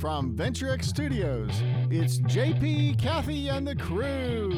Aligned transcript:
From 0.00 0.34
VentureX 0.34 0.84
Studios, 0.84 1.50
it's 1.90 2.20
JP, 2.20 2.98
Kathy, 2.98 3.48
and 3.48 3.68
the 3.68 3.76
crew. 3.76 4.48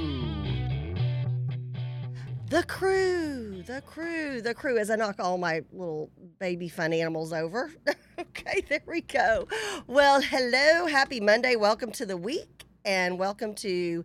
The 2.49 2.63
crew, 2.63 3.65
the 3.67 3.83
crew, 3.85 4.41
the 4.41 4.55
crew 4.55 4.79
as 4.79 4.89
I 4.89 4.95
knock 4.95 5.17
all 5.19 5.39
my 5.39 5.63
little 5.73 6.13
baby 6.39 6.69
fun 6.69 6.93
animals 6.93 7.33
over. 7.33 7.73
okay, 8.21 8.65
there 8.69 8.85
we 8.87 9.01
go. 9.01 9.49
Well, 9.89 10.23
hello, 10.23 10.87
happy 10.87 11.19
Monday. 11.19 11.57
Welcome 11.57 11.91
to 11.91 12.07
the 12.07 12.17
week 12.17 12.63
and 12.85 13.19
welcome 13.19 13.53
to 13.57 14.05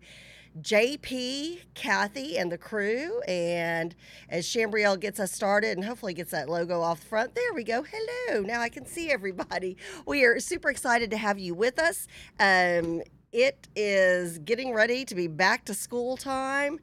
JP, 0.61 1.59
Kathy, 1.73 2.37
and 2.37 2.51
the 2.51 2.57
crew. 2.57 3.21
And 3.27 3.95
as 4.29 4.45
Chambrielle 4.45 4.99
gets 4.99 5.19
us 5.19 5.31
started 5.31 5.77
and 5.77 5.85
hopefully 5.85 6.13
gets 6.13 6.31
that 6.31 6.49
logo 6.49 6.81
off 6.81 7.01
the 7.01 7.07
front, 7.07 7.35
there 7.35 7.53
we 7.53 7.63
go. 7.63 7.83
Hello. 7.83 8.41
Now 8.41 8.61
I 8.61 8.69
can 8.69 8.85
see 8.85 9.11
everybody. 9.11 9.77
We 10.05 10.23
are 10.23 10.39
super 10.39 10.69
excited 10.69 11.11
to 11.11 11.17
have 11.17 11.37
you 11.37 11.53
with 11.53 11.79
us. 11.79 12.07
Um, 12.39 13.01
it 13.31 13.67
is 13.75 14.37
getting 14.39 14.73
ready 14.73 15.03
to 15.05 15.15
be 15.15 15.27
back 15.27 15.65
to 15.65 15.73
school 15.73 16.17
time. 16.17 16.79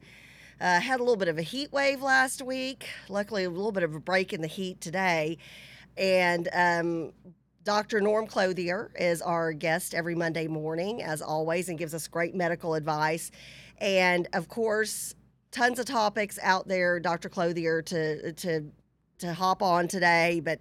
Uh, 0.61 0.79
had 0.79 0.99
a 0.99 1.03
little 1.03 1.17
bit 1.17 1.27
of 1.27 1.37
a 1.37 1.41
heat 1.41 1.71
wave 1.71 2.01
last 2.01 2.41
week. 2.41 2.87
Luckily, 3.09 3.43
a 3.45 3.49
little 3.49 3.71
bit 3.71 3.83
of 3.83 3.95
a 3.95 3.99
break 3.99 4.31
in 4.31 4.41
the 4.41 4.47
heat 4.47 4.79
today. 4.79 5.37
And 5.97 6.47
um, 6.53 7.13
Dr. 7.63 7.99
Norm 7.99 8.27
Clothier 8.27 8.91
is 8.95 9.23
our 9.23 9.51
guest 9.51 9.95
every 9.95 10.13
Monday 10.13 10.47
morning, 10.47 11.01
as 11.01 11.21
always, 11.21 11.67
and 11.67 11.79
gives 11.79 11.95
us 11.95 12.07
great 12.07 12.35
medical 12.35 12.75
advice. 12.75 13.31
And 13.79 14.27
of 14.33 14.47
course, 14.47 15.15
tons 15.51 15.79
of 15.79 15.85
topics 15.85 16.39
out 16.41 16.67
there, 16.67 16.99
Dr. 16.99 17.29
Clothier, 17.29 17.81
to 17.83 18.33
to 18.33 18.71
to 19.19 19.33
hop 19.33 19.61
on 19.61 19.87
today. 19.87 20.41
But 20.43 20.59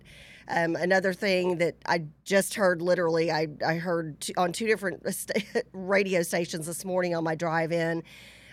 um, 0.48 0.76
another 0.76 1.12
thing 1.12 1.58
that 1.58 1.76
I 1.86 2.04
just 2.24 2.54
heard, 2.54 2.82
literally, 2.82 3.30
I 3.30 3.48
I 3.64 3.74
heard 3.74 4.20
t- 4.20 4.34
on 4.36 4.52
two 4.52 4.66
different 4.66 5.06
radio 5.72 6.22
stations 6.22 6.66
this 6.66 6.84
morning 6.84 7.14
on 7.14 7.24
my 7.24 7.34
drive 7.34 7.72
in. 7.72 8.02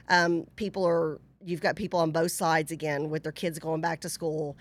Um, 0.09 0.45
people 0.55 0.85
are 0.85 1.19
you've 1.43 1.61
got 1.61 1.75
people 1.75 1.99
on 1.99 2.11
both 2.11 2.31
sides 2.31 2.71
again 2.71 3.09
with 3.09 3.23
their 3.23 3.31
kids 3.31 3.59
going 3.59 3.81
back 3.81 4.01
to 4.01 4.09
school. 4.09 4.57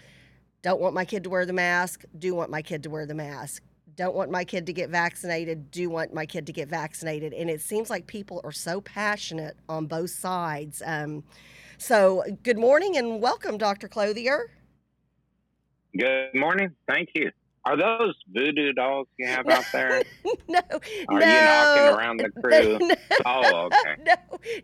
Don't 0.62 0.80
want 0.80 0.94
my 0.94 1.04
kid 1.04 1.24
to 1.24 1.30
wear 1.30 1.46
the 1.46 1.52
mask. 1.52 2.04
Do 2.18 2.34
want 2.34 2.50
my 2.50 2.62
kid 2.62 2.82
to 2.82 2.90
wear 2.90 3.06
the 3.06 3.14
mask 3.14 3.62
don't 4.00 4.14
want 4.14 4.30
my 4.30 4.44
kid 4.44 4.64
to 4.64 4.72
get 4.72 4.88
vaccinated, 4.88 5.70
do 5.70 5.90
want 5.90 6.14
my 6.14 6.24
kid 6.24 6.46
to 6.46 6.52
get 6.52 6.68
vaccinated. 6.68 7.34
And 7.34 7.50
it 7.50 7.60
seems 7.60 7.90
like 7.90 8.06
people 8.06 8.40
are 8.44 8.52
so 8.52 8.80
passionate 8.80 9.58
on 9.68 9.84
both 9.84 10.08
sides. 10.08 10.82
Um, 10.86 11.22
so, 11.76 12.24
good 12.42 12.56
morning 12.56 12.96
and 12.96 13.20
welcome, 13.20 13.58
Dr. 13.58 13.88
Clothier. 13.88 14.50
Good 15.96 16.34
morning. 16.34 16.74
Thank 16.88 17.10
you. 17.14 17.30
Are 17.70 17.76
those 17.76 18.16
voodoo 18.32 18.72
dolls 18.72 19.06
you 19.16 19.28
have 19.28 19.48
out 19.48 19.64
there? 19.72 20.02
no. 20.48 20.58
Are 21.08 21.20
no, 21.20 21.26
you 21.26 21.40
knocking 21.40 21.98
around 21.98 22.16
the 22.20 22.30
crew? 22.40 22.78
No, 22.88 22.94
oh, 23.26 23.66
okay. 23.66 24.02
No, 24.04 24.14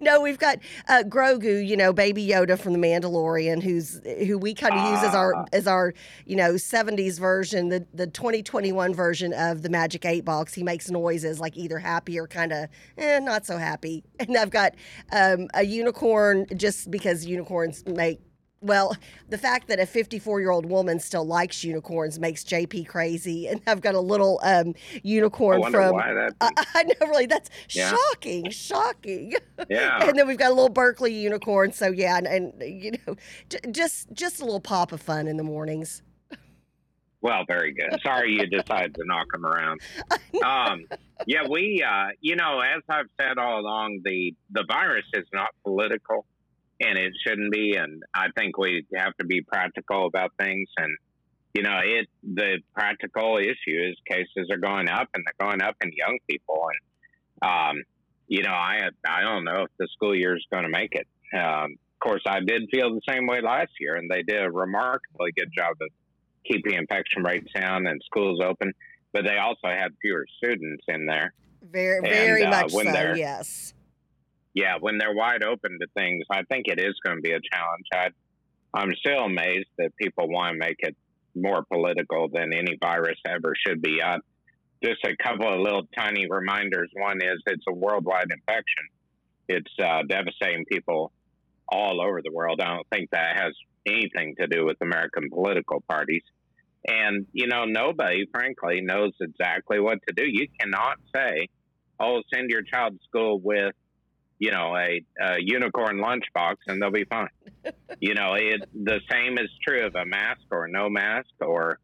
no, 0.00 0.20
we've 0.20 0.38
got 0.38 0.58
uh, 0.88 1.04
Grogu, 1.06 1.64
you 1.64 1.76
know, 1.76 1.92
Baby 1.92 2.26
Yoda 2.26 2.58
from 2.58 2.72
The 2.72 2.78
Mandalorian, 2.80 3.62
who's 3.62 4.00
who 4.26 4.38
we 4.38 4.54
kind 4.54 4.74
of 4.74 4.90
use 4.90 5.04
as 5.04 5.14
our 5.14 5.34
Ah. 5.36 5.44
as 5.52 5.66
our 5.66 5.94
you 6.24 6.34
know 6.34 6.54
'70s 6.54 7.20
version, 7.20 7.68
the 7.68 7.86
the 7.94 8.06
2021 8.08 8.92
version 8.94 9.32
of 9.34 9.62
the 9.62 9.68
Magic 9.68 10.04
Eight 10.04 10.24
Box. 10.24 10.54
He 10.54 10.64
makes 10.64 10.90
noises 10.90 11.38
like 11.38 11.56
either 11.56 11.78
happy 11.78 12.18
or 12.18 12.26
kind 12.26 12.52
of 12.52 12.68
eh, 12.98 13.20
not 13.20 13.46
so 13.46 13.56
happy. 13.56 14.02
And 14.18 14.36
I've 14.36 14.50
got 14.50 14.74
um, 15.12 15.48
a 15.54 15.64
unicorn 15.64 16.46
just 16.56 16.90
because 16.90 17.24
unicorns 17.24 17.84
make 17.86 18.20
well, 18.66 18.96
the 19.28 19.38
fact 19.38 19.68
that 19.68 19.78
a 19.80 19.86
54 19.86 20.40
year 20.40 20.50
old 20.50 20.66
woman 20.66 20.98
still 21.00 21.24
likes 21.24 21.62
unicorns 21.64 22.18
makes 22.18 22.44
JP 22.44 22.88
crazy. 22.88 23.46
And 23.48 23.60
I've 23.66 23.80
got 23.80 23.94
a 23.94 24.00
little 24.00 24.40
um, 24.42 24.74
I 24.94 25.00
unicorn 25.02 25.60
wonder 25.60 25.78
from. 25.78 25.92
why. 25.94 26.28
I, 26.40 26.50
I 26.74 26.82
know, 26.84 27.06
really, 27.08 27.26
that's 27.26 27.50
Yeah. 27.70 27.90
shocking, 27.94 28.50
shocking. 28.50 29.34
yeah. 29.70 30.06
and 30.06 30.18
then 30.18 30.26
we've 30.28 30.38
got 30.38 30.50
a 30.50 30.54
little 30.54 30.68
Berkeley 30.68 31.14
unicorn. 31.14 31.72
So 31.72 31.88
yeah, 31.88 32.18
and, 32.18 32.26
and 32.26 32.52
you 32.82 32.92
know, 33.06 33.16
j- 33.48 33.58
just 33.70 34.12
just 34.12 34.40
a 34.40 34.44
little 34.44 34.60
pop 34.60 34.92
of 34.92 35.00
fun 35.00 35.26
in 35.28 35.36
the 35.36 35.44
mornings. 35.44 36.02
Well, 37.22 37.44
very 37.48 37.72
good. 37.72 37.98
Sorry 38.04 38.32
you 38.34 38.46
decided 38.46 38.94
to 38.96 39.02
knock 39.04 39.26
them 39.32 39.44
around. 39.44 39.80
Um, 40.44 40.84
yeah, 41.26 41.48
we, 41.48 41.82
uh, 41.82 42.08
you 42.20 42.36
know, 42.36 42.60
as 42.60 42.82
I've 42.88 43.06
said 43.20 43.38
all 43.38 43.58
along, 43.60 44.02
the 44.04 44.34
the 44.50 44.64
virus 44.68 45.06
is 45.14 45.24
not 45.32 45.48
political, 45.64 46.26
and 46.80 46.98
it 46.98 47.12
shouldn't 47.26 47.52
be. 47.52 47.76
And 47.76 48.02
I 48.14 48.28
think 48.36 48.58
we 48.58 48.84
have 48.94 49.16
to 49.18 49.24
be 49.24 49.40
practical 49.40 50.06
about 50.06 50.32
things. 50.38 50.68
And 50.76 50.96
you 51.54 51.62
know, 51.62 51.78
it 51.82 52.08
the 52.22 52.58
practical 52.74 53.38
issue 53.38 53.54
is 53.66 53.96
cases 54.08 54.50
are 54.50 54.58
going 54.58 54.88
up, 54.88 55.08
and 55.14 55.24
they're 55.24 55.46
going 55.46 55.62
up 55.62 55.76
in 55.82 55.90
young 55.96 56.18
people. 56.28 56.66
And 57.42 57.50
um, 57.50 57.82
you 58.28 58.42
know, 58.42 58.52
I 58.52 58.80
I 59.08 59.22
don't 59.22 59.44
know 59.44 59.62
if 59.62 59.70
the 59.78 59.88
school 59.92 60.14
year 60.14 60.36
is 60.36 60.44
going 60.50 60.64
to 60.64 60.68
make 60.68 60.92
it. 60.92 61.06
Um, 61.34 61.76
of 61.94 62.00
course, 62.00 62.22
I 62.26 62.40
did 62.40 62.68
feel 62.70 62.94
the 62.94 63.00
same 63.08 63.26
way 63.26 63.40
last 63.40 63.72
year, 63.80 63.94
and 63.94 64.10
they 64.10 64.22
did 64.22 64.42
a 64.42 64.50
remarkably 64.50 65.32
good 65.36 65.50
job 65.56 65.76
of 65.80 65.88
keeping 66.44 66.74
infection 66.74 67.22
rates 67.24 67.50
down 67.54 67.86
and 67.86 68.00
schools 68.04 68.40
open. 68.44 68.72
But 69.12 69.24
they 69.24 69.38
also 69.38 69.68
had 69.68 69.92
fewer 70.02 70.26
students 70.36 70.84
in 70.88 71.06
there. 71.06 71.32
Very, 71.62 71.98
And, 71.98 72.06
very 72.06 72.44
uh, 72.44 72.50
much 72.50 72.70
so. 72.70 73.14
Yes. 73.16 73.72
Yeah, 74.56 74.76
when 74.80 74.96
they're 74.96 75.14
wide 75.14 75.44
open 75.44 75.78
to 75.78 75.86
things, 75.94 76.24
I 76.30 76.42
think 76.44 76.66
it 76.66 76.80
is 76.80 76.94
going 77.04 77.18
to 77.18 77.22
be 77.22 77.32
a 77.32 77.40
challenge. 77.52 77.86
I, 77.92 78.08
I'm 78.72 78.90
still 78.98 79.24
amazed 79.24 79.68
that 79.76 79.94
people 80.00 80.30
want 80.30 80.54
to 80.54 80.58
make 80.58 80.78
it 80.78 80.96
more 81.34 81.62
political 81.70 82.28
than 82.32 82.54
any 82.54 82.78
virus 82.80 83.18
ever 83.28 83.52
should 83.66 83.82
be. 83.82 84.00
Uh, 84.00 84.16
just 84.82 85.04
a 85.04 85.14
couple 85.22 85.52
of 85.52 85.60
little 85.60 85.82
tiny 85.94 86.26
reminders. 86.28 86.90
One 86.94 87.18
is 87.22 87.42
it's 87.46 87.64
a 87.68 87.74
worldwide 87.74 88.30
infection. 88.30 88.84
It's 89.46 89.72
uh, 89.78 90.02
devastating 90.08 90.64
people 90.64 91.12
all 91.68 92.00
over 92.00 92.22
the 92.22 92.32
world. 92.32 92.62
I 92.62 92.74
don't 92.74 92.88
think 92.90 93.10
that 93.10 93.36
has 93.36 93.52
anything 93.86 94.36
to 94.40 94.46
do 94.46 94.64
with 94.64 94.78
American 94.80 95.28
political 95.28 95.82
parties. 95.86 96.22
And, 96.88 97.26
you 97.32 97.46
know, 97.46 97.64
nobody, 97.66 98.24
frankly, 98.32 98.80
knows 98.80 99.12
exactly 99.20 99.80
what 99.80 99.98
to 100.08 100.14
do. 100.14 100.24
You 100.26 100.46
cannot 100.58 100.96
say, 101.14 101.48
oh, 102.00 102.22
send 102.32 102.48
your 102.48 102.62
child 102.62 102.94
to 102.94 103.04
school 103.06 103.38
with, 103.38 103.74
you 104.38 104.50
know, 104.50 104.76
a, 104.76 105.02
a 105.20 105.36
unicorn 105.38 105.98
lunchbox 105.98 106.56
and 106.66 106.80
they'll 106.80 106.90
be 106.90 107.04
fine. 107.04 107.28
you 108.00 108.14
know, 108.14 108.34
it, 108.34 108.68
the 108.74 109.00
same 109.10 109.38
is 109.38 109.48
true 109.66 109.86
of 109.86 109.94
a 109.94 110.04
mask 110.04 110.42
or 110.50 110.68
no 110.68 110.88
mask 110.88 111.30
or, 111.40 111.78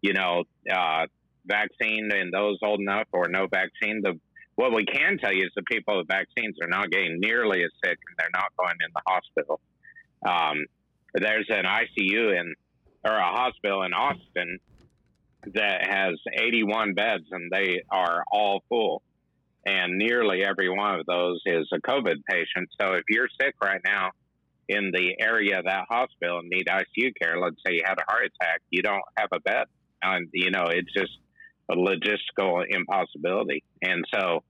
you 0.00 0.12
know, 0.12 0.44
uh, 0.72 1.06
vaccine 1.46 2.10
and 2.12 2.32
those 2.32 2.58
old 2.62 2.80
enough 2.80 3.08
or 3.12 3.28
no 3.28 3.46
vaccine. 3.48 4.02
The 4.02 4.18
what 4.54 4.74
we 4.74 4.84
can 4.84 5.16
tell 5.18 5.32
you 5.32 5.44
is 5.44 5.52
the 5.56 5.62
people 5.62 5.96
with 5.96 6.06
vaccines 6.06 6.56
are 6.62 6.68
not 6.68 6.90
getting 6.90 7.18
nearly 7.18 7.64
as 7.64 7.70
sick 7.82 7.98
and 8.08 8.16
they're 8.18 8.28
not 8.34 8.52
going 8.58 8.76
in 8.84 8.90
the 8.94 9.02
hospital. 9.06 9.60
Um, 10.26 10.66
there's 11.14 11.46
an 11.48 11.64
ICU 11.64 12.38
in 12.38 12.54
or 13.02 13.16
a 13.16 13.24
hospital 13.24 13.82
in 13.84 13.94
Austin 13.94 14.58
that 15.54 15.86
has 15.88 16.18
81 16.38 16.92
beds 16.92 17.24
and 17.30 17.50
they 17.50 17.82
are 17.90 18.22
all 18.30 18.62
full. 18.68 19.02
And 19.66 19.98
nearly 19.98 20.44
every 20.44 20.70
one 20.70 20.98
of 20.98 21.06
those 21.06 21.40
is 21.44 21.68
a 21.72 21.80
COVID 21.80 22.16
patient. 22.28 22.70
So 22.80 22.92
if 22.94 23.04
you're 23.08 23.28
sick 23.40 23.54
right 23.62 23.80
now 23.84 24.10
in 24.68 24.90
the 24.92 25.16
area 25.20 25.58
of 25.58 25.66
that 25.66 25.84
hospital 25.88 26.38
and 26.38 26.48
need 26.48 26.66
ICU 26.66 27.12
care, 27.20 27.38
let's 27.38 27.56
say 27.66 27.74
you 27.74 27.82
had 27.84 27.98
a 27.98 28.10
heart 28.10 28.24
attack, 28.24 28.62
you 28.70 28.82
don't 28.82 29.02
have 29.18 29.28
a 29.32 29.40
bed. 29.40 29.66
And, 30.02 30.28
you 30.32 30.50
know, 30.50 30.66
it's 30.68 30.92
just 30.96 31.12
a 31.70 31.74
logistical 31.74 32.64
impossibility. 32.68 33.62
And 33.82 34.04
so 34.14 34.42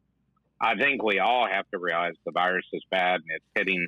I 0.61 0.77
think 0.77 1.03
we 1.03 1.19
all 1.19 1.47
have 1.51 1.69
to 1.71 1.79
realize 1.79 2.13
the 2.25 2.33
virus 2.33 2.67
is 2.73 2.83
bad 2.91 3.17
and 3.17 3.31
it's 3.31 3.45
hitting 3.55 3.87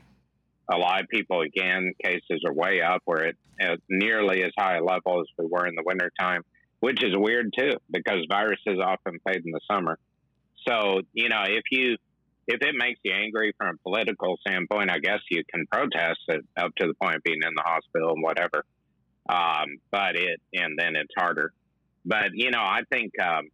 a 0.73 0.77
lot 0.77 1.03
of 1.03 1.09
people 1.09 1.43
again. 1.43 1.93
Cases 2.03 2.43
are 2.47 2.53
way 2.53 2.81
up. 2.81 3.03
We're 3.07 3.27
at, 3.27 3.35
at 3.61 3.79
nearly 3.89 4.43
as 4.43 4.53
high 4.59 4.79
a 4.79 4.85
level 4.85 5.21
as 5.21 5.27
we 5.39 5.47
were 5.47 5.67
in 5.67 5.75
the 5.75 5.83
wintertime, 5.85 6.43
which 6.81 7.05
is 7.05 7.15
weird 7.15 7.53
too, 7.57 7.73
because 7.91 8.25
viruses 8.29 8.81
often 8.83 9.19
fade 9.27 9.43
in 9.45 9.53
the 9.53 9.61
summer. 9.71 9.99
So, 10.69 11.01
you 11.13 11.29
know, 11.29 11.43
if 11.47 11.65
you 11.71 11.97
if 12.47 12.61
it 12.61 12.75
makes 12.77 13.01
you 13.05 13.13
angry 13.13 13.55
from 13.57 13.77
a 13.77 13.79
political 13.89 14.37
standpoint, 14.47 14.91
I 14.91 14.99
guess 14.99 15.21
you 15.31 15.43
can 15.53 15.67
protest 15.71 16.21
it 16.29 16.45
up 16.57 16.75
to 16.77 16.89
the 16.89 16.95
point 16.95 17.17
of 17.17 17.23
being 17.23 17.41
in 17.43 17.55
the 17.55 17.63
hospital 17.63 18.11
and 18.15 18.23
whatever. 18.23 18.65
Um, 19.29 19.79
but 19.91 20.17
it 20.17 20.41
and 20.53 20.79
then 20.79 20.97
it's 20.97 21.13
harder. 21.17 21.53
But 22.05 22.31
you 22.35 22.51
know, 22.51 22.61
I 22.61 22.81
think 22.91 23.13
um, 23.21 23.49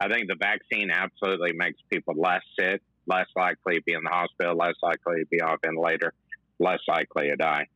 I 0.00 0.08
think 0.08 0.28
the 0.28 0.36
vaccine 0.38 0.90
absolutely 0.90 1.52
makes 1.54 1.80
people 1.90 2.14
less 2.16 2.42
sick, 2.58 2.80
less 3.06 3.26
likely 3.34 3.76
to 3.76 3.82
be 3.82 3.92
in 3.92 4.02
the 4.04 4.10
hospital, 4.10 4.56
less 4.56 4.76
likely 4.82 5.20
to 5.20 5.26
be 5.26 5.40
on 5.40 5.56
ventilator, 5.64 6.12
less 6.60 6.80
likely 6.86 7.30
to 7.30 7.36
die. 7.36 7.66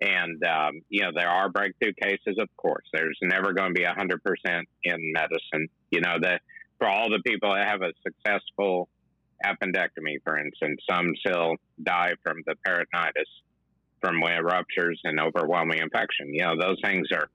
And 0.00 0.42
um, 0.44 0.82
you 0.88 1.02
know, 1.02 1.10
there 1.14 1.28
are 1.28 1.48
breakthrough 1.48 1.92
cases, 2.00 2.36
of 2.38 2.48
course. 2.56 2.84
There's 2.92 3.18
never 3.22 3.52
going 3.52 3.74
to 3.74 3.80
be 3.80 3.84
hundred 3.84 4.22
percent 4.22 4.68
in 4.84 5.12
medicine. 5.12 5.68
You 5.90 6.00
know 6.00 6.16
that 6.22 6.42
for 6.78 6.88
all 6.88 7.08
the 7.10 7.20
people 7.24 7.52
that 7.52 7.68
have 7.68 7.82
a 7.82 7.92
successful 8.02 8.88
appendectomy, 9.44 10.16
for 10.24 10.38
instance, 10.38 10.80
some 10.88 11.12
still 11.16 11.56
die 11.82 12.12
from 12.22 12.38
the 12.46 12.54
peritonitis 12.66 13.24
from 14.00 14.20
ruptures 14.20 15.00
and 15.04 15.18
overwhelming 15.18 15.78
infection. 15.78 16.34
You 16.34 16.42
know, 16.42 16.54
those 16.60 16.78
things 16.84 17.08
are 17.12 17.28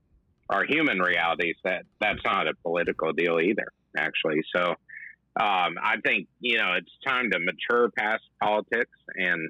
are 0.50 0.66
human 0.66 1.00
realities. 1.00 1.56
That 1.64 1.84
that's 2.00 2.24
not 2.24 2.48
a 2.48 2.54
political 2.64 3.12
deal 3.14 3.40
either, 3.40 3.68
actually. 3.98 4.42
So 4.56 4.70
um, 5.40 5.76
I 5.82 5.96
think 6.04 6.28
you 6.40 6.58
know 6.58 6.74
it's 6.78 6.92
time 7.08 7.32
to 7.32 7.40
mature 7.40 7.90
past 7.98 8.24
politics 8.42 8.98
and 9.16 9.50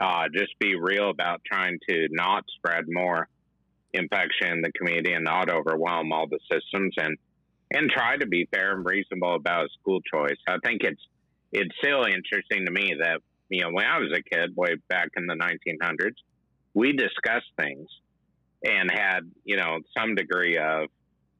uh, 0.00 0.24
just 0.34 0.58
be 0.58 0.74
real 0.74 1.10
about 1.10 1.42
trying 1.44 1.78
to 1.88 2.08
not 2.10 2.44
spread 2.56 2.84
more 2.88 3.28
infection 3.92 4.52
in 4.52 4.62
the 4.62 4.72
community 4.72 5.12
and 5.12 5.24
not 5.24 5.50
overwhelm 5.50 6.12
all 6.12 6.26
the 6.28 6.38
systems 6.50 6.94
and 6.96 7.16
and 7.72 7.90
try 7.90 8.16
to 8.16 8.26
be 8.26 8.48
fair 8.52 8.72
and 8.72 8.84
reasonable 8.84 9.34
about 9.34 9.70
school 9.80 10.00
choice. 10.02 10.38
I 10.48 10.56
think 10.64 10.82
it's 10.82 11.00
it's 11.52 11.74
still 11.82 12.04
interesting 12.04 12.66
to 12.66 12.72
me 12.72 12.94
that 13.00 13.20
you 13.48 13.62
know 13.62 13.70
when 13.70 13.86
I 13.86 13.98
was 13.98 14.12
a 14.12 14.22
kid, 14.22 14.56
way 14.56 14.74
back 14.88 15.08
in 15.16 15.26
the 15.26 15.34
1900s, 15.34 16.14
we 16.74 16.92
discussed 16.92 17.50
things 17.58 17.88
and 18.64 18.90
had 18.90 19.20
you 19.44 19.56
know 19.56 19.78
some 19.96 20.14
degree 20.14 20.58
of 20.58 20.88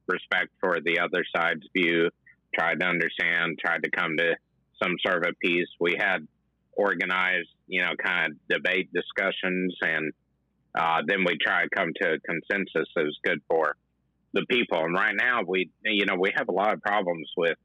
respect 0.07 0.49
for 0.59 0.79
the 0.83 0.99
other 0.99 1.23
side's 1.35 1.67
view, 1.73 2.09
tried 2.57 2.79
to 2.79 2.85
understand, 2.85 3.59
tried 3.63 3.83
to 3.83 3.91
come 3.91 4.17
to 4.17 4.35
some 4.81 4.95
sort 5.05 5.25
of 5.25 5.31
a 5.31 5.35
peace. 5.35 5.69
We 5.79 5.95
had 5.99 6.27
organized, 6.73 7.49
you 7.67 7.81
know, 7.81 7.91
kind 8.03 8.31
of 8.31 8.37
debate 8.49 8.89
discussions, 8.93 9.75
and 9.81 10.13
uh, 10.77 11.01
then 11.05 11.23
we 11.25 11.37
try 11.37 11.63
to 11.63 11.69
come 11.69 11.91
to 12.01 12.13
a 12.13 12.19
consensus 12.19 12.89
that 12.95 13.03
was 13.03 13.17
good 13.23 13.39
for 13.49 13.75
the 14.33 14.45
people. 14.49 14.79
And 14.79 14.93
right 14.93 15.15
now, 15.15 15.41
we, 15.45 15.69
you 15.83 16.05
know, 16.05 16.15
we 16.19 16.31
have 16.35 16.47
a 16.49 16.51
lot 16.51 16.73
of 16.73 16.81
problems 16.81 17.29
with 17.37 17.57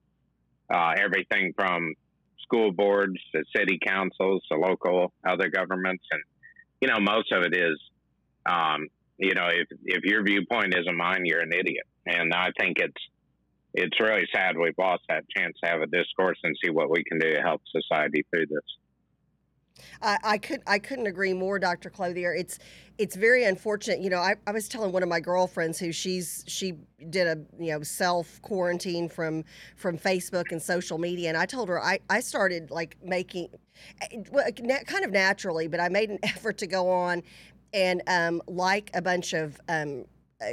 uh, 0.72 0.94
everything 0.98 1.52
from 1.56 1.94
school 2.42 2.72
boards 2.72 3.16
to 3.34 3.42
city 3.56 3.78
councils 3.84 4.42
to 4.50 4.58
local 4.58 5.12
other 5.26 5.48
governments, 5.48 6.04
and 6.10 6.22
you 6.80 6.88
know, 6.88 7.00
most 7.00 7.32
of 7.32 7.42
it 7.42 7.56
is, 7.56 7.80
um, 8.44 8.88
you 9.18 9.34
know, 9.34 9.46
if 9.46 9.68
if 9.84 10.04
your 10.04 10.22
viewpoint 10.22 10.74
isn't 10.76 10.96
mine, 10.96 11.22
you're 11.24 11.40
an 11.40 11.52
idiot. 11.52 11.86
And 12.06 12.32
I 12.32 12.50
think 12.58 12.78
it's 12.78 13.02
it's 13.74 14.00
really 14.00 14.26
sad 14.34 14.56
we've 14.56 14.78
lost 14.78 15.02
that 15.08 15.24
chance 15.36 15.56
to 15.62 15.70
have 15.70 15.82
a 15.82 15.86
discourse 15.86 16.38
and 16.42 16.56
see 16.62 16.70
what 16.70 16.90
we 16.90 17.04
can 17.04 17.18
do 17.18 17.34
to 17.34 17.42
help 17.42 17.62
society 17.70 18.24
through 18.32 18.46
this. 18.46 18.64
I, 20.02 20.18
I 20.24 20.38
could 20.38 20.62
I 20.66 20.78
couldn't 20.78 21.06
agree 21.06 21.32
more, 21.32 21.58
Dr. 21.58 21.90
Clothier. 21.90 22.34
It's 22.34 22.58
it's 22.98 23.16
very 23.16 23.44
unfortunate. 23.44 24.00
You 24.00 24.10
know, 24.10 24.18
I, 24.18 24.36
I 24.46 24.52
was 24.52 24.68
telling 24.68 24.92
one 24.92 25.02
of 25.02 25.08
my 25.08 25.20
girlfriends 25.20 25.78
who 25.78 25.92
she's 25.92 26.44
she 26.46 26.74
did 27.10 27.26
a 27.26 27.62
you 27.62 27.72
know 27.72 27.82
self 27.82 28.40
quarantine 28.42 29.08
from 29.08 29.44
from 29.76 29.98
Facebook 29.98 30.52
and 30.52 30.60
social 30.60 30.98
media, 30.98 31.28
and 31.28 31.38
I 31.38 31.46
told 31.46 31.68
her 31.68 31.82
I 31.82 32.00
I 32.10 32.20
started 32.20 32.70
like 32.70 32.96
making 33.02 33.48
well, 34.30 34.44
kind 34.86 35.04
of 35.04 35.10
naturally, 35.10 35.68
but 35.68 35.80
I 35.80 35.88
made 35.88 36.10
an 36.10 36.18
effort 36.22 36.58
to 36.58 36.66
go 36.66 36.90
on 36.90 37.22
and 37.72 38.02
um, 38.06 38.42
like 38.46 38.90
a 38.94 39.02
bunch 39.02 39.32
of 39.32 39.60
um, 39.68 40.06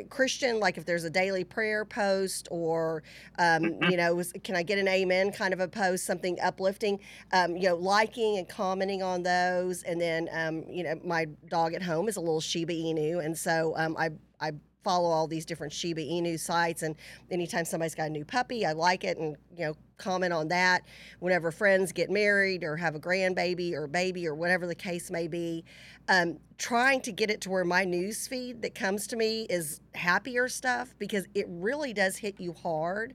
Christian, 0.09 0.59
like 0.59 0.77
if 0.77 0.85
there's 0.85 1.03
a 1.03 1.09
daily 1.09 1.43
prayer 1.43 1.83
post 1.83 2.47
or, 2.51 3.03
um, 3.37 3.63
mm-hmm. 3.63 3.91
you 3.91 3.97
know, 3.97 4.21
can 4.43 4.55
I 4.55 4.63
get 4.63 4.77
an 4.77 4.87
amen 4.87 5.31
kind 5.31 5.53
of 5.53 5.59
a 5.59 5.67
post, 5.67 6.05
something 6.05 6.37
uplifting, 6.41 6.99
um, 7.31 7.57
you 7.57 7.67
know, 7.67 7.75
liking 7.75 8.37
and 8.37 8.47
commenting 8.47 9.03
on 9.03 9.23
those. 9.23 9.83
And 9.83 9.99
then, 9.99 10.29
um, 10.31 10.63
you 10.69 10.83
know, 10.83 10.99
my 11.03 11.25
dog 11.49 11.73
at 11.73 11.83
home 11.83 12.07
is 12.07 12.15
a 12.15 12.21
little 12.21 12.41
Shiba 12.41 12.73
Inu. 12.73 13.23
And 13.23 13.37
so 13.37 13.73
um, 13.75 13.95
I, 13.97 14.11
I 14.39 14.51
follow 14.83 15.09
all 15.09 15.27
these 15.27 15.45
different 15.45 15.73
Shiba 15.73 16.01
Inu 16.01 16.39
sites. 16.39 16.83
And 16.83 16.95
anytime 17.31 17.65
somebody's 17.65 17.95
got 17.95 18.07
a 18.07 18.09
new 18.09 18.25
puppy, 18.25 18.65
I 18.65 18.73
like 18.73 19.03
it 19.03 19.17
and, 19.17 19.35
you 19.55 19.65
know, 19.65 19.75
comment 19.97 20.33
on 20.33 20.49
that. 20.49 20.83
Whenever 21.19 21.51
friends 21.51 21.91
get 21.91 22.09
married 22.09 22.63
or 22.63 22.75
have 22.75 22.95
a 22.95 22.99
grandbaby 22.99 23.73
or 23.73 23.87
baby 23.87 24.27
or 24.27 24.35
whatever 24.35 24.67
the 24.67 24.75
case 24.75 25.09
may 25.09 25.27
be, 25.27 25.63
um, 26.09 26.37
trying 26.57 27.01
to 27.01 27.11
get 27.11 27.31
it 27.31 27.41
to 27.41 27.49
where 27.49 27.65
my 27.65 27.83
news 27.83 28.27
feed 28.27 28.61
that 28.61 28.75
comes 28.75 29.07
to 29.07 29.15
me 29.15 29.47
is 29.49 29.79
happier 29.95 30.47
stuff 30.47 30.93
because 30.99 31.25
it 31.33 31.45
really 31.47 31.93
does 31.93 32.17
hit 32.17 32.39
you 32.39 32.53
hard. 32.53 33.13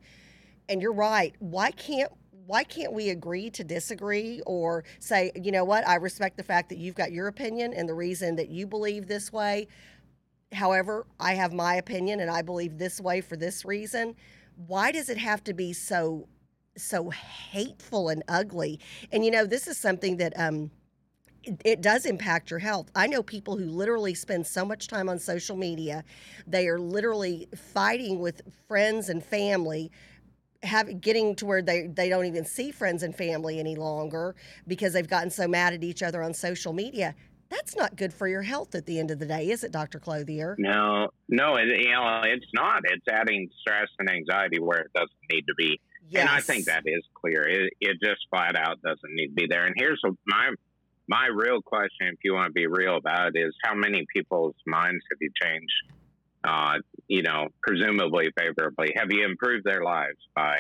And 0.69 0.83
you're 0.83 0.93
right. 0.93 1.35
Why 1.39 1.71
can't 1.71 2.13
why 2.49 2.65
can't 2.65 2.95
we 2.95 3.11
agree 3.11 3.51
to 3.51 3.63
disagree 3.63 4.41
or 4.47 4.83
say, 5.01 5.31
you 5.37 5.53
know 5.53 5.65
what, 5.65 5.87
I 5.87 5.97
respect 5.97 6.39
the 6.39 6.43
fact 6.43 6.71
that 6.71 6.79
you've 6.79 6.95
got 6.95 7.13
your 7.13 7.27
opinion 7.27 7.75
and 7.75 7.87
the 7.87 7.93
reason 7.93 8.37
that 8.37 8.49
you 8.49 8.67
believe 8.67 9.07
this 9.07 9.31
way. 9.31 9.69
However, 10.53 11.07
I 11.21 11.35
have 11.35 11.53
my 11.53 11.75
opinion 11.75 12.21
and 12.21 12.31
I 12.31 12.43
believe 12.43 12.79
this 12.79 13.01
way 13.01 13.21
for 13.21 13.37
this 13.37 13.65
reason. 13.65 14.15
Why 14.67 14.93
does 14.93 15.09
it 15.09 15.19
have 15.19 15.45
to 15.45 15.53
be 15.53 15.73
so 15.73 16.29
so 16.77 17.11
hateful 17.11 18.09
and 18.09 18.23
ugly? 18.29 18.81
And 19.13 19.25
you 19.25 19.31
know, 19.31 19.47
this 19.47 19.67
is 19.67 19.77
something 19.77 20.17
that 20.19 20.33
um 20.39 20.71
it, 21.65 21.81
does 21.81 22.05
impact 22.05 22.51
your 22.51 22.59
health. 22.59 22.91
I 22.95 23.07
know 23.07 23.23
people 23.23 23.57
who 23.57 23.67
literally 23.67 24.15
spend 24.15 24.47
so 24.47 24.65
much 24.65 24.89
time 24.89 25.09
on 25.09 25.19
social 25.19 25.57
media, 25.57 26.05
they 26.47 26.69
are 26.69 26.79
literally 26.79 27.49
fighting 27.55 28.21
with 28.21 28.43
friends 28.67 29.09
and 29.09 29.25
family 29.25 29.91
have 30.65 31.01
getting 31.01 31.37
to 31.37 31.47
where 31.47 31.63
they, 31.63 31.87
they 31.87 32.09
don't 32.09 32.27
even 32.27 32.45
see 32.45 32.73
friends 32.73 33.05
and 33.05 33.15
family 33.15 33.61
any 33.61 33.77
longer 33.77 34.35
because 34.67 34.93
they've 34.93 35.09
gotten 35.09 35.31
so 35.31 35.47
mad 35.47 35.73
at 35.73 35.85
each 35.85 36.03
other 36.03 36.23
on 36.23 36.35
social 36.35 36.73
media. 36.73 37.15
That's 37.51 37.77
not 37.77 37.97
good 37.97 38.13
for 38.13 38.29
your 38.29 38.43
health 38.43 38.75
at 38.75 38.87
the 38.87 38.99
end 38.99 39.11
of 39.11 39.19
the 39.19 39.27
day, 39.27 39.51
is 39.51 39.65
it, 39.65 39.73
Dr. 39.73 39.99
Clothier? 39.99 40.55
No, 40.59 41.09
no, 41.29 41.57
it, 41.57 41.69
you 41.69 41.91
know, 41.93 42.21
it's 42.25 42.47
not. 42.53 42.83
It's 42.85 43.07
adding 43.11 43.49
stress 43.61 43.89
and 43.99 44.11
anxiety 44.11 44.61
where 44.61 44.81
it 44.81 44.93
doesn't 44.95 45.11
need 45.31 45.43
to 45.43 45.55
be. 45.57 45.81
Yes. 46.11 46.23
And 46.23 46.31
I 46.31 46.41
think 46.41 46.67
that 46.67 46.83
is 46.87 47.03
clear. 47.15 47.47
It, 47.49 47.73
it 47.81 47.97
just 48.03 48.27
flat 48.31 48.57
out 48.57 48.81
doesn't 48.83 49.15
need 49.15 49.29
to 49.29 49.35
be 49.35 49.47
there. 49.49 49.65
And 49.65 49.75
here's 49.77 50.01
my 50.27 50.51
my 51.09 51.27
real 51.33 51.63
question, 51.63 52.09
if 52.09 52.19
you 52.23 52.35
want 52.35 52.49
to 52.49 52.53
be 52.53 52.67
real 52.67 52.97
about 52.97 53.35
it, 53.35 53.41
is 53.41 53.55
how 53.65 53.75
many 53.75 54.05
people's 54.15 54.55
minds 54.67 55.03
have 55.11 55.19
you 55.21 55.31
changed? 55.43 55.73
Uh, 56.45 56.75
you 57.09 57.23
know, 57.23 57.49
presumably 57.63 58.29
favorably. 58.39 58.93
Have 58.95 59.09
you 59.11 59.25
improved 59.25 59.65
their 59.65 59.83
lives 59.83 60.19
by 60.37 60.59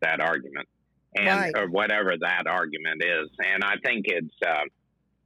that 0.00 0.20
argument, 0.20 0.68
and 1.14 1.26
right. 1.26 1.52
or 1.56 1.68
whatever 1.68 2.14
that 2.18 2.46
argument 2.46 3.02
is? 3.04 3.28
And 3.38 3.62
I 3.62 3.74
think 3.84 4.06
it's, 4.08 4.34
uh, 4.44 4.64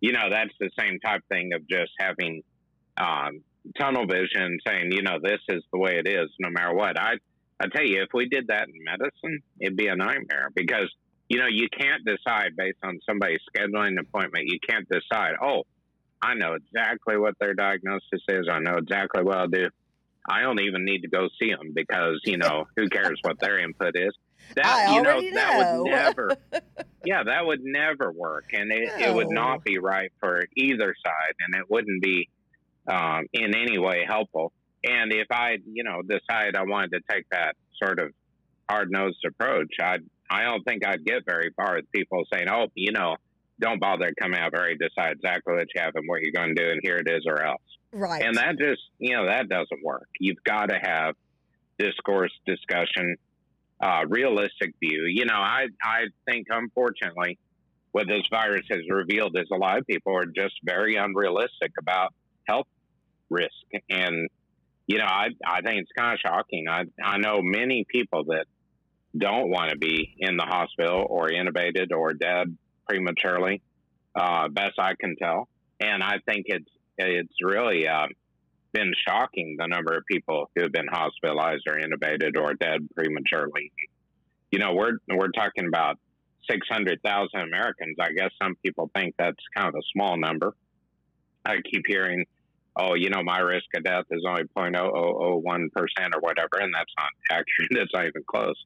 you 0.00 0.12
know, 0.12 0.30
that's 0.30 0.54
the 0.60 0.70
same 0.78 0.98
type 1.00 1.22
thing 1.28 1.52
of 1.54 1.66
just 1.68 1.92
having 1.98 2.42
um, 2.96 3.42
tunnel 3.78 4.06
vision, 4.06 4.58
saying, 4.66 4.92
you 4.92 5.02
know, 5.02 5.18
this 5.22 5.40
is 5.48 5.62
the 5.72 5.78
way 5.78 6.00
it 6.04 6.08
is, 6.08 6.30
no 6.38 6.50
matter 6.50 6.74
what. 6.74 6.98
I 6.98 7.14
I 7.60 7.66
tell 7.66 7.84
you, 7.84 8.02
if 8.02 8.10
we 8.14 8.28
did 8.28 8.46
that 8.48 8.68
in 8.68 8.84
medicine, 8.84 9.40
it'd 9.60 9.76
be 9.76 9.88
a 9.88 9.96
nightmare 9.96 10.50
because 10.54 10.88
you 11.28 11.38
know, 11.38 11.46
you 11.46 11.68
can't 11.68 12.04
decide 12.04 12.56
based 12.56 12.78
on 12.82 13.00
somebody 13.08 13.36
scheduling 13.54 13.88
an 13.88 13.98
appointment. 13.98 14.46
You 14.46 14.58
can't 14.66 14.88
decide, 14.88 15.34
oh, 15.42 15.64
I 16.22 16.34
know 16.34 16.54
exactly 16.54 17.18
what 17.18 17.34
their 17.38 17.54
diagnosis 17.54 18.22
is. 18.28 18.48
I 18.50 18.58
know 18.60 18.76
exactly 18.78 19.22
what 19.22 19.36
I'll 19.36 19.48
do. 19.48 19.66
I 20.28 20.42
don't 20.42 20.60
even 20.60 20.84
need 20.84 21.02
to 21.02 21.08
go 21.08 21.28
see 21.40 21.50
them 21.50 21.72
because, 21.74 22.20
you 22.24 22.38
know, 22.38 22.66
who 22.76 22.88
cares 22.88 23.18
what 23.22 23.38
their 23.40 23.58
input 23.58 23.94
is. 23.94 24.12
That, 24.56 24.66
I 24.66 24.94
you 24.94 25.02
know, 25.02 25.20
know, 25.20 25.34
that 25.34 25.80
would 25.82 25.90
never, 25.90 26.36
yeah, 27.08 27.22
that 27.24 27.46
would 27.46 27.60
never 27.64 28.12
work. 28.12 28.50
And 28.52 28.70
it, 28.70 28.86
no. 28.98 29.06
it 29.06 29.14
would 29.14 29.30
not 29.30 29.64
be 29.64 29.78
right 29.78 30.12
for 30.20 30.44
either 30.54 30.94
side. 31.02 31.34
And 31.40 31.54
it 31.54 31.70
wouldn't 31.70 32.02
be 32.02 32.28
um, 32.86 33.24
in 33.32 33.56
any 33.56 33.78
way 33.78 34.04
helpful. 34.06 34.52
And 34.84 35.10
if 35.10 35.28
I, 35.30 35.56
you 35.64 35.84
know, 35.84 36.02
decide 36.02 36.54
I 36.54 36.64
wanted 36.64 36.90
to 36.90 37.00
take 37.10 37.24
that 37.30 37.56
sort 37.82 37.98
of 37.98 38.12
hard 38.68 38.90
nosed 38.90 39.24
approach, 39.26 39.72
I'd, 39.82 40.04
I 40.30 40.44
don't 40.44 40.62
think 40.64 40.86
I'd 40.86 41.02
get 41.02 41.24
very 41.24 41.50
far 41.56 41.76
with 41.76 41.90
people 41.92 42.24
saying, 42.30 42.48
"Oh, 42.50 42.66
you 42.74 42.92
know, 42.92 43.16
don't 43.58 43.80
bother 43.80 44.12
coming 44.20 44.38
out 44.38 44.52
very 44.52 44.76
decide 44.76 45.12
exactly 45.12 45.54
what 45.54 45.66
you 45.74 45.80
have 45.80 45.94
and 45.94 46.04
what 46.06 46.20
you're 46.20 46.34
going 46.34 46.54
to 46.54 46.62
do, 46.62 46.70
and 46.70 46.80
here 46.82 46.98
it 46.98 47.10
is, 47.10 47.24
or 47.26 47.42
else." 47.42 47.62
Right. 47.90 48.22
And 48.22 48.36
that 48.36 48.58
just, 48.58 48.82
you 48.98 49.16
know, 49.16 49.26
that 49.26 49.48
doesn't 49.48 49.82
work. 49.82 50.08
You've 50.20 50.44
got 50.44 50.66
to 50.66 50.78
have 50.80 51.14
discourse, 51.78 52.32
discussion, 52.46 53.16
uh, 53.80 54.04
realistic 54.08 54.74
view. 54.80 55.04
You 55.06 55.24
know, 55.24 55.34
I 55.34 55.66
I 55.82 56.04
think 56.26 56.46
unfortunately, 56.50 57.38
what 57.92 58.06
this 58.06 58.22
virus 58.30 58.66
has 58.70 58.80
revealed 58.88 59.36
is 59.38 59.48
a 59.52 59.56
lot 59.56 59.78
of 59.78 59.86
people 59.86 60.16
are 60.16 60.26
just 60.26 60.54
very 60.64 60.96
unrealistic 60.96 61.72
about 61.78 62.12
health 62.46 62.66
risk, 63.30 63.50
and 63.88 64.28
you 64.86 64.98
know, 64.98 65.04
I 65.06 65.28
I 65.46 65.60
think 65.60 65.80
it's 65.82 65.92
kind 65.96 66.14
of 66.14 66.20
shocking. 66.20 66.66
I 66.68 66.84
I 67.02 67.18
know 67.18 67.40
many 67.42 67.84
people 67.88 68.24
that 68.24 68.46
don't 69.16 69.50
want 69.50 69.70
to 69.70 69.78
be 69.78 70.14
in 70.18 70.36
the 70.36 70.44
hospital 70.44 71.06
or 71.08 71.28
intubated 71.28 71.92
or 71.92 72.12
dead 72.12 72.56
prematurely, 72.88 73.62
uh, 74.14 74.48
best 74.48 74.78
I 74.78 74.94
can 74.98 75.16
tell. 75.16 75.48
And 75.80 76.02
I 76.02 76.18
think 76.26 76.46
it's 76.46 76.70
it's 76.98 77.34
really 77.42 77.86
uh, 77.86 78.06
been 78.72 78.92
shocking 79.06 79.56
the 79.58 79.66
number 79.66 79.96
of 79.96 80.04
people 80.10 80.50
who 80.54 80.62
have 80.62 80.72
been 80.72 80.88
hospitalized 80.88 81.64
or 81.68 81.76
intubated 81.76 82.38
or 82.38 82.54
dead 82.54 82.88
prematurely. 82.94 83.72
You 84.50 84.58
know, 84.58 84.74
we're 84.74 84.98
we're 85.08 85.30
talking 85.30 85.66
about 85.66 85.98
six 86.50 86.66
hundred 86.70 87.00
thousand 87.02 87.40
Americans. 87.40 87.96
I 88.00 88.12
guess 88.12 88.30
some 88.42 88.54
people 88.64 88.90
think 88.94 89.14
that's 89.18 89.36
kind 89.56 89.68
of 89.68 89.74
a 89.74 89.82
small 89.92 90.16
number. 90.16 90.54
I 91.44 91.56
keep 91.70 91.84
hearing, 91.86 92.24
oh, 92.76 92.94
you 92.94 93.10
know, 93.10 93.22
my 93.22 93.38
risk 93.38 93.66
of 93.74 93.84
death 93.84 94.04
is 94.10 94.22
only 94.28 94.42
0.0001% 94.56 94.74
or 94.84 96.20
whatever, 96.20 96.58
and 96.60 96.74
that's 96.74 96.92
not 96.98 97.08
accurate. 97.30 97.70
That's 97.70 97.90
not 97.94 98.06
even 98.06 98.22
close. 98.26 98.56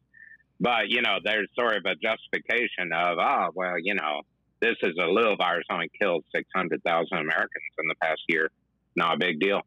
But, 0.59 0.89
you 0.89 1.03
know, 1.03 1.19
there's 1.25 1.49
sort 1.59 1.77
of 1.77 1.85
a 1.87 1.95
justification 1.95 2.93
of, 2.93 3.19
oh, 3.21 3.49
well, 3.55 3.75
you 3.83 3.95
know, 3.95 4.23
this 4.61 4.77
is 4.83 4.93
a 5.01 5.07
little 5.07 5.37
virus 5.37 5.65
only 5.71 5.91
killed 6.01 6.25
600,000 6.35 7.19
Americans 7.19 7.73
in 7.79 7.89
the 7.89 7.95
past 8.01 8.21
year. 8.29 8.49
Not 8.95 9.15
a 9.15 9.19
big 9.19 9.41
deal. 9.41 9.63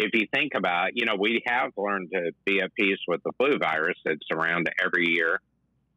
If 0.00 0.10
you 0.14 0.28
think 0.32 0.52
about, 0.54 0.90
you 0.94 1.06
know, 1.06 1.16
we 1.18 1.42
have 1.46 1.72
learned 1.76 2.10
to 2.12 2.30
be 2.44 2.60
at 2.60 2.72
peace 2.74 3.00
with 3.08 3.20
the 3.24 3.32
flu 3.36 3.58
virus. 3.58 3.98
that's 4.04 4.30
around 4.30 4.70
every 4.82 5.08
year. 5.08 5.40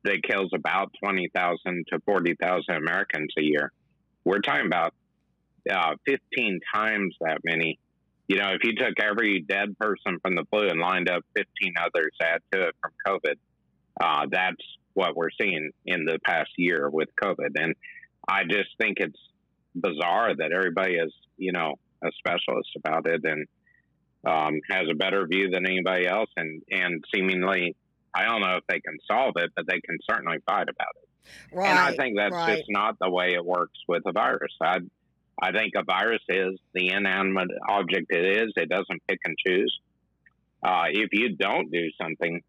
that 0.03 0.23
kills 0.27 0.49
about 0.55 0.91
20,000 1.03 1.85
to 1.93 1.99
40,000 2.07 2.75
Americans 2.75 3.31
a 3.37 3.43
year. 3.43 3.71
We're 4.25 4.39
talking 4.39 4.65
about 4.65 4.95
uh, 5.71 5.93
15 6.07 6.59
times 6.73 7.15
that 7.21 7.37
many. 7.43 7.77
You 8.27 8.37
know, 8.37 8.49
if 8.49 8.63
you 8.63 8.73
took 8.75 8.99
every 8.99 9.41
dead 9.47 9.77
person 9.77 10.17
from 10.23 10.33
the 10.35 10.45
flu 10.49 10.67
and 10.67 10.79
lined 10.79 11.07
up 11.07 11.23
15 11.35 11.73
others 11.79 12.11
add 12.23 12.41
to 12.53 12.69
it 12.69 12.75
from 12.81 12.91
COVID, 13.05 13.35
uh, 14.01 14.25
that's 14.31 14.63
what 14.95 15.15
we're 15.15 15.29
seeing 15.39 15.69
in 15.85 16.05
the 16.05 16.17
past 16.25 16.49
year 16.57 16.89
with 16.89 17.09
COVID. 17.21 17.51
And 17.55 17.75
I 18.27 18.45
just 18.49 18.69
think 18.79 18.97
it's 18.99 19.19
bizarre 19.75 20.35
that 20.35 20.51
everybody 20.51 20.95
is, 20.95 21.13
you 21.37 21.51
know, 21.51 21.75
a 22.03 22.09
specialist 22.17 22.69
about 22.75 23.05
it 23.05 23.21
and 23.23 23.45
um, 24.25 24.59
has 24.69 24.87
a 24.89 24.95
better 24.95 25.25
view 25.27 25.49
than 25.49 25.65
anybody 25.65 26.07
else, 26.07 26.29
and 26.37 26.61
and 26.69 27.03
seemingly, 27.13 27.75
I 28.13 28.25
don't 28.25 28.41
know 28.41 28.57
if 28.57 28.63
they 28.67 28.79
can 28.79 28.97
solve 29.09 29.33
it, 29.37 29.51
but 29.55 29.65
they 29.67 29.79
can 29.81 29.97
certainly 30.09 30.37
fight 30.45 30.69
about 30.69 30.95
it. 31.01 31.55
Right. 31.55 31.69
And 31.69 31.79
I 31.79 31.95
think 31.95 32.17
that's 32.17 32.33
right. 32.33 32.57
just 32.57 32.69
not 32.69 32.97
the 32.99 33.09
way 33.09 33.33
it 33.33 33.45
works 33.45 33.79
with 33.87 34.03
a 34.05 34.11
virus. 34.11 34.53
I 34.61 34.79
I 35.41 35.51
think 35.51 35.73
a 35.75 35.83
virus 35.83 36.21
is 36.29 36.59
the 36.73 36.89
inanimate 36.89 37.49
object 37.67 38.07
it 38.09 38.43
is. 38.43 38.53
It 38.55 38.69
doesn't 38.69 39.01
pick 39.07 39.19
and 39.25 39.35
choose. 39.45 39.79
Uh, 40.63 40.85
if 40.89 41.09
you 41.13 41.35
don't 41.35 41.71
do 41.71 41.89
something 41.99 42.41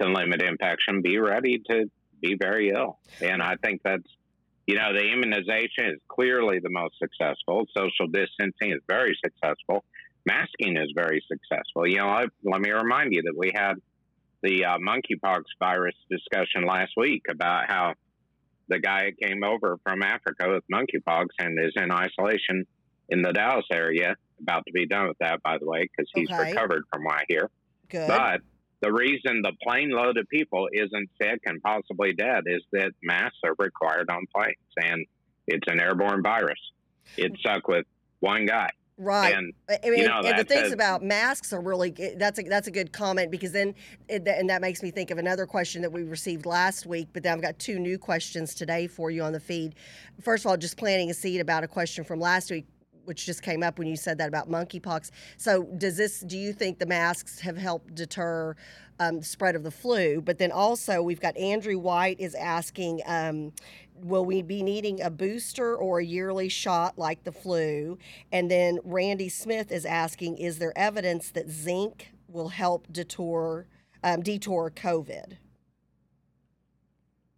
to 0.00 0.08
limit 0.08 0.42
infection, 0.42 1.02
be 1.02 1.18
ready 1.18 1.62
to 1.70 1.88
be 2.20 2.34
very 2.34 2.70
ill. 2.70 2.98
And 3.20 3.40
I 3.40 3.54
think 3.56 3.82
that's, 3.84 4.08
you 4.66 4.74
know, 4.74 4.92
the 4.92 5.12
immunization 5.12 5.86
is 5.86 6.00
clearly 6.08 6.58
the 6.58 6.70
most 6.70 6.98
successful. 6.98 7.66
Social 7.76 8.08
distancing 8.08 8.72
is 8.72 8.80
very 8.88 9.16
successful. 9.24 9.84
Masking 10.26 10.76
is 10.76 10.92
very 10.94 11.22
successful. 11.30 11.86
You 11.86 11.98
know, 11.98 12.08
I, 12.08 12.24
let 12.42 12.60
me 12.60 12.70
remind 12.70 13.12
you 13.12 13.22
that 13.22 13.34
we 13.36 13.52
had 13.54 13.74
the 14.42 14.64
uh, 14.64 14.78
monkeypox 14.78 15.42
virus 15.58 15.94
discussion 16.10 16.66
last 16.66 16.92
week 16.96 17.22
about 17.30 17.64
how 17.68 17.94
the 18.68 18.78
guy 18.78 19.12
came 19.22 19.44
over 19.44 19.76
from 19.82 20.02
Africa 20.02 20.48
with 20.48 20.64
monkeypox 20.72 21.26
and 21.38 21.58
is 21.58 21.72
in 21.76 21.90
isolation 21.92 22.66
in 23.08 23.22
the 23.22 23.32
Dallas 23.32 23.66
area. 23.72 24.14
About 24.40 24.64
to 24.66 24.72
be 24.72 24.86
done 24.86 25.08
with 25.08 25.18
that, 25.20 25.42
by 25.42 25.58
the 25.58 25.66
way, 25.66 25.82
because 25.82 26.10
he's 26.14 26.30
Okay. 26.30 26.50
recovered 26.50 26.82
from 26.92 27.04
what 27.04 27.20
I 27.20 27.24
hear. 27.28 27.50
Good. 27.88 28.08
But 28.08 28.40
the 28.80 28.92
reason 28.92 29.42
the 29.42 29.52
plane 29.62 29.90
load 29.90 30.18
of 30.18 30.28
people 30.28 30.68
isn't 30.72 31.10
sick 31.22 31.40
and 31.46 31.62
possibly 31.62 32.12
dead 32.14 32.42
is 32.46 32.62
that 32.72 32.92
masks 33.02 33.38
are 33.44 33.54
required 33.58 34.10
on 34.10 34.24
planes, 34.34 34.56
and 34.76 35.06
it's 35.46 35.66
an 35.70 35.80
airborne 35.80 36.22
virus. 36.22 36.58
It 37.16 37.32
stuck 37.38 37.68
with 37.68 37.86
one 38.20 38.46
guy, 38.46 38.68
right. 38.98 39.34
and 39.34 39.52
I 39.68 39.90
mean, 39.90 40.00
you 40.00 40.08
know, 40.08 40.20
and 40.20 40.38
the 40.38 40.44
things 40.44 40.72
about 40.72 41.02
masks 41.02 41.52
are 41.52 41.60
really 41.60 41.90
good. 41.90 42.18
that's 42.18 42.38
a 42.38 42.42
that's 42.42 42.68
a 42.68 42.70
good 42.70 42.92
comment 42.92 43.30
because 43.30 43.52
then 43.52 43.74
it, 44.08 44.26
and 44.26 44.48
that 44.50 44.60
makes 44.60 44.82
me 44.82 44.90
think 44.90 45.10
of 45.10 45.18
another 45.18 45.46
question 45.46 45.82
that 45.82 45.92
we 45.92 46.02
received 46.02 46.46
last 46.46 46.86
week. 46.86 47.08
But 47.12 47.22
then 47.22 47.32
I've 47.32 47.42
got 47.42 47.58
two 47.58 47.78
new 47.78 47.98
questions 47.98 48.54
today 48.54 48.86
for 48.86 49.10
you 49.10 49.22
on 49.22 49.32
the 49.32 49.40
feed. 49.40 49.74
First 50.20 50.44
of 50.44 50.50
all, 50.50 50.56
just 50.56 50.76
planting 50.76 51.10
a 51.10 51.14
seed 51.14 51.40
about 51.40 51.64
a 51.64 51.68
question 51.68 52.04
from 52.04 52.20
last 52.20 52.50
week, 52.50 52.66
which 53.04 53.26
just 53.26 53.42
came 53.42 53.62
up 53.62 53.78
when 53.78 53.88
you 53.88 53.96
said 53.96 54.18
that 54.18 54.28
about 54.28 54.48
monkeypox. 54.48 55.10
So 55.36 55.64
does 55.64 55.96
this? 55.96 56.20
Do 56.20 56.38
you 56.38 56.52
think 56.52 56.78
the 56.78 56.86
masks 56.86 57.40
have 57.40 57.56
helped 57.56 57.94
deter? 57.94 58.56
Um, 59.00 59.22
spread 59.22 59.56
of 59.56 59.64
the 59.64 59.72
flu, 59.72 60.20
but 60.20 60.38
then 60.38 60.52
also 60.52 61.02
we've 61.02 61.20
got 61.20 61.36
Andrew 61.36 61.80
White 61.80 62.20
is 62.20 62.36
asking, 62.36 63.00
um, 63.06 63.52
will 63.94 64.24
we 64.24 64.42
be 64.42 64.62
needing 64.62 65.00
a 65.00 65.10
booster 65.10 65.76
or 65.76 66.00
a 66.00 66.04
yearly 66.04 66.48
shot 66.48 66.98
like 66.98 67.24
the 67.24 67.32
flu? 67.32 67.98
And 68.32 68.50
then 68.50 68.78
Randy 68.84 69.28
Smith 69.28 69.70
is 69.72 69.84
asking, 69.84 70.38
is 70.38 70.58
there 70.58 70.76
evidence 70.76 71.30
that 71.30 71.50
zinc 71.50 72.12
will 72.28 72.48
help 72.48 72.86
detour 72.92 73.66
um, 74.02 74.20
detour 74.22 74.70
COVID? 74.70 75.38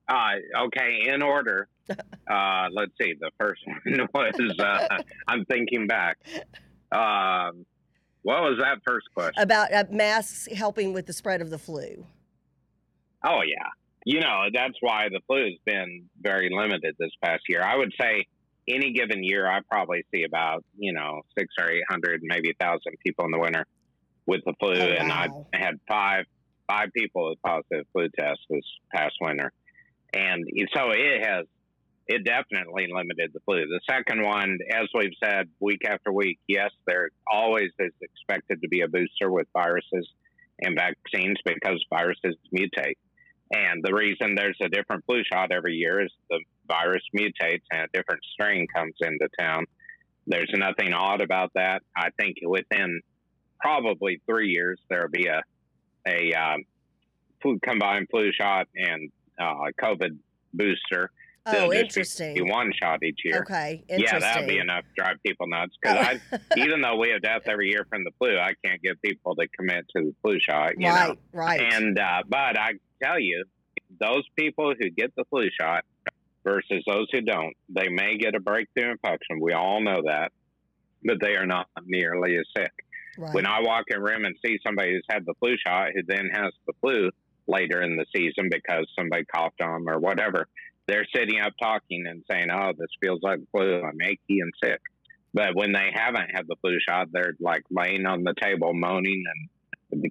uh, 0.09 0.33
okay, 0.67 1.09
in 1.09 1.23
order. 1.23 1.69
Uh, 2.29 2.67
let's 2.73 2.91
see. 3.01 3.15
The 3.21 3.31
first 3.39 3.61
one 4.11 4.33
was 4.41 4.59
uh, 4.59 4.99
I'm 5.29 5.45
thinking 5.45 5.87
back. 5.87 6.19
Um, 6.91 7.65
what 8.23 8.43
was 8.43 8.59
that 8.61 8.79
first 8.85 9.07
question? 9.15 9.41
About 9.41 9.73
uh, 9.73 9.85
masks 9.93 10.49
helping 10.53 10.93
with 10.93 11.07
the 11.07 11.13
spread 11.13 11.41
of 11.41 11.51
the 11.51 11.59
flu. 11.59 12.05
Oh 13.25 13.43
yeah, 13.47 13.69
you 14.07 14.21
know 14.21 14.45
that's 14.55 14.77
why 14.81 15.09
the 15.11 15.21
flu 15.27 15.45
has 15.45 15.59
been 15.65 16.05
very 16.21 16.49
limited 16.49 16.95
this 16.97 17.11
past 17.23 17.43
year. 17.49 17.61
I 17.61 17.77
would 17.77 17.93
say 18.01 18.25
any 18.69 18.93
given 18.93 19.25
year, 19.25 19.51
I 19.51 19.61
probably 19.69 20.05
see 20.15 20.23
about 20.23 20.65
you 20.79 20.93
know 20.93 21.23
six 21.37 21.53
or 21.59 21.69
eight 21.69 21.83
hundred, 21.91 22.21
maybe 22.23 22.51
a 22.51 22.65
thousand 22.65 22.95
people 23.05 23.25
in 23.25 23.33
the 23.33 23.39
winter 23.39 23.67
with 24.25 24.43
the 24.47 24.55
flu, 24.61 24.75
Oh, 24.75 24.81
and 24.81 25.11
I 25.11 25.29
had 25.53 25.81
five 25.89 26.25
five 26.69 26.91
people 26.97 27.31
with 27.31 27.43
positive 27.43 27.85
flu 27.93 28.09
tests 28.17 28.45
this 28.49 28.65
past 28.95 29.17
winter, 29.21 29.53
and 30.15 30.47
so 30.73 30.91
it 30.91 31.25
has 31.27 31.47
it 32.07 32.25
definitely 32.25 32.87
limited 32.89 33.33
the 33.35 33.41
flu. 33.41 33.67
The 33.67 33.81
second 33.91 34.23
one, 34.23 34.59
as 34.73 34.87
we've 34.95 35.15
said 35.21 35.49
week 35.59 35.83
after 35.85 36.13
week, 36.13 36.39
yes, 36.47 36.71
there 36.87 37.11
always 37.29 37.73
is 37.81 37.93
expected 38.01 38.63
to 38.63 38.69
be 38.69 38.83
a 38.83 38.89
booster 38.89 39.33
with 39.33 39.49
viruses 39.53 40.09
and 40.61 40.77
vaccines 40.77 41.39
because 41.45 41.85
viruses 41.91 42.37
mutate. 42.55 42.99
And 43.53 43.83
the 43.83 43.95
reason 43.95 44.35
there's 44.35 44.59
a 44.61 44.69
different 44.69 45.05
flu 45.07 45.23
shot 45.31 45.53
every 45.53 45.75
year 45.75 46.05
is 46.05 46.11
the 46.29 46.41
virus 46.67 47.03
mutates 47.17 47.62
and 47.71 47.83
a 47.83 47.87
different 47.93 48.23
strain 48.33 48.67
comes 48.75 48.95
into 49.00 49.29
town. 49.38 49.67
There's 50.26 50.50
nothing 50.53 50.93
odd 50.93 51.21
about 51.21 51.53
that. 51.55 51.83
I 51.97 52.09
think 52.19 52.38
within 52.43 53.00
probably 53.61 54.21
three 54.26 54.49
years 54.49 54.81
there'll 54.91 55.11
be 55.11 55.26
a 55.26 55.43
a 56.09 56.33
um, 56.35 56.65
flu, 57.43 57.59
combined 57.62 58.09
flu 58.11 58.31
shot 58.33 58.69
and 58.75 59.11
uh, 59.41 59.71
COVID 59.81 60.17
booster. 60.55 61.11
Oh, 61.49 61.53
just 61.53 61.71
be 61.71 61.79
interesting. 61.79 62.49
one 62.49 62.73
shot 62.81 63.05
each 63.05 63.21
year. 63.25 63.43
Okay, 63.43 63.85
Yeah, 63.88 64.19
that'd 64.19 64.49
be 64.49 64.59
enough 64.59 64.83
to 64.83 65.03
drive 65.03 65.17
people 65.25 65.47
nuts. 65.47 65.76
Because 65.81 66.19
Oh. 66.33 66.38
I, 66.57 66.57
even 66.61 66.81
though 66.81 66.97
we 66.97 67.11
have 67.11 67.23
death 67.23 67.43
every 67.47 67.69
year 67.69 67.87
from 67.88 68.03
the 68.03 68.11
flu, 68.19 68.37
I 68.37 68.55
can't 68.65 68.83
get 68.83 69.00
people 69.00 69.37
to 69.37 69.47
commit 69.57 69.87
to 69.97 70.07
the 70.07 70.15
flu 70.23 70.38
shot. 70.41 70.73
You 70.76 70.88
right, 70.88 71.09
know, 71.09 71.17
right. 71.33 71.61
and 71.61 71.99
uh, 71.99 72.23
but 72.29 72.59
I 72.59 72.73
tell 73.03 73.21
you, 73.21 73.45
those 74.00 74.25
people 74.37 74.75
who 74.79 74.91
get 74.91 75.15
the 75.17 75.25
flu 75.31 75.49
shot 75.59 75.85
versus 76.45 76.83
those 76.87 77.07
who 77.12 77.21
don't, 77.21 77.55
they 77.69 77.88
may 77.88 78.17
get 78.19 78.35
a 78.35 78.41
breakthrough 78.41 78.93
infection. 78.93 79.41
We 79.41 79.53
all 79.53 79.83
know 79.83 80.03
that, 80.07 80.33
but 81.05 81.21
they 81.21 81.37
are 81.37 81.47
not 81.47 81.69
nearly 81.85 82.37
as 82.37 82.45
sick. 82.57 82.73
right. 83.19 83.35
When 83.35 83.47
I 83.47 83.61
walk 83.62 83.85
in 83.88 83.99
a 83.99 84.00
room 84.03 84.25
and 84.25 84.35
see 84.45 84.59
somebody 84.65 84.93
who's 84.93 85.05
had 85.11 85.25
the 85.26 85.35
flu 85.41 85.57
shot 85.65 85.91
who 85.95 86.03
then 86.07 86.29
has 86.33 86.53
the 86.67 86.73
flu 86.81 87.11
later 87.47 87.83
in 87.83 87.97
the 87.97 88.07
season 88.15 88.49
because 88.50 88.87
somebody 88.99 89.25
coughed 89.25 89.61
on 89.61 89.85
them 89.85 89.88
or 89.88 89.99
whatever, 89.99 90.47
they're 90.87 91.07
sitting 91.15 91.41
up 91.41 91.53
talking 91.61 92.07
and 92.07 92.23
saying, 92.31 92.47
"Oh, 92.50 92.73
this 92.79 92.88
feels 93.00 93.21
like 93.23 93.41
flu. 93.50 93.83
I'm 93.83 94.00
achy 94.03 94.41
and 94.41 94.53
sick." 94.62 94.81
But 95.35 95.55
when 95.55 95.73
they 95.73 95.91
haven't 95.93 96.31
had 96.33 96.47
the 96.47 96.57
flu 96.61 96.79
shot, 96.88 97.09
they're 97.12 97.35
like 97.41 97.62
laying 97.71 98.07
on 98.07 98.23
the 98.23 98.35
table 98.41 98.73
moaning 98.73 99.25
and 99.26 99.49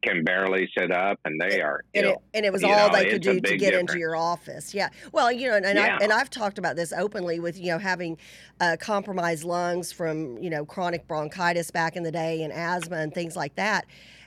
can 0.04 0.24
barely 0.24 0.70
sit 0.78 0.92
up, 0.92 1.20
and 1.26 1.40
they 1.40 1.62
are 1.62 1.82
and 1.94 2.06
it, 2.08 2.18
and 2.34 2.46
it 2.46 2.52
was 2.52 2.62
You 2.62 2.70
all 2.70 2.90
know, 2.90 2.96
they 2.96 3.10
could 3.10 3.22
do 3.22 3.40
to 3.40 3.58
get 3.58 3.74
into 3.74 3.98
your 3.98 4.16
office. 4.16 4.74
Yeah. 4.74 4.90
Well, 5.12 5.32
you 5.32 5.50
know, 5.50 5.56
and, 5.56 5.66
I, 5.80 5.88
Yeah. 5.88 5.98
and 6.02 6.12
I've 6.12 6.30
talked 6.30 6.58
about 6.58 6.76
this 6.76 6.94
openly 6.94 7.40
with, 7.40 7.58
you 7.58 7.68
know, 7.68 7.78
having 7.80 8.18
uh, 8.60 8.78
compromised 8.80 9.44
lungs 9.44 9.92
from, 9.92 10.38
you 10.38 10.50
know, 10.50 10.66
chronic 10.66 11.08
bronchitis 11.08 11.72
back 11.72 11.96
in 11.96 12.04
the 12.04 12.12
day 12.12 12.44
and 12.44 12.52
asthma 12.54 12.98
and 12.98 13.14
things 13.14 13.36
like 13.36 13.56
that. 13.56 13.86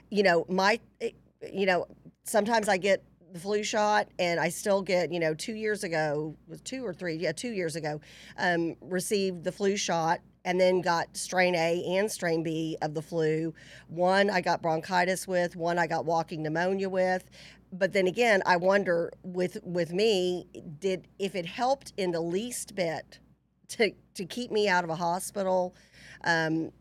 You 0.09 0.23
know, 0.23 0.45
my, 0.49 0.79
you 1.51 1.65
know, 1.65 1.85
sometimes 2.23 2.67
I 2.67 2.77
get 2.77 3.03
the 3.31 3.39
flu 3.39 3.63
shot 3.63 4.07
and 4.17 4.39
I 4.39 4.49
still 4.49 4.81
get, 4.81 5.11
you 5.11 5.19
know, 5.19 5.33
two 5.33 5.53
years 5.53 5.83
ago, 5.83 6.35
was 6.47 6.61
two 6.61 6.85
or 6.85 6.93
three, 6.93 7.15
yeah, 7.15 7.31
two 7.31 7.51
years 7.51 7.75
ago, 7.75 8.01
um, 8.37 8.75
received 8.81 9.43
the 9.43 9.51
flu 9.51 9.77
shot 9.77 10.19
and 10.45 10.59
then 10.59 10.81
got 10.81 11.15
strain 11.15 11.55
A 11.55 11.83
and 11.97 12.11
strain 12.11 12.43
B 12.43 12.77
of 12.81 12.93
the 12.93 13.01
flu. 13.01 13.53
One 13.87 14.29
I 14.29 14.41
got 14.41 14.61
bronchitis 14.61 15.27
with, 15.27 15.55
one 15.55 15.77
I 15.77 15.87
got 15.87 16.05
walking 16.05 16.43
pneumonia 16.43 16.89
with. 16.89 17.29
But 17.71 17.93
then 17.93 18.07
again, 18.07 18.41
I 18.45 18.57
wonder 18.57 19.11
with 19.23 19.59
with 19.63 19.91
me, 19.93 20.47
did 20.79 21.07
if 21.19 21.35
it 21.35 21.45
helped 21.45 21.93
in 21.97 22.11
the 22.11 22.21
least 22.21 22.75
bit 22.75 23.19
to 23.69 23.91
to 24.15 24.25
keep 24.25 24.51
me 24.51 24.67
out 24.67 24.83
of 24.83 24.89
a 24.89 24.95
hospital, 24.95 25.75
um, 26.23 26.71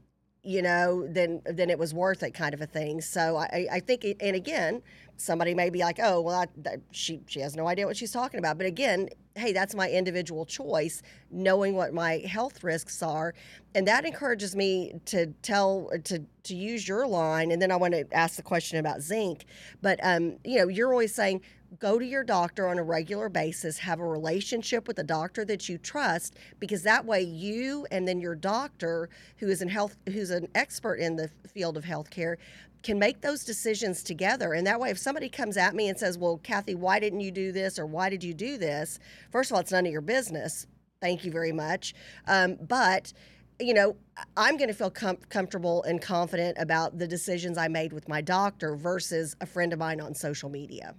you 0.42 0.62
know, 0.62 1.06
then 1.06 1.42
then 1.44 1.68
it 1.68 1.78
was 1.78 1.92
worth 1.92 2.22
it, 2.22 2.32
kind 2.32 2.54
of 2.54 2.62
a 2.62 2.66
thing. 2.66 3.02
So 3.02 3.36
I, 3.36 3.66
I 3.70 3.80
think, 3.80 4.06
and 4.20 4.34
again, 4.34 4.82
somebody 5.16 5.52
may 5.52 5.68
be 5.68 5.80
like, 5.80 5.98
oh, 6.02 6.22
well, 6.22 6.46
I, 6.66 6.76
she 6.90 7.20
she 7.26 7.40
has 7.40 7.54
no 7.54 7.66
idea 7.66 7.86
what 7.86 7.96
she's 7.96 8.12
talking 8.12 8.38
about. 8.38 8.56
But 8.56 8.66
again, 8.66 9.10
hey, 9.38 9.52
that's 9.52 9.74
my 9.74 9.90
individual 9.90 10.44
choice, 10.44 11.02
knowing 11.30 11.74
what 11.74 11.92
my 11.92 12.18
health 12.18 12.62
risks 12.62 13.02
are, 13.02 13.34
and 13.74 13.86
that 13.86 14.04
encourages 14.04 14.56
me 14.56 14.94
to 15.06 15.26
tell 15.42 15.90
to 16.04 16.20
to 16.44 16.54
use 16.54 16.88
your 16.88 17.06
line. 17.06 17.50
And 17.50 17.60
then 17.60 17.70
I 17.70 17.76
want 17.76 17.94
to 17.94 18.06
ask 18.12 18.36
the 18.36 18.42
question 18.42 18.78
about 18.78 19.00
zinc, 19.00 19.44
but 19.82 20.00
um, 20.02 20.38
you 20.44 20.58
know, 20.58 20.68
you're 20.68 20.92
always 20.92 21.14
saying 21.14 21.42
go 21.78 21.98
to 21.98 22.04
your 22.04 22.24
doctor 22.24 22.66
on 22.66 22.78
a 22.78 22.82
regular 22.82 23.28
basis 23.28 23.78
have 23.78 24.00
a 24.00 24.06
relationship 24.06 24.88
with 24.88 24.98
a 24.98 25.04
doctor 25.04 25.44
that 25.44 25.68
you 25.68 25.76
trust 25.76 26.36
because 26.58 26.82
that 26.82 27.04
way 27.04 27.20
you 27.20 27.86
and 27.90 28.08
then 28.08 28.20
your 28.20 28.34
doctor 28.34 29.10
who 29.36 29.48
is 29.48 29.60
in 29.60 29.68
health 29.68 29.96
who's 30.06 30.30
an 30.30 30.48
expert 30.54 30.94
in 30.94 31.16
the 31.16 31.28
field 31.46 31.76
of 31.76 31.84
healthcare 31.84 32.36
can 32.82 32.98
make 32.98 33.20
those 33.20 33.44
decisions 33.44 34.02
together. 34.02 34.52
And 34.52 34.66
that 34.66 34.80
way, 34.80 34.90
if 34.90 34.98
somebody 34.98 35.28
comes 35.28 35.56
at 35.56 35.74
me 35.74 35.88
and 35.88 35.98
says, 35.98 36.16
Well, 36.16 36.38
Kathy, 36.38 36.74
why 36.74 37.00
didn't 37.00 37.20
you 37.20 37.30
do 37.30 37.52
this 37.52 37.78
or 37.78 37.86
why 37.86 38.08
did 38.08 38.22
you 38.22 38.34
do 38.34 38.58
this? 38.58 38.98
First 39.30 39.50
of 39.50 39.54
all, 39.54 39.60
it's 39.60 39.72
none 39.72 39.86
of 39.86 39.92
your 39.92 40.00
business. 40.00 40.66
Thank 41.00 41.24
you 41.24 41.32
very 41.32 41.52
much. 41.52 41.94
Um, 42.26 42.56
but 42.60 43.12
you 43.60 43.74
know, 43.74 43.96
I'm 44.36 44.56
going 44.56 44.68
to 44.68 44.74
feel 44.74 44.90
com- 44.90 45.18
comfortable 45.28 45.82
and 45.82 46.00
confident 46.00 46.58
about 46.60 46.98
the 46.98 47.08
decisions 47.08 47.58
I 47.58 47.68
made 47.68 47.92
with 47.92 48.08
my 48.08 48.20
doctor 48.20 48.76
versus 48.76 49.34
a 49.40 49.46
friend 49.46 49.72
of 49.72 49.78
mine 49.78 50.00
on 50.00 50.14
social 50.14 50.48
media. 50.48 50.94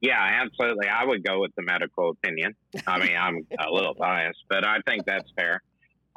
Yeah, 0.00 0.18
absolutely. 0.18 0.88
I 0.88 1.04
would 1.04 1.22
go 1.24 1.40
with 1.40 1.50
the 1.56 1.62
medical 1.62 2.10
opinion. 2.10 2.54
I 2.86 2.98
mean, 2.98 3.16
I'm 3.18 3.46
a 3.58 3.70
little 3.70 3.94
biased, 3.94 4.44
but 4.48 4.66
I 4.66 4.78
think 4.86 5.04
that's 5.04 5.30
fair. 5.36 5.60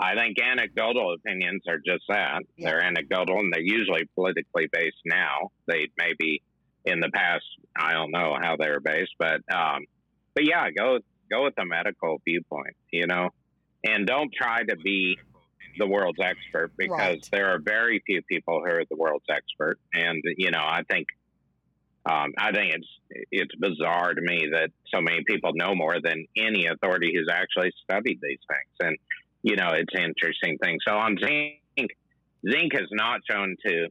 I 0.03 0.15
think 0.15 0.38
anecdotal 0.41 1.13
opinions 1.13 1.62
are 1.67 1.77
just 1.77 2.03
that. 2.10 2.41
Yeah. 2.57 2.69
They're 2.72 2.83
anecdotal 2.83 3.39
and 3.39 3.53
they're 3.53 3.62
usually 3.62 4.03
politically 4.15 4.67
based 4.72 4.98
now. 5.05 5.51
They 5.65 5.88
maybe 5.98 6.41
in 6.86 7.00
the 7.00 7.10
past, 7.13 7.45
I 7.77 7.93
don't 7.93 8.12
know 8.12 8.36
how 8.41 8.57
they 8.57 8.69
were 8.69 8.81
based, 8.81 9.13
but 9.17 9.39
um, 9.53 9.86
but 10.36 10.45
yeah, 10.45 10.69
go 10.77 11.00
go 11.31 11.45
with 11.45 11.55
the 11.55 11.65
medical 11.65 12.22
viewpoint, 12.25 12.75
you 12.91 13.07
know, 13.07 13.29
and 13.86 14.05
don't 14.05 14.31
try 14.33 14.63
to 14.63 14.75
be 14.75 15.17
the 15.77 15.88
world's 15.88 16.19
expert 16.22 16.72
because 16.77 16.91
Right. 17.00 17.29
there 17.31 17.48
are 17.53 17.60
very 17.60 18.03
few 18.05 18.22
people 18.24 18.60
who 18.60 18.72
are 18.72 18.83
the 18.89 18.98
world's 18.98 19.25
expert, 19.29 19.79
and 19.93 20.22
you 20.38 20.51
know, 20.51 20.60
I 20.62 20.81
think 20.89 21.07
um, 22.05 22.33
I 22.38 22.51
think 22.51 22.74
it's 22.75 23.27
it's 23.31 23.55
bizarre 23.55 24.13
to 24.13 24.22
me 24.22 24.50
that 24.51 24.69
so 24.93 25.01
many 25.01 25.24
people 25.25 25.51
know 25.53 25.74
more 25.75 25.95
than 26.03 26.25
any 26.38 26.67
authority 26.67 27.13
who's 27.15 27.29
actually 27.31 27.72
studied 27.83 28.19
these 28.22 28.39
things, 28.50 28.75
and 28.81 28.98
you 29.43 29.55
know, 29.55 29.69
it's 29.73 29.93
an 29.93 30.03
interesting 30.03 30.57
thing. 30.57 30.79
So 30.88 30.93
on 30.93 31.17
zinc, 31.17 31.91
zinc 32.50 32.73
has 32.73 32.88
not 32.91 33.19
shown 33.29 33.55
to 33.65 33.88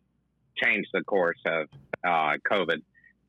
change 0.63 0.87
the 0.93 1.03
course 1.05 1.41
of 1.47 1.69
uh, 2.05 2.37
COVID, 2.51 2.83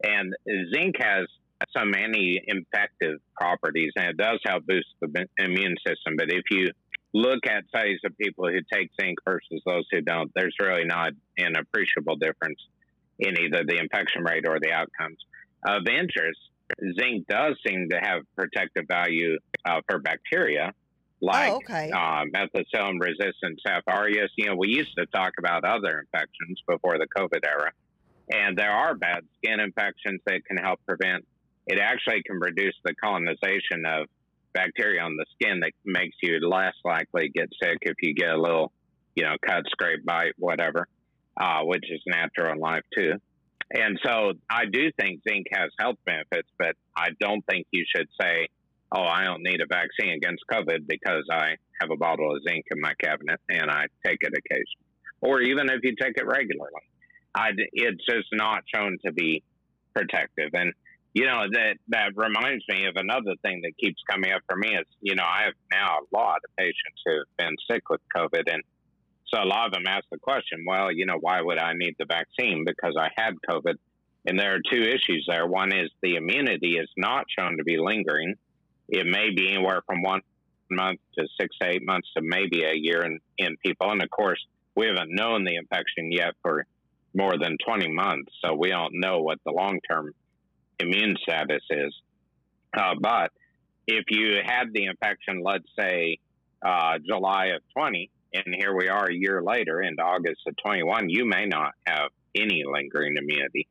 and 0.04 0.34
zinc 0.74 0.96
has 1.00 1.28
some 1.76 1.94
anti-infective 1.96 3.20
properties, 3.40 3.92
and 3.96 4.08
it 4.08 4.18
does 4.18 4.40
help 4.46 4.66
boost 4.66 4.88
the 5.02 5.28
immune 5.38 5.76
system. 5.86 6.16
But 6.18 6.30
if 6.30 6.44
you 6.52 6.72
look 7.14 7.46
at 7.48 7.64
studies 7.70 8.00
of 8.06 8.18
people 8.18 8.50
who 8.50 8.60
take 8.74 8.90
zinc 9.00 9.20
versus 9.24 9.62
those 9.66 9.86
who 9.92 10.02
don't, 10.02 10.32
there's 10.36 10.56
really 10.60 10.86
not 10.86 11.12
an 11.38 11.56
appreciable 11.56 12.16
difference 12.16 12.60
in 13.20 13.40
either 13.40 13.64
the 13.66 13.78
infection 13.78 14.24
rate 14.24 14.46
or 14.48 14.60
the 14.60 14.72
outcomes. 14.72 15.18
Of 15.66 15.88
interest, 15.88 16.40
zinc 17.00 17.28
does 17.28 17.56
seem 17.66 17.90
to 17.92 17.98
have 18.02 18.24
protective 18.36 18.86
value 18.88 19.38
uh, 19.66 19.82
for 19.88 20.00
bacteria, 20.00 20.74
like 21.24 21.52
oh, 21.52 21.56
okay. 21.58 21.90
uh, 21.92 22.24
methicillin 22.36 23.00
resistant 23.00 23.60
Staph 23.66 23.82
aureus. 23.88 24.30
You 24.36 24.48
know, 24.48 24.56
we 24.56 24.68
used 24.70 24.94
to 24.98 25.06
talk 25.08 25.34
about 25.40 25.64
other 25.64 26.00
infections 26.00 26.62
before 26.68 26.98
the 26.98 27.08
COVID 27.18 27.46
era, 27.48 27.72
and 28.32 28.58
there 28.58 28.72
are 28.72 28.94
bad 28.94 29.24
skin 29.38 29.60
infections 29.60 30.22
that 30.26 30.46
can 30.46 30.58
help 30.58 30.80
prevent. 30.86 31.26
It 31.66 31.80
actually 31.80 32.22
can 32.24 32.40
reduce 32.40 32.76
the 32.84 32.94
colonization 32.96 33.86
of 33.86 34.08
bacteria 34.54 35.02
on 35.02 35.16
the 35.16 35.26
skin 35.34 35.62
that 35.62 35.72
makes 35.86 36.18
you 36.22 36.40
less 36.48 36.74
likely 36.84 37.24
to 37.24 37.30
get 37.30 37.50
sick 37.62 37.78
if 37.82 37.96
you 38.02 38.14
get 38.14 38.30
a 38.30 38.40
little, 38.40 38.72
you 39.16 39.24
know, 39.24 39.36
cut, 39.46 39.64
scrape, 39.68 40.06
bite, 40.06 40.34
whatever, 40.38 40.88
uh, 41.40 41.62
which 41.64 41.86
is 41.90 42.02
natural 42.06 42.52
in 42.52 42.60
life 42.60 42.84
too. 42.96 43.14
And 43.72 44.00
so 44.06 44.34
I 44.50 44.66
do 44.72 44.92
think 45.00 45.22
zinc 45.28 45.48
has 45.52 45.72
health 45.80 45.98
benefits, 46.06 46.50
but 46.60 46.76
I 46.96 47.10
don't 47.20 47.44
think 47.46 47.66
you 47.72 47.86
should 47.96 48.08
say, 48.22 48.50
oh, 48.94 49.04
I 49.04 49.24
don't 49.24 49.44
need 49.44 49.60
a 49.62 49.66
vaccine 49.68 50.14
against 50.14 50.44
COVID 50.52 50.88
because 50.88 51.24
I 51.32 51.56
have 51.82 51.90
a 51.92 51.98
bottle 51.98 52.36
of 52.36 52.42
zinc 52.48 52.66
in 52.72 52.80
my 52.80 52.94
cabinet 53.04 53.40
and 53.50 53.70
I 53.70 53.86
take 54.06 54.20
it 54.22 54.34
occasionally. 54.38 54.84
Or 55.22 55.42
even 55.42 55.70
if 55.70 55.80
you 55.84 55.96
take 56.00 56.18
it 56.18 56.28
regularly, 56.28 56.72
I, 57.34 57.50
it's 57.74 58.06
just 58.06 58.28
not 58.32 58.64
shown 58.74 58.98
to 59.06 59.12
be 59.12 59.42
protective. 59.96 60.50
And, 60.54 60.74
you 61.14 61.26
know, 61.26 61.44
that, 61.52 61.78
that 61.88 62.12
reminds 62.16 62.64
me 62.70 62.86
of 62.86 62.96
another 62.96 63.36
thing 63.42 63.62
that 63.64 63.78
keeps 63.80 64.02
coming 64.10 64.32
up 64.32 64.42
for 64.48 64.58
me 64.58 64.76
is, 64.76 64.86
you 65.02 65.16
know, 65.16 65.24
I 65.24 65.46
have 65.46 65.54
now 65.72 66.00
a 66.00 66.16
lot 66.16 66.38
of 66.38 66.56
patients 66.58 67.02
who've 67.06 67.38
been 67.38 67.56
sick 67.70 67.90
with 67.90 68.02
COVID. 68.16 68.52
And 68.52 68.62
so 69.34 69.42
a 69.42 69.46
lot 69.46 69.68
of 69.68 69.74
them 69.74 69.88
ask 69.88 70.06
the 70.12 70.20
question, 70.20 70.66
well, 70.68 70.92
you 70.92 71.06
know, 71.06 71.18
why 71.20 71.42
would 71.42 71.58
I 71.58 71.74
need 71.74 71.96
the 71.98 72.06
vaccine? 72.06 72.66
Because 72.66 72.96
I 73.00 73.10
had 73.16 73.34
COVID. 73.50 73.76
And 74.26 74.40
there 74.40 74.56
are 74.56 74.62
two 74.72 74.82
issues 74.82 75.26
there. 75.28 75.48
One 75.48 75.74
is 75.74 75.90
the 76.02 76.16
immunity 76.16 76.78
is 76.78 76.90
not 76.96 77.26
shown 77.38 77.58
to 77.58 77.64
be 77.64 77.78
lingering. 77.78 78.36
It 78.94 79.08
may 79.08 79.32
be 79.36 79.50
anywhere 79.50 79.82
from 79.88 80.04
one 80.04 80.22
month 80.70 81.00
to 81.18 81.28
six 81.40 81.56
to 81.60 81.68
eight 81.68 81.84
months 81.84 82.08
to 82.16 82.22
maybe 82.24 82.64
a 82.64 82.74
year 82.76 83.04
in, 83.04 83.20
in 83.40 83.58
people. 83.58 83.92
And 83.92 84.04
of 84.04 84.10
course, 84.12 84.40
we 84.76 84.86
haven't 84.86 85.10
known 85.10 85.44
the 85.44 85.56
infection 85.56 86.12
yet 86.12 86.36
for 86.44 86.68
more 87.16 87.34
than 87.40 87.58
20 87.66 87.90
months. 87.90 88.32
So 88.46 88.54
we 88.54 88.70
don't 88.70 89.00
know 89.00 89.22
what 89.22 89.40
the 89.46 89.52
long 89.52 89.80
term 89.90 90.14
immune 90.78 91.16
status 91.24 91.64
is. 91.72 91.94
Uh, 92.78 92.94
but 93.02 93.32
if 93.88 94.06
you 94.10 94.38
had 94.46 94.72
the 94.74 94.86
infection, 94.86 95.42
let's 95.44 95.68
say 95.78 96.20
uh, 96.64 97.00
July 97.04 97.48
of 97.48 97.62
20, 97.76 98.12
and 98.36 98.56
here 98.56 98.76
we 98.76 98.90
are 98.90 99.06
a 99.06 99.14
year 99.14 99.42
later 99.44 99.82
in 99.82 100.00
August 100.00 100.42
of 100.48 100.56
21, 100.58 101.10
you 101.10 101.26
may 101.26 101.46
not 101.48 101.74
have 101.88 102.10
any 102.36 102.64
lingering 102.64 103.16
immunity 103.18 103.68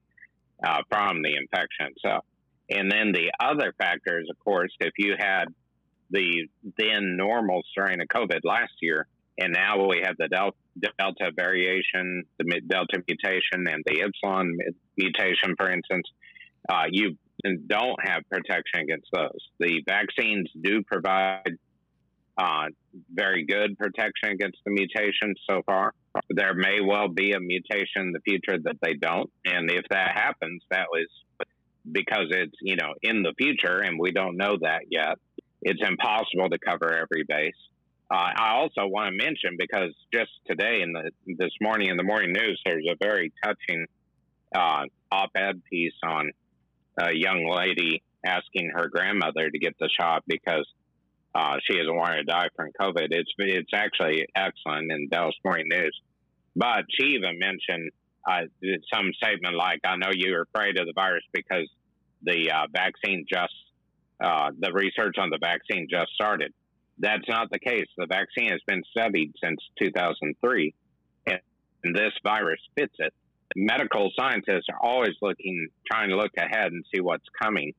uh, 0.65 0.83
from 0.91 1.23
the 1.23 1.37
infection 1.37 1.87
itself. 1.95 2.25
And 2.70 2.90
then 2.90 3.12
the 3.12 3.31
other 3.40 3.75
factor 3.77 4.20
is, 4.20 4.29
of 4.31 4.38
course, 4.38 4.72
if 4.81 4.92
you 4.98 5.14
had 5.18 5.46
the 6.11 6.48
then 6.79 7.16
normal 7.16 7.62
strain 7.70 8.01
of 8.01 8.09
COVID 8.09 8.40
last 8.44 8.72
year, 8.81 9.07
and 9.38 9.53
now 9.53 9.87
we 9.87 10.03
have 10.05 10.16
the 10.18 10.29
Delta, 10.29 10.57
Delta 10.98 11.33
variation, 11.35 12.25
the 12.38 12.61
Delta 12.66 13.03
mutation, 13.09 13.66
and 13.66 13.83
the 13.87 14.03
Epsilon 14.03 14.57
mutation, 14.96 15.55
for 15.57 15.70
instance, 15.70 16.07
uh, 16.68 16.85
you 16.90 17.16
don't 17.66 17.96
have 18.05 18.22
protection 18.31 18.81
against 18.81 19.09
those. 19.12 19.38
The 19.59 19.83
vaccines 19.87 20.51
do 20.62 20.83
provide 20.83 21.57
uh, 22.38 22.66
very 23.12 23.44
good 23.44 23.77
protection 23.79 24.31
against 24.31 24.59
the 24.64 24.70
mutation 24.70 25.35
so 25.48 25.62
far. 25.66 25.92
There 26.31 26.55
may 26.55 26.81
well 26.81 27.09
be 27.09 27.33
a 27.33 27.40
mutation 27.40 28.03
in 28.03 28.12
the 28.12 28.20
future 28.20 28.59
that 28.64 28.77
they 28.83 28.94
don't, 28.94 29.31
and 29.44 29.70
if 29.70 29.85
that 29.90 30.12
happens, 30.14 30.62
that 30.70 30.87
was 30.90 31.09
because 31.90 32.27
it's 32.31 32.57
you 32.61 32.77
know 32.77 32.95
in 33.03 33.23
the 33.23 33.33
future, 33.37 33.79
and 33.79 33.99
we 33.99 34.12
don't 34.12 34.37
know 34.37 34.57
that 34.61 34.83
yet. 34.90 35.18
It's 35.62 35.81
impossible 35.87 36.49
to 36.51 36.59
cover 36.59 36.92
every 36.92 37.25
base. 37.27 37.55
Uh, 38.11 38.31
I 38.37 38.51
also 38.57 38.87
want 38.87 39.11
to 39.11 39.25
mention 39.25 39.57
because 39.59 39.95
just 40.12 40.31
today 40.47 40.83
in 40.83 40.92
the 40.92 41.11
this 41.38 41.53
morning 41.61 41.88
in 41.88 41.97
the 41.97 42.03
morning 42.03 42.33
news, 42.33 42.61
there's 42.64 42.87
a 42.90 42.97
very 43.01 43.33
touching 43.42 43.87
uh, 44.55 44.85
op-ed 45.11 45.62
piece 45.71 45.95
on 46.05 46.31
a 46.99 47.14
young 47.14 47.49
lady 47.49 48.03
asking 48.25 48.71
her 48.75 48.88
grandmother 48.88 49.51
to 49.51 49.59
get 49.59 49.75
the 49.79 49.88
shot 49.99 50.23
because 50.27 50.66
uh, 51.35 51.57
she 51.64 51.77
doesn't 51.79 51.97
want 51.97 52.16
to 52.16 52.25
die 52.25 52.49
from 52.55 52.68
COVID. 52.79 53.09
It's 53.11 53.33
it's 53.38 53.71
actually 53.73 54.27
excellent 54.37 54.92
in 54.92 55.09
Dallas 55.09 55.35
Morning 55.45 55.68
News. 55.68 55.99
But 56.55 56.85
she 56.90 57.14
even 57.14 57.38
mentioned 57.38 57.90
uh, 58.29 58.43
some 58.93 59.13
statement 59.15 59.57
like, 59.57 59.81
"I 59.85 59.97
know 59.97 60.11
you're 60.13 60.43
afraid 60.43 60.79
of 60.79 60.87
the 60.87 60.93
virus 60.95 61.25
because 61.33 61.69
the 62.23 62.51
uh, 62.51 62.67
vaccine 62.73 63.27
just 63.29 63.55
uh, 64.23 64.51
the 64.59 64.73
research 64.73 65.17
on 65.19 65.31
the 65.31 65.39
vaccine 65.41 65.89
just 65.91 66.13
started." 66.15 66.53
That's 66.99 67.29
not 67.29 67.51
the 67.51 67.59
case. 67.59 67.87
The 67.97 68.07
vaccine 68.07 68.51
has 68.51 68.61
been 68.67 68.83
studied 68.91 69.33
since 69.43 69.61
2003, 69.81 70.75
and 71.27 71.41
this 71.95 72.13
virus 72.23 72.61
fits 72.77 72.95
it. 72.99 73.13
Medical 73.57 74.11
scientists 74.19 74.67
are 74.71 74.79
always 74.81 75.15
looking, 75.21 75.69
trying 75.91 76.11
to 76.11 76.17
look 76.17 76.33
ahead 76.39 76.73
and 76.73 76.85
see 76.95 77.01
what's 77.01 77.27
coming 77.43 77.75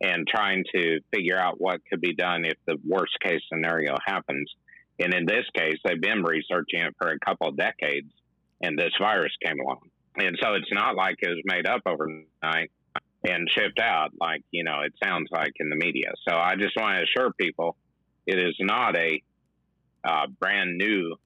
and 0.00 0.26
trying 0.26 0.64
to 0.74 1.00
figure 1.14 1.38
out 1.38 1.60
what 1.60 1.80
could 1.88 2.00
be 2.00 2.14
done 2.14 2.44
if 2.44 2.58
the 2.66 2.76
worst 2.86 3.12
case 3.22 3.40
scenario 3.48 3.94
happens. 4.04 4.50
And 4.98 5.14
in 5.14 5.26
this 5.26 5.44
case, 5.56 5.78
they've 5.84 6.00
been 6.00 6.22
researching 6.22 6.80
it 6.80 6.94
for 6.98 7.10
a 7.10 7.18
couple 7.18 7.48
of 7.48 7.56
decades, 7.56 8.10
and 8.64 8.78
this 8.78 8.92
virus 8.98 9.32
came 9.44 9.60
along. 9.60 9.80
And 10.16 10.36
so 10.40 10.54
it's 10.54 10.72
not 10.72 10.94
like 10.94 11.16
it 11.20 11.28
was 11.28 11.42
made 11.44 11.66
up 11.66 11.82
overnight 11.86 12.70
and 13.26 13.48
shipped 13.50 13.80
out 13.80 14.10
like, 14.20 14.42
you 14.50 14.64
know, 14.64 14.80
it 14.82 14.92
sounds 15.02 15.28
like 15.32 15.52
in 15.58 15.68
the 15.68 15.76
media. 15.76 16.12
So 16.28 16.34
I 16.36 16.54
just 16.56 16.76
want 16.76 16.98
to 16.98 17.04
assure 17.04 17.32
people 17.32 17.76
it 18.26 18.38
is 18.38 18.54
not 18.60 18.96
a 18.96 19.22
uh, 20.04 20.26
brand 20.40 20.78
new 20.78 21.16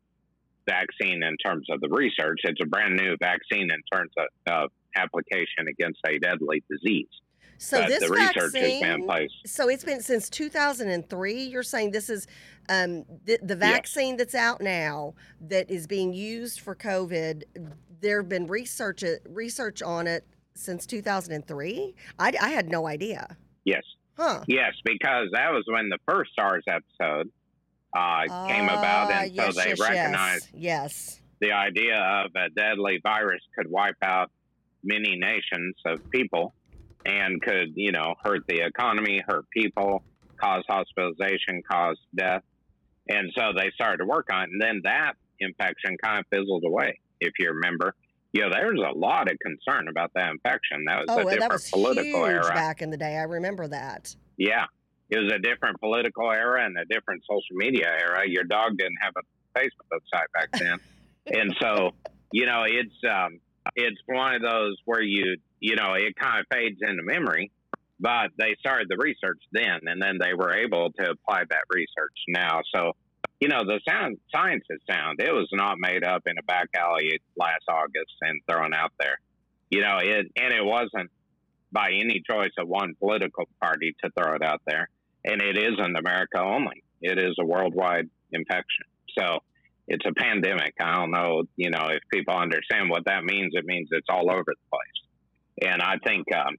vaccine 0.66 1.22
in 1.22 1.36
terms 1.36 1.66
of 1.70 1.80
the 1.80 1.88
research. 1.88 2.40
It's 2.44 2.60
a 2.62 2.66
brand 2.66 2.96
new 2.96 3.16
vaccine 3.20 3.70
in 3.70 3.82
terms 3.92 4.10
of, 4.18 4.26
of 4.52 4.70
application 4.96 5.68
against 5.68 6.00
a 6.06 6.18
deadly 6.18 6.62
disease. 6.70 7.08
So 7.58 7.84
this 7.86 8.00
the 8.00 8.08
research 8.08 8.36
has 8.36 8.52
been 8.52 8.64
in 8.64 8.80
vaccine. 8.80 9.04
place. 9.04 9.30
So 9.44 9.68
it's 9.68 9.84
been 9.84 10.00
since 10.00 10.30
2003. 10.30 11.42
You're 11.42 11.62
saying 11.64 11.90
this 11.90 12.08
is 12.08 12.26
um, 12.68 13.04
the, 13.24 13.38
the 13.42 13.56
vaccine 13.56 14.16
that's 14.16 14.34
out 14.34 14.60
now 14.60 15.14
that 15.40 15.68
is 15.68 15.86
being 15.86 16.14
used 16.14 16.60
for 16.60 16.76
COVID. 16.76 17.42
There 18.00 18.20
have 18.20 18.28
been 18.28 18.46
research 18.46 19.02
research 19.28 19.82
on 19.82 20.06
it 20.06 20.24
since 20.54 20.86
2003. 20.86 21.94
I, 22.18 22.32
I 22.40 22.48
had 22.50 22.68
no 22.68 22.86
idea. 22.86 23.36
Yes. 23.64 23.82
Huh. 24.16 24.44
Yes, 24.46 24.72
because 24.84 25.28
that 25.32 25.50
was 25.52 25.64
when 25.66 25.88
the 25.88 25.98
first 26.08 26.30
SARS 26.38 26.64
episode 26.68 27.30
uh, 27.96 28.46
came 28.48 28.64
about, 28.64 29.10
Ah, 29.12 29.22
and 29.22 29.34
so 29.36 29.52
they 29.52 29.70
yes, 29.70 29.80
recognized. 29.80 30.48
Yes. 30.52 30.52
yes. 30.54 31.20
the 31.40 31.52
idea 31.52 31.96
of 31.96 32.30
a 32.36 32.50
deadly 32.50 33.00
virus 33.02 33.40
could 33.56 33.70
wipe 33.70 33.96
out 34.02 34.30
many 34.82 35.16
nations 35.16 35.74
of 35.86 36.08
people 36.10 36.54
and 37.08 37.40
could, 37.40 37.72
you 37.74 37.90
know, 37.92 38.14
hurt 38.22 38.42
the 38.46 38.60
economy, 38.64 39.22
hurt 39.26 39.46
people, 39.50 40.02
cause 40.40 40.62
hospitalization, 40.68 41.62
cause 41.70 41.96
death. 42.14 42.42
And 43.08 43.30
so 43.36 43.52
they 43.56 43.70
started 43.74 43.98
to 43.98 44.04
work 44.04 44.28
on 44.30 44.42
it. 44.42 44.50
And 44.52 44.60
then 44.60 44.80
that 44.84 45.14
infection 45.40 45.96
kind 46.02 46.20
of 46.20 46.26
fizzled 46.30 46.64
away, 46.66 47.00
if 47.20 47.32
you 47.38 47.50
remember. 47.50 47.94
You 48.32 48.42
know, 48.42 48.50
there 48.52 48.66
was 48.66 48.84
a 48.94 48.96
lot 48.96 49.30
of 49.30 49.38
concern 49.40 49.88
about 49.88 50.10
that 50.14 50.30
infection. 50.30 50.84
That 50.86 50.98
was 50.98 51.06
Oh, 51.08 51.12
a 51.20 51.24
different 51.24 51.40
that 51.40 51.50
was 51.52 51.70
political 51.70 52.26
era. 52.26 52.42
back 52.52 52.82
in 52.82 52.90
the 52.90 52.98
day. 52.98 53.16
I 53.16 53.22
remember 53.22 53.66
that. 53.68 54.14
Yeah. 54.36 54.66
It 55.08 55.18
was 55.18 55.32
a 55.32 55.38
different 55.38 55.80
political 55.80 56.30
era 56.30 56.62
and 56.66 56.76
a 56.76 56.84
different 56.84 57.22
social 57.22 57.56
media 57.56 57.86
era. 57.88 58.24
Your 58.28 58.44
dog 58.44 58.76
didn't 58.76 58.98
have 59.00 59.14
a 59.16 59.58
Facebook 59.58 60.00
site 60.12 60.30
back 60.34 60.50
then. 60.60 60.78
and 61.40 61.56
so, 61.58 61.92
you 62.32 62.44
know, 62.44 62.64
it's 62.66 62.94
um 63.10 63.40
it's 63.74 64.00
one 64.06 64.34
of 64.34 64.42
those 64.42 64.76
where 64.84 65.02
you 65.02 65.36
you 65.60 65.76
know, 65.76 65.94
it 65.94 66.14
kind 66.16 66.40
of 66.40 66.46
fades 66.52 66.78
into 66.80 67.02
memory, 67.02 67.50
but 68.00 68.30
they 68.38 68.54
started 68.60 68.88
the 68.88 68.96
research 68.96 69.40
then 69.52 69.80
and 69.86 70.00
then 70.00 70.18
they 70.20 70.34
were 70.34 70.54
able 70.54 70.92
to 70.92 71.10
apply 71.10 71.42
that 71.50 71.64
research 71.70 72.14
now. 72.28 72.60
So, 72.74 72.92
you 73.40 73.48
know, 73.48 73.64
the 73.64 73.80
sound 73.88 74.18
science 74.34 74.64
is 74.70 74.80
sound. 74.88 75.20
It 75.20 75.32
was 75.32 75.48
not 75.52 75.78
made 75.78 76.04
up 76.04 76.22
in 76.26 76.38
a 76.38 76.42
back 76.42 76.68
alley 76.76 77.20
last 77.36 77.64
August 77.68 78.14
and 78.20 78.40
thrown 78.48 78.74
out 78.74 78.92
there. 78.98 79.18
You 79.70 79.80
know, 79.80 79.98
it 79.98 80.26
and 80.36 80.52
it 80.52 80.64
wasn't 80.64 81.10
by 81.70 81.90
any 81.92 82.22
choice 82.28 82.52
of 82.58 82.68
one 82.68 82.94
political 82.98 83.48
party 83.60 83.94
to 84.02 84.10
throw 84.16 84.34
it 84.34 84.42
out 84.42 84.62
there. 84.66 84.88
And 85.24 85.42
it 85.42 85.58
isn't 85.58 85.96
America 85.96 86.40
only. 86.40 86.82
It 87.02 87.18
is 87.18 87.36
a 87.38 87.44
worldwide 87.44 88.08
infection. 88.32 88.86
So 89.18 89.40
it's 89.88 90.04
a 90.06 90.12
pandemic. 90.12 90.74
I 90.80 90.96
don't 90.96 91.10
know, 91.10 91.44
you 91.56 91.70
know, 91.70 91.88
if 91.88 92.02
people 92.12 92.34
understand 92.34 92.90
what 92.90 93.06
that 93.06 93.24
means, 93.24 93.54
it 93.54 93.64
means 93.64 93.88
it's 93.90 94.06
all 94.10 94.30
over 94.30 94.44
the 94.46 94.54
place. 94.70 95.70
And 95.70 95.82
I 95.82 95.96
think, 96.04 96.26
um, 96.34 96.56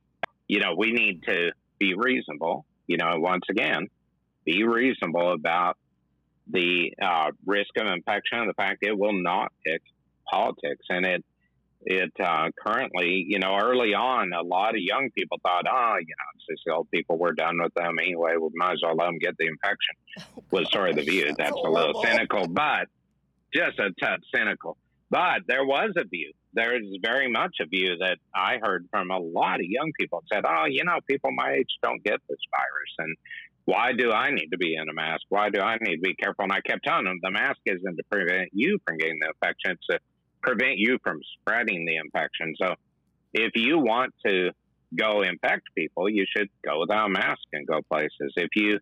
you 0.47 0.59
know, 0.59 0.73
we 0.75 0.91
need 0.91 1.23
to 1.23 1.51
be 1.77 1.93
reasonable, 1.95 2.65
you 2.87 2.97
know, 2.97 3.13
once 3.17 3.43
again, 3.49 3.87
be 4.45 4.63
reasonable 4.63 5.31
about 5.31 5.77
the 6.51 6.91
uh, 6.99 7.29
risk 7.45 7.69
of 7.77 7.85
infection 7.85 8.47
the 8.47 8.53
fact 8.53 8.79
it 8.81 8.97
will 8.97 9.21
not 9.21 9.53
pick 9.63 9.83
politics. 10.27 10.85
And 10.89 11.05
it, 11.05 11.23
it 11.81 12.11
uh, 12.19 12.49
currently, 12.65 13.25
you 13.27 13.37
know, 13.37 13.59
early 13.61 13.93
on, 13.93 14.33
a 14.33 14.41
lot 14.41 14.71
of 14.71 14.81
young 14.81 15.11
people 15.15 15.37
thought, 15.43 15.65
oh, 15.71 15.95
you 15.99 16.07
know, 16.07 16.29
it's 16.35 16.45
just 16.49 16.67
old 16.67 16.89
people. 16.89 17.19
We're 17.19 17.33
done 17.33 17.61
with 17.61 17.75
them 17.75 17.99
anyway. 17.99 18.33
We 18.41 18.49
might 18.55 18.73
as 18.73 18.79
well 18.81 18.95
let 18.95 19.05
them 19.05 19.19
get 19.19 19.37
the 19.37 19.45
infection. 19.45 19.95
Was 20.51 20.67
sort 20.71 20.89
of 20.89 20.95
the 20.95 21.03
view. 21.03 21.25
That's 21.25 21.37
That's 21.37 21.51
a 21.51 21.69
little 21.69 22.03
cynical, 22.03 22.47
but 22.47 22.87
just 23.53 23.79
a 23.79 23.91
touch 23.99 24.23
cynical. 24.33 24.77
But 25.09 25.41
there 25.47 25.65
was 25.65 25.91
a 25.97 26.03
view. 26.03 26.33
There 26.53 26.75
is 26.75 26.85
very 27.01 27.29
much 27.31 27.55
a 27.61 27.65
view 27.65 27.97
that 27.99 28.17
I 28.33 28.57
heard 28.61 28.87
from 28.91 29.11
a 29.11 29.17
lot 29.19 29.59
of 29.59 29.65
young 29.65 29.91
people 29.99 30.23
said, 30.31 30.43
oh, 30.47 30.65
you 30.67 30.83
know, 30.83 30.99
people 31.07 31.31
my 31.31 31.53
age 31.53 31.69
don't 31.83 32.03
get 32.03 32.19
this 32.29 32.39
virus. 32.51 32.93
And 32.99 33.17
why 33.65 33.93
do 33.93 34.11
I 34.11 34.31
need 34.31 34.49
to 34.51 34.57
be 34.57 34.75
in 34.75 34.89
a 34.89 34.93
mask? 34.93 35.23
Why 35.29 35.49
do 35.49 35.59
I 35.61 35.77
need 35.81 35.97
to 35.97 36.01
be 36.01 36.15
careful? 36.15 36.43
And 36.43 36.51
I 36.51 36.61
kept 36.61 36.83
telling 36.85 37.05
them 37.05 37.19
the 37.21 37.31
mask 37.31 37.59
isn't 37.65 37.97
to 37.97 38.03
prevent 38.11 38.49
you 38.53 38.79
from 38.85 38.97
getting 38.97 39.19
the 39.19 39.27
infection. 39.27 39.71
It's 39.71 39.87
to 39.87 39.99
prevent 40.41 40.77
you 40.77 40.97
from 41.03 41.19
spreading 41.39 41.85
the 41.85 41.97
infection. 41.97 42.55
So 42.59 42.75
if 43.33 43.51
you 43.55 43.77
want 43.77 44.13
to 44.25 44.51
go 44.95 45.21
infect 45.21 45.63
people, 45.75 46.09
you 46.09 46.25
should 46.35 46.49
go 46.65 46.79
without 46.79 47.07
a 47.07 47.09
mask 47.09 47.43
and 47.53 47.67
go 47.67 47.81
places. 47.91 48.33
If 48.35 48.49
you 48.55 48.79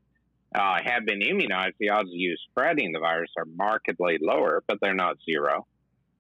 uh, 0.54 0.78
have 0.84 1.06
been 1.06 1.22
immunized, 1.22 1.76
the 1.80 1.90
odds 1.90 2.10
of 2.10 2.16
you 2.16 2.36
spreading 2.50 2.92
the 2.92 3.00
virus 3.00 3.32
are 3.38 3.46
markedly 3.46 4.18
lower, 4.22 4.64
but 4.68 4.80
they're 4.82 4.94
not 4.94 5.18
zero. 5.26 5.66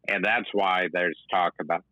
And 0.07 0.23
that's 0.23 0.47
why 0.53 0.87
there's 0.91 1.17
talk 1.31 1.53
about 1.59 1.83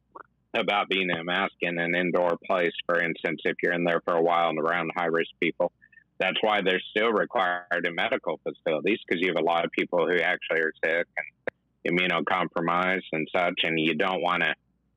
about 0.54 0.88
being 0.88 1.10
in 1.10 1.18
a 1.18 1.24
mask 1.24 1.54
in 1.60 1.78
an 1.78 1.94
indoor 1.96 2.38
place, 2.48 2.72
for 2.86 3.02
instance, 3.02 3.42
if 3.44 3.58
you're 3.62 3.74
in 3.74 3.84
there 3.84 4.02
for 4.06 4.14
a 4.14 4.22
while 4.22 4.50
and 4.50 4.60
around 4.60 4.90
high 4.96 5.08
risk 5.08 5.30
people. 5.42 5.72
That's 6.18 6.38
why 6.42 6.62
they're 6.62 6.82
still 6.92 7.12
required 7.12 7.86
in 7.86 7.94
medical 7.94 8.40
facilities 8.42 9.00
because 9.06 9.22
you 9.22 9.34
have 9.36 9.42
a 9.42 9.46
lot 9.46 9.66
of 9.66 9.72
people 9.72 10.08
who 10.08 10.16
actually 10.16 10.62
are 10.62 10.72
sick 10.84 11.08
and 11.18 12.00
immunocompromised 12.00 13.04
and 13.12 13.28
such, 13.36 13.60
and 13.64 13.78
you 13.78 13.96
don't 13.96 14.22
want 14.22 14.44
to 14.44 14.54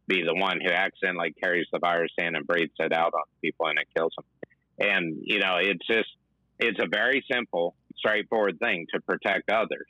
be 0.07 0.23
the 0.25 0.35
one 0.35 0.61
who 0.61 0.71
accidentally 0.71 1.33
carries 1.33 1.67
the 1.73 1.81
virus 1.81 2.13
in 2.19 2.37
and 2.37 2.47
breathes 2.47 2.73
it 2.79 2.93
out 2.93 3.13
on 3.15 3.25
people 3.43 3.67
and 3.67 3.79
it 3.79 3.89
kills 3.97 4.13
them. 4.17 4.25
And, 4.79 5.19
you 5.23 5.41
know, 5.41 5.57
it's 5.57 5.85
just, 5.87 6.09
it's 6.59 6.79
a 6.81 6.89
very 6.91 7.25
simple, 7.31 7.75
straightforward 7.97 8.59
thing 8.59 8.87
to 8.95 9.01
protect 9.01 9.51
others. 9.51 9.87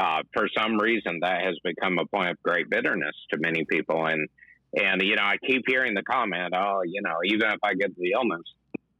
Uh, 0.00 0.22
for 0.32 0.48
some 0.56 0.76
reason, 0.78 1.20
that 1.20 1.42
has 1.42 1.56
become 1.62 1.98
a 1.98 2.06
point 2.06 2.30
of 2.30 2.42
great 2.42 2.68
bitterness 2.68 3.14
to 3.32 3.38
many 3.38 3.64
people. 3.64 4.06
And, 4.06 4.28
and, 4.74 5.00
you 5.02 5.14
know, 5.14 5.22
I 5.22 5.36
keep 5.46 5.62
hearing 5.66 5.94
the 5.94 6.02
comment, 6.02 6.52
oh, 6.54 6.82
you 6.84 7.00
know, 7.02 7.18
even 7.24 7.48
if 7.50 7.60
I 7.62 7.74
get 7.74 7.94
the 7.96 8.12
illness, 8.12 8.42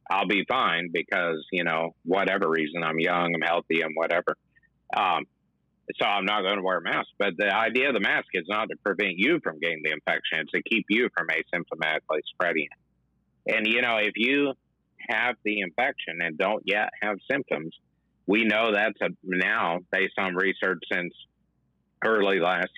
I'll 0.09 0.27
be 0.27 0.45
fine 0.47 0.89
because, 0.93 1.45
you 1.51 1.63
know, 1.63 1.95
whatever 2.03 2.49
reason, 2.49 2.83
I'm 2.83 2.99
young, 2.99 3.33
I'm 3.35 3.41
healthy, 3.41 3.83
I'm 3.83 3.93
whatever. 3.95 4.37
Um, 4.95 5.25
so 5.99 6.05
I'm 6.05 6.25
not 6.25 6.41
going 6.41 6.57
to 6.57 6.63
wear 6.63 6.77
a 6.77 6.81
mask. 6.81 7.07
But 7.19 7.33
the 7.37 7.53
idea 7.53 7.89
of 7.89 7.93
the 7.93 7.99
mask 7.99 8.27
is 8.33 8.45
not 8.47 8.69
to 8.69 8.75
prevent 8.83 9.13
you 9.17 9.39
from 9.43 9.59
getting 9.59 9.81
the 9.83 9.91
infection; 9.91 10.39
it's 10.39 10.51
to 10.51 10.61
keep 10.63 10.85
you 10.89 11.09
from 11.15 11.27
asymptomatically 11.27 12.21
spreading 12.33 12.67
it. 12.71 13.55
And 13.55 13.67
you 13.67 13.81
know, 13.81 13.97
if 13.97 14.13
you 14.15 14.53
have 15.09 15.35
the 15.43 15.61
infection 15.61 16.19
and 16.21 16.37
don't 16.37 16.63
yet 16.65 16.89
have 17.01 17.17
symptoms, 17.29 17.73
we 18.27 18.43
know 18.43 18.71
that's 18.73 18.99
a 19.01 19.09
now 19.23 19.79
based 19.91 20.17
on 20.17 20.35
research 20.35 20.81
since 20.91 21.13
early 22.03 22.39
last 22.39 22.71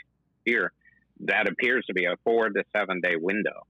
year 0.45 0.71
that 1.21 1.47
appears 1.47 1.85
to 1.87 1.93
be 1.93 2.05
a 2.05 2.15
four 2.23 2.49
to 2.49 2.63
seven 2.75 3.01
day 3.01 3.15
window. 3.15 3.65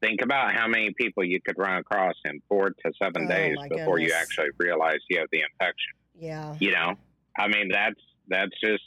Think 0.00 0.20
about 0.22 0.54
how 0.54 0.68
many 0.68 0.92
people 0.96 1.24
you 1.24 1.40
could 1.40 1.58
run 1.58 1.78
across 1.78 2.14
in 2.24 2.40
four 2.48 2.70
to 2.70 2.92
seven 3.02 3.24
Oh, 3.24 3.28
days 3.28 3.56
before 3.70 3.98
you 3.98 4.12
actually 4.12 4.50
realize 4.58 4.98
you 5.08 5.18
have 5.18 5.28
the 5.32 5.40
infection. 5.40 5.94
Yeah. 6.18 6.56
you 6.60 6.72
know? 6.72 6.94
I 7.38 7.48
mean 7.48 7.68
that's 7.72 8.00
that's 8.28 8.52
just 8.62 8.84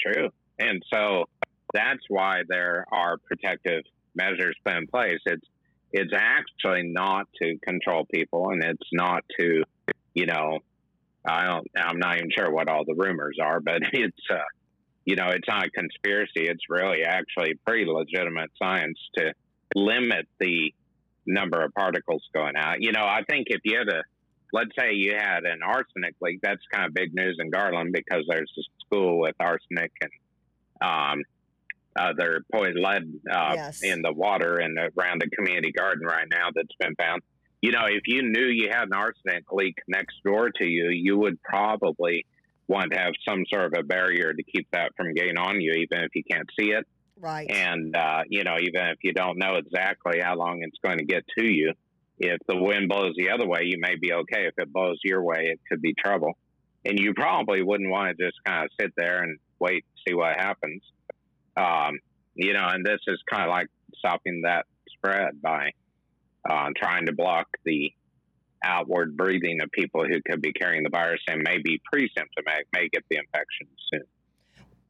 true. 0.00 0.30
And 0.58 0.82
so 0.92 1.24
that's 1.72 2.02
why 2.08 2.42
there 2.48 2.84
are 2.92 3.16
protective 3.18 3.82
measures 4.14 4.56
put 4.64 4.76
in 4.76 4.86
place. 4.86 5.18
It's 5.26 5.46
it's 5.94 6.12
actually 6.12 6.82
not 6.82 7.26
to 7.40 7.56
control 7.58 8.04
people 8.12 8.50
and 8.50 8.62
it's 8.62 8.88
not 8.92 9.24
to 9.38 9.62
you 10.12 10.26
know 10.26 10.58
i 11.24 11.46
don't 11.46 11.66
i'm 11.76 11.98
not 11.98 12.16
even 12.16 12.30
sure 12.36 12.50
what 12.50 12.68
all 12.68 12.84
the 12.84 12.94
rumors 12.94 13.38
are 13.40 13.60
but 13.60 13.80
it's 13.92 14.16
uh 14.30 14.36
you 15.04 15.16
know 15.16 15.28
it's 15.28 15.48
not 15.48 15.66
a 15.66 15.70
conspiracy 15.70 16.48
it's 16.48 16.64
really 16.68 17.04
actually 17.04 17.54
pretty 17.64 17.86
legitimate 17.86 18.50
science 18.60 18.98
to 19.16 19.32
limit 19.74 20.26
the 20.40 20.74
number 21.26 21.64
of 21.64 21.72
particles 21.74 22.22
going 22.34 22.56
out 22.56 22.82
you 22.82 22.92
know 22.92 23.04
i 23.04 23.22
think 23.28 23.46
if 23.48 23.60
you 23.64 23.78
had 23.78 23.88
a 23.88 24.02
let's 24.54 24.70
say 24.78 24.92
you 24.92 25.12
had 25.18 25.44
an 25.44 25.62
arsenic 25.64 26.14
leak. 26.22 26.38
That's 26.40 26.62
kind 26.72 26.86
of 26.86 26.94
big 26.94 27.12
news 27.12 27.36
in 27.40 27.50
Garland 27.50 27.92
because 27.92 28.24
there's 28.28 28.52
a 28.56 28.62
school 28.86 29.18
with 29.18 29.34
arsenic 29.40 29.90
and 30.00 30.12
um, 30.80 31.24
other 31.96 32.40
poison 32.52 32.82
lead 32.82 33.02
uh, 33.30 33.52
Yes. 33.54 33.82
in 33.82 34.02
the 34.02 34.12
water 34.12 34.56
and 34.56 34.76
around 34.78 35.20
the 35.20 35.28
community 35.36 35.72
garden 35.72 36.06
right 36.06 36.26
now 36.30 36.48
that's 36.54 36.74
been 36.78 36.94
found. 36.96 37.22
You 37.62 37.72
know, 37.72 37.86
if 37.86 38.02
you 38.06 38.22
knew 38.22 38.46
you 38.46 38.68
had 38.70 38.88
an 38.88 38.92
arsenic 38.94 39.44
leak 39.52 39.76
next 39.88 40.16
door 40.24 40.50
to 40.50 40.66
you, 40.66 40.90
you 40.90 41.16
would 41.18 41.42
probably 41.42 42.26
want 42.68 42.92
to 42.92 42.98
have 42.98 43.12
some 43.26 43.44
sort 43.52 43.66
of 43.66 43.72
a 43.78 43.82
barrier 43.82 44.32
to 44.32 44.42
keep 44.42 44.68
that 44.72 44.92
from 44.96 45.14
getting 45.14 45.38
on 45.38 45.60
you, 45.60 45.72
even 45.72 46.04
if 46.04 46.10
you 46.14 46.22
can't 46.30 46.48
see 46.58 46.72
it. 46.72 46.86
Right. 47.18 47.50
And, 47.50 47.96
uh, 47.96 48.22
you 48.28 48.44
know, 48.44 48.56
even 48.60 48.82
if 48.88 48.98
you 49.02 49.12
don't 49.12 49.38
know 49.38 49.54
exactly 49.56 50.20
how 50.20 50.36
long 50.36 50.58
it's 50.62 50.78
going 50.82 50.98
to 50.98 51.04
get 51.04 51.24
to 51.38 51.44
you, 51.44 51.72
if 52.18 52.38
the 52.48 52.56
wind 52.56 52.88
blows 52.88 53.14
the 53.16 53.30
other 53.30 53.46
way, 53.46 53.62
you 53.64 53.78
may 53.78 53.96
be 54.00 54.12
okay. 54.12 54.46
If 54.46 54.54
it 54.58 54.72
blows 54.72 54.98
your 55.04 55.22
way, 55.22 55.48
it 55.52 55.60
could 55.68 55.80
be 55.80 55.94
trouble. 55.94 56.32
And 56.84 56.98
you 56.98 57.14
probably 57.14 57.62
wouldn't 57.62 57.90
want 57.90 58.16
to 58.16 58.24
just 58.24 58.36
kind 58.44 58.64
of 58.64 58.70
sit 58.78 58.92
there 58.96 59.22
and 59.22 59.38
wait 59.58 59.84
to 59.84 60.02
see 60.10 60.14
what 60.14 60.36
happens. 60.36 60.82
Um, 61.56 61.98
you 62.34 62.52
know, 62.52 62.66
and 62.66 62.84
this 62.84 63.00
is 63.06 63.20
kind 63.30 63.44
of 63.44 63.50
like 63.50 63.68
stopping 63.96 64.42
that 64.44 64.66
spread 64.88 65.40
by 65.40 65.70
uh, 66.48 66.68
trying 66.76 67.06
to 67.06 67.12
block 67.12 67.46
the 67.64 67.92
outward 68.64 69.16
breathing 69.16 69.60
of 69.62 69.70
people 69.70 70.04
who 70.04 70.20
could 70.28 70.40
be 70.40 70.52
carrying 70.52 70.82
the 70.82 70.90
virus 70.90 71.20
and 71.28 71.42
may 71.44 71.58
be 71.62 71.80
pre-symptomatic, 71.90 72.66
may 72.72 72.88
get 72.88 73.04
the 73.10 73.18
infection 73.18 73.68
soon. 73.92 74.02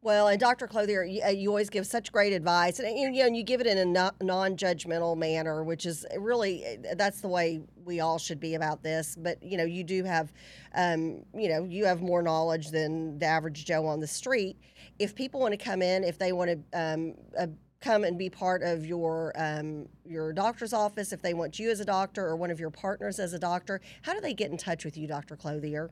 Well, 0.04 0.28
and 0.28 0.38
Dr. 0.38 0.66
Clothier, 0.66 1.02
you, 1.02 1.22
uh, 1.22 1.28
you 1.30 1.48
always 1.48 1.70
give 1.70 1.86
such 1.86 2.12
great 2.12 2.34
advice, 2.34 2.78
and 2.78 2.98
you 2.98 3.10
know, 3.10 3.26
and 3.26 3.34
you 3.34 3.42
give 3.42 3.62
it 3.62 3.66
in 3.66 3.78
a 3.78 3.86
no- 3.86 4.10
non-judgmental 4.20 5.16
manner, 5.16 5.64
which 5.64 5.86
is 5.86 6.04
really 6.18 6.62
uh, 6.66 6.94
that's 6.94 7.22
the 7.22 7.28
way 7.28 7.62
we 7.86 8.00
all 8.00 8.18
should 8.18 8.38
be 8.38 8.54
about 8.54 8.82
this. 8.82 9.16
But 9.18 9.42
you 9.42 9.56
know, 9.56 9.64
you 9.64 9.82
do 9.82 10.04
have, 10.04 10.30
um, 10.74 11.22
you 11.34 11.48
know, 11.48 11.64
you 11.64 11.86
have 11.86 12.02
more 12.02 12.20
knowledge 12.20 12.68
than 12.68 13.18
the 13.18 13.24
average 13.24 13.64
Joe 13.64 13.86
on 13.86 13.98
the 13.98 14.06
street. 14.06 14.58
If 14.98 15.14
people 15.14 15.40
want 15.40 15.52
to 15.52 15.64
come 15.64 15.80
in, 15.80 16.04
if 16.04 16.18
they 16.18 16.32
want 16.32 16.50
to 16.50 16.78
um, 16.78 17.14
uh, 17.38 17.46
come 17.80 18.04
and 18.04 18.18
be 18.18 18.28
part 18.28 18.62
of 18.62 18.84
your 18.84 19.32
um, 19.36 19.88
your 20.04 20.34
doctor's 20.34 20.74
office, 20.74 21.14
if 21.14 21.22
they 21.22 21.32
want 21.32 21.58
you 21.58 21.70
as 21.70 21.80
a 21.80 21.84
doctor 21.86 22.26
or 22.26 22.36
one 22.36 22.50
of 22.50 22.60
your 22.60 22.68
partners 22.68 23.18
as 23.18 23.32
a 23.32 23.38
doctor, 23.38 23.80
how 24.02 24.12
do 24.12 24.20
they 24.20 24.34
get 24.34 24.50
in 24.50 24.58
touch 24.58 24.84
with 24.84 24.98
you, 24.98 25.06
Dr. 25.06 25.34
Clothier? 25.34 25.88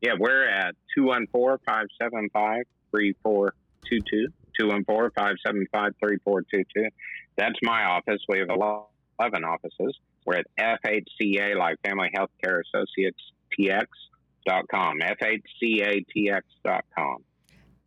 Yeah, 0.00 0.14
we're 0.18 0.48
at 0.48 0.74
214 0.96 1.58
575 1.64 2.64
3422. 2.92 4.28
214-575-3422. 4.60 6.90
That's 7.36 7.58
my 7.62 7.84
office. 7.84 8.20
We 8.28 8.38
have 8.38 8.50
11 8.50 9.44
offices. 9.44 9.96
We're 10.24 10.36
at 10.36 10.46
FHCA, 10.58 11.56
like 11.56 11.80
Family 11.82 12.10
Healthcare 12.14 12.60
Associates 12.60 13.20
TX.com, 13.58 15.00
FHCATX.com. 15.00 17.24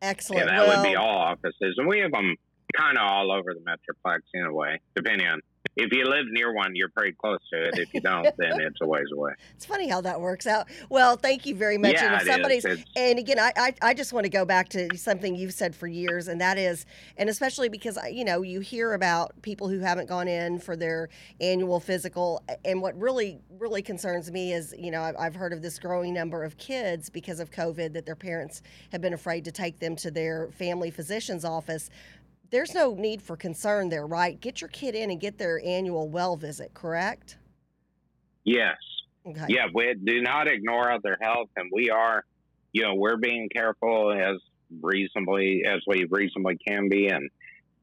Excellent. 0.02 0.46
Yeah, 0.46 0.52
that 0.52 0.68
well, 0.68 0.82
would 0.82 0.90
be 0.90 0.96
all 0.96 1.18
offices. 1.18 1.76
And 1.78 1.88
we 1.88 2.00
have 2.00 2.12
them 2.12 2.36
kind 2.76 2.98
of 2.98 3.04
all 3.04 3.32
over 3.32 3.54
the 3.54 3.62
Metroplex 3.62 4.22
in 4.34 4.46
a 4.46 4.54
way, 4.54 4.82
depending 4.96 5.28
on 5.28 5.42
if 5.76 5.92
you 5.92 6.06
live 6.06 6.26
near 6.30 6.54
one, 6.54 6.76
you're 6.76 6.90
pretty 6.90 7.14
close 7.14 7.40
to 7.52 7.64
it. 7.68 7.78
If 7.78 7.94
you 7.94 8.02
don't, 8.02 8.24
then 8.38 8.52
it's 8.62 8.80
a 8.82 8.88
ways 8.88 9.08
away. 9.14 9.34
It's 9.56 9.66
funny 9.66 9.90
how 9.90 10.02
that 10.02 10.20
works 10.20 10.48
out. 10.48 10.68
Well, 10.90 11.18
thank 11.18 11.46
you 11.46 11.56
very 11.56 11.78
much. 11.78 11.94
Yeah, 11.94 12.06
and 12.06 12.16
if 12.16 12.22
it 12.22 12.28
is. 12.28 12.34
somebody's 12.34 12.86
and 12.96 13.20
again, 13.20 13.40
I, 13.40 13.52
I 13.58 13.74
I 13.82 13.94
just 13.94 14.14
want 14.14 14.26
to 14.26 14.30
go 14.30 14.46
back 14.46 14.70
to 14.70 14.96
something 14.98 15.36
you've 15.36 15.54
said 15.54 15.76
for 15.76 15.88
years, 15.88 16.28
and 16.28 16.40
that 16.40 16.58
is, 16.58 16.86
and 17.18 17.30
especially 17.30 17.70
because 17.70 17.98
you 18.12 18.24
know 18.24 18.42
you 18.42 18.62
hear 18.62 18.94
about 18.94 19.40
people 19.42 19.68
who 19.68 19.80
haven't 19.80 20.08
gone 20.08 20.28
in 20.28 20.60
for 20.60 20.76
their 20.76 21.10
annual 21.42 21.80
physical, 21.80 22.44
and 22.64 22.82
what 22.82 22.98
really 23.00 23.40
really 23.60 23.82
concerns 23.82 24.32
me 24.32 24.54
is 24.54 24.74
you 24.78 24.92
know 24.92 25.02
I've, 25.02 25.16
I've 25.18 25.36
heard 25.36 25.52
of 25.52 25.62
this 25.62 25.78
growing 25.80 26.14
number 26.14 26.44
of 26.44 26.58
kids 26.58 27.10
because 27.10 27.40
of 27.40 27.52
COVID 27.52 27.94
that 27.94 28.06
their 28.06 28.16
parents 28.16 28.62
have 28.92 29.02
been 29.02 29.14
afraid 29.14 29.44
to 29.46 29.52
take 29.52 29.80
them 29.80 29.96
to 29.98 30.12
their 30.12 30.50
family 30.52 30.90
physician's 30.90 31.44
office. 31.44 31.90
There's 32.52 32.74
no 32.74 32.94
need 32.94 33.22
for 33.22 33.36
concern 33.36 33.90
there, 33.90 34.06
right? 34.06 34.40
Get 34.40 34.62
your 34.62 34.70
kid 34.70 34.96
in 34.96 35.12
and 35.12 35.20
get 35.20 35.38
their 35.38 35.62
annual 35.64 36.10
well 36.10 36.36
visit, 36.36 36.74
correct? 36.74 37.38
Yes. 38.44 38.78
Okay. 39.26 39.46
Yeah, 39.50 39.68
we 39.74 39.96
do 40.04 40.22
not 40.22 40.48
ignore 40.48 40.92
other 40.92 41.18
health, 41.20 41.50
and 41.56 41.70
we 41.74 41.90
are, 41.90 42.24
you 42.74 42.84
know, 42.84 42.94
we're 42.94 43.18
being 43.18 43.50
careful 43.50 44.12
as 44.12 44.38
reasonably 44.82 45.64
as 45.68 45.82
we 45.88 46.06
reasonably 46.10 46.58
can 46.58 46.90
be, 46.90 47.08
and 47.08 47.30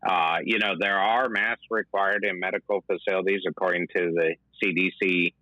uh, 0.09 0.38
you 0.44 0.59
know, 0.59 0.75
there 0.79 0.98
are 0.98 1.29
masks 1.29 1.64
required 1.70 2.25
in 2.25 2.38
medical 2.38 2.85
facilities 2.87 3.42
according 3.48 3.87
to 3.96 4.12
the 4.12 4.35
CDC 4.62 5.33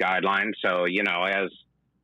guidelines. 0.00 0.52
So, 0.64 0.84
you 0.86 1.02
know, 1.02 1.24
as 1.24 1.50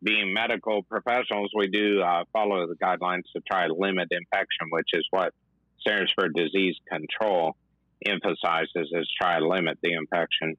being 0.02 0.32
medical 0.32 0.82
professionals, 0.84 1.50
we 1.54 1.68
do 1.68 2.00
uh, 2.00 2.24
follow 2.32 2.66
the 2.66 2.76
guidelines 2.76 3.24
to 3.34 3.42
try 3.50 3.66
to 3.66 3.74
limit 3.74 4.08
infection, 4.10 4.68
which 4.70 4.88
is 4.92 5.06
what 5.10 5.34
Centers 5.88 6.12
for 6.14 6.28
Disease 6.28 6.76
Control 6.88 7.56
emphasizes 8.04 8.90
is 8.92 9.08
try 9.20 9.38
to 9.38 9.48
limit 9.48 9.78
the 9.82 9.92
infection. 9.92 10.56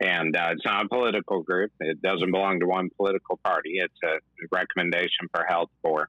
And 0.00 0.34
uh, 0.34 0.48
it's 0.52 0.64
not 0.64 0.86
a 0.86 0.88
political 0.88 1.42
group. 1.42 1.72
It 1.80 2.00
doesn't 2.00 2.30
belong 2.30 2.60
to 2.60 2.66
one 2.66 2.88
political 2.96 3.38
party. 3.44 3.74
It's 3.74 3.94
a 4.02 4.18
recommendation 4.50 5.28
for 5.34 5.44
health 5.46 5.68
for 5.82 6.08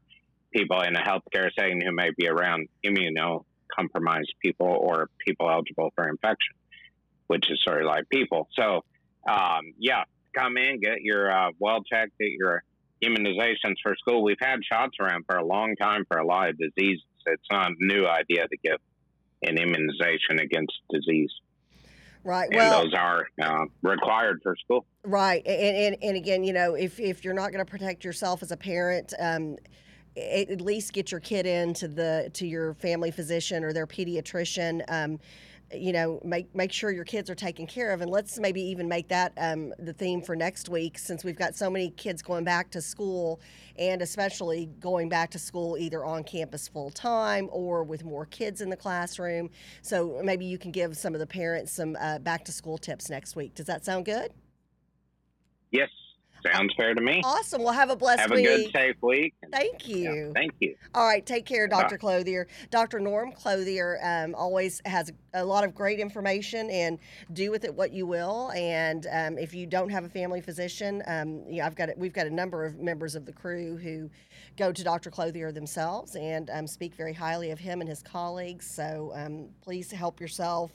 people 0.53 0.81
in 0.81 0.95
a 0.95 1.01
healthcare 1.01 1.49
setting 1.57 1.81
who 1.81 1.91
may 1.91 2.11
be 2.17 2.27
around 2.27 2.69
immunocompromised 2.85 4.31
people 4.41 4.67
or 4.67 5.09
people 5.25 5.49
eligible 5.49 5.91
for 5.95 6.07
infection, 6.07 6.55
which 7.27 7.51
is 7.51 7.61
sort 7.63 7.81
of 7.81 7.87
like 7.87 8.07
people. 8.09 8.47
So, 8.57 8.85
um, 9.29 9.73
yeah, 9.77 10.03
come 10.37 10.55
in, 10.57 10.79
get 10.79 11.01
your 11.01 11.31
uh, 11.31 11.51
well 11.59 11.83
checked, 11.83 12.17
get 12.17 12.29
your 12.31 12.63
immunizations 13.03 13.75
for 13.83 13.95
school. 13.97 14.23
We've 14.23 14.37
had 14.39 14.59
shots 14.63 14.95
around 15.01 15.25
for 15.25 15.35
a 15.37 15.45
long 15.45 15.75
time 15.75 16.05
for 16.09 16.17
a 16.17 16.25
lot 16.25 16.49
of 16.49 16.57
diseases. 16.57 17.03
It's 17.25 17.47
not 17.51 17.71
a 17.71 17.75
new 17.79 18.05
idea 18.07 18.47
to 18.47 18.57
get 18.63 18.77
an 19.43 19.57
immunization 19.57 20.39
against 20.39 20.73
disease 20.91 21.31
Right. 22.23 22.47
and 22.47 22.55
Well, 22.55 22.83
those 22.83 22.93
are 22.93 23.27
uh, 23.41 23.65
required 23.81 24.41
for 24.43 24.55
school. 24.55 24.85
Right, 25.03 25.45
and, 25.45 25.95
and 25.95 25.97
and 26.03 26.17
again, 26.17 26.43
you 26.43 26.53
know, 26.53 26.75
if 26.75 26.99
if 26.99 27.25
you're 27.25 27.33
not 27.33 27.51
going 27.51 27.65
to 27.65 27.69
protect 27.69 28.03
yourself 28.03 28.43
as 28.43 28.51
a 28.51 28.57
parent, 28.57 29.13
um, 29.19 29.57
at 30.15 30.61
least 30.61 30.93
get 30.93 31.11
your 31.11 31.19
kid 31.19 31.47
into 31.47 31.87
the 31.87 32.29
to 32.35 32.45
your 32.45 32.75
family 32.75 33.09
physician 33.09 33.63
or 33.63 33.73
their 33.73 33.87
pediatrician. 33.87 34.83
Um, 34.87 35.19
you 35.73 35.93
know, 35.93 36.19
make 36.23 36.53
make 36.55 36.71
sure 36.71 36.91
your 36.91 37.05
kids 37.05 37.29
are 37.29 37.35
taken 37.35 37.65
care 37.67 37.91
of, 37.91 38.01
and 38.01 38.09
let's 38.09 38.39
maybe 38.39 38.61
even 38.61 38.87
make 38.87 39.07
that 39.09 39.33
um, 39.37 39.73
the 39.79 39.93
theme 39.93 40.21
for 40.21 40.35
next 40.35 40.69
week, 40.69 40.97
since 40.97 41.23
we've 41.23 41.37
got 41.37 41.55
so 41.55 41.69
many 41.69 41.89
kids 41.91 42.21
going 42.21 42.43
back 42.43 42.69
to 42.71 42.81
school, 42.81 43.39
and 43.77 44.01
especially 44.01 44.67
going 44.79 45.09
back 45.09 45.29
to 45.31 45.39
school 45.39 45.77
either 45.77 46.03
on 46.05 46.23
campus 46.23 46.67
full 46.67 46.89
time 46.89 47.47
or 47.51 47.83
with 47.83 48.03
more 48.03 48.25
kids 48.25 48.61
in 48.61 48.69
the 48.69 48.77
classroom. 48.77 49.49
So 49.81 50.21
maybe 50.23 50.45
you 50.45 50.57
can 50.57 50.71
give 50.71 50.97
some 50.97 51.13
of 51.13 51.19
the 51.19 51.27
parents 51.27 51.71
some 51.71 51.97
uh, 51.99 52.19
back 52.19 52.45
to 52.45 52.51
school 52.51 52.77
tips 52.77 53.09
next 53.09 53.35
week. 53.35 53.55
Does 53.55 53.65
that 53.67 53.85
sound 53.85 54.05
good? 54.05 54.31
Yes, 55.71 55.89
sounds 56.45 56.73
fair 56.75 56.93
to 56.93 57.01
me. 57.01 57.21
Awesome. 57.23 57.63
Well, 57.63 57.73
have 57.73 57.89
a 57.89 57.95
blessed 57.95 58.29
week. 58.29 58.45
Have 58.47 58.59
a 58.59 58.63
good, 58.63 58.71
safe 58.71 58.95
week. 59.01 59.33
Thank 59.51 59.87
yeah, 59.87 59.95
you. 59.95 60.31
thank 60.33 60.53
you. 60.59 60.75
All 60.93 61.05
right, 61.07 61.25
take 61.25 61.45
care, 61.45 61.67
Bye. 61.67 61.81
Dr. 61.81 61.97
Clothier. 61.97 62.47
Dr. 62.69 62.99
Norm 62.99 63.31
Clothier 63.31 63.99
um, 64.03 64.35
always 64.35 64.81
has 64.85 65.11
a 65.33 65.43
lot 65.43 65.63
of 65.63 65.73
great 65.73 65.99
information, 65.99 66.69
and 66.69 66.99
do 67.33 67.51
with 67.51 67.63
it 67.63 67.73
what 67.73 67.91
you 67.91 68.05
will. 68.05 68.51
And 68.51 69.07
um, 69.11 69.37
if 69.37 69.53
you 69.53 69.65
don't 69.65 69.89
have 69.89 70.03
a 70.03 70.09
family 70.09 70.41
physician, 70.41 71.03
um, 71.07 71.43
you 71.47 71.59
know, 71.59 71.65
I've 71.65 71.75
got 71.75 71.89
we've 71.97 72.13
got 72.13 72.27
a 72.27 72.33
number 72.33 72.65
of 72.65 72.79
members 72.79 73.15
of 73.15 73.25
the 73.25 73.33
crew 73.33 73.77
who 73.77 74.09
go 74.57 74.71
to 74.71 74.83
Dr. 74.83 75.09
Clothier 75.09 75.51
themselves 75.51 76.15
and 76.15 76.49
um, 76.49 76.67
speak 76.67 76.95
very 76.95 77.13
highly 77.13 77.51
of 77.51 77.59
him 77.59 77.81
and 77.81 77.89
his 77.89 78.01
colleagues. 78.01 78.69
So 78.69 79.11
um, 79.15 79.49
please 79.61 79.91
help 79.91 80.19
yourself 80.19 80.71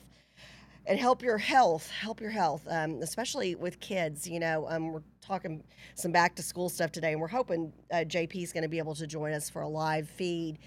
and 0.87 0.99
help 0.99 1.21
your 1.21 1.37
health 1.37 1.89
help 1.89 2.21
your 2.21 2.29
health 2.29 2.65
um, 2.69 3.01
especially 3.01 3.55
with 3.55 3.79
kids 3.79 4.27
you 4.27 4.39
know 4.39 4.65
um, 4.69 4.87
we're 4.91 5.03
talking 5.21 5.63
some 5.95 6.11
back 6.11 6.35
to 6.35 6.41
school 6.41 6.69
stuff 6.69 6.91
today 6.91 7.11
and 7.11 7.21
we're 7.21 7.27
hoping 7.27 7.73
uh, 7.91 7.97
jp 7.97 8.41
is 8.41 8.53
going 8.53 8.63
to 8.63 8.69
be 8.69 8.77
able 8.77 8.95
to 8.95 9.05
join 9.05 9.33
us 9.33 9.49
for 9.49 9.61
a 9.61 9.67
live 9.67 10.09
feed. 10.09 10.59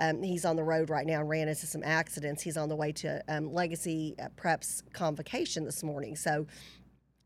Um, 0.00 0.22
he's 0.22 0.44
on 0.44 0.54
the 0.54 0.62
road 0.62 0.90
right 0.90 1.06
now 1.06 1.20
and 1.20 1.28
ran 1.28 1.48
into 1.48 1.66
some 1.66 1.82
accidents. 1.82 2.42
He's 2.42 2.56
on 2.56 2.68
the 2.68 2.76
way 2.76 2.92
to 2.92 3.22
um, 3.28 3.52
legacy 3.52 4.14
uh, 4.22 4.28
preps 4.40 4.82
convocation 4.92 5.64
this 5.64 5.82
morning. 5.82 6.14
So 6.14 6.46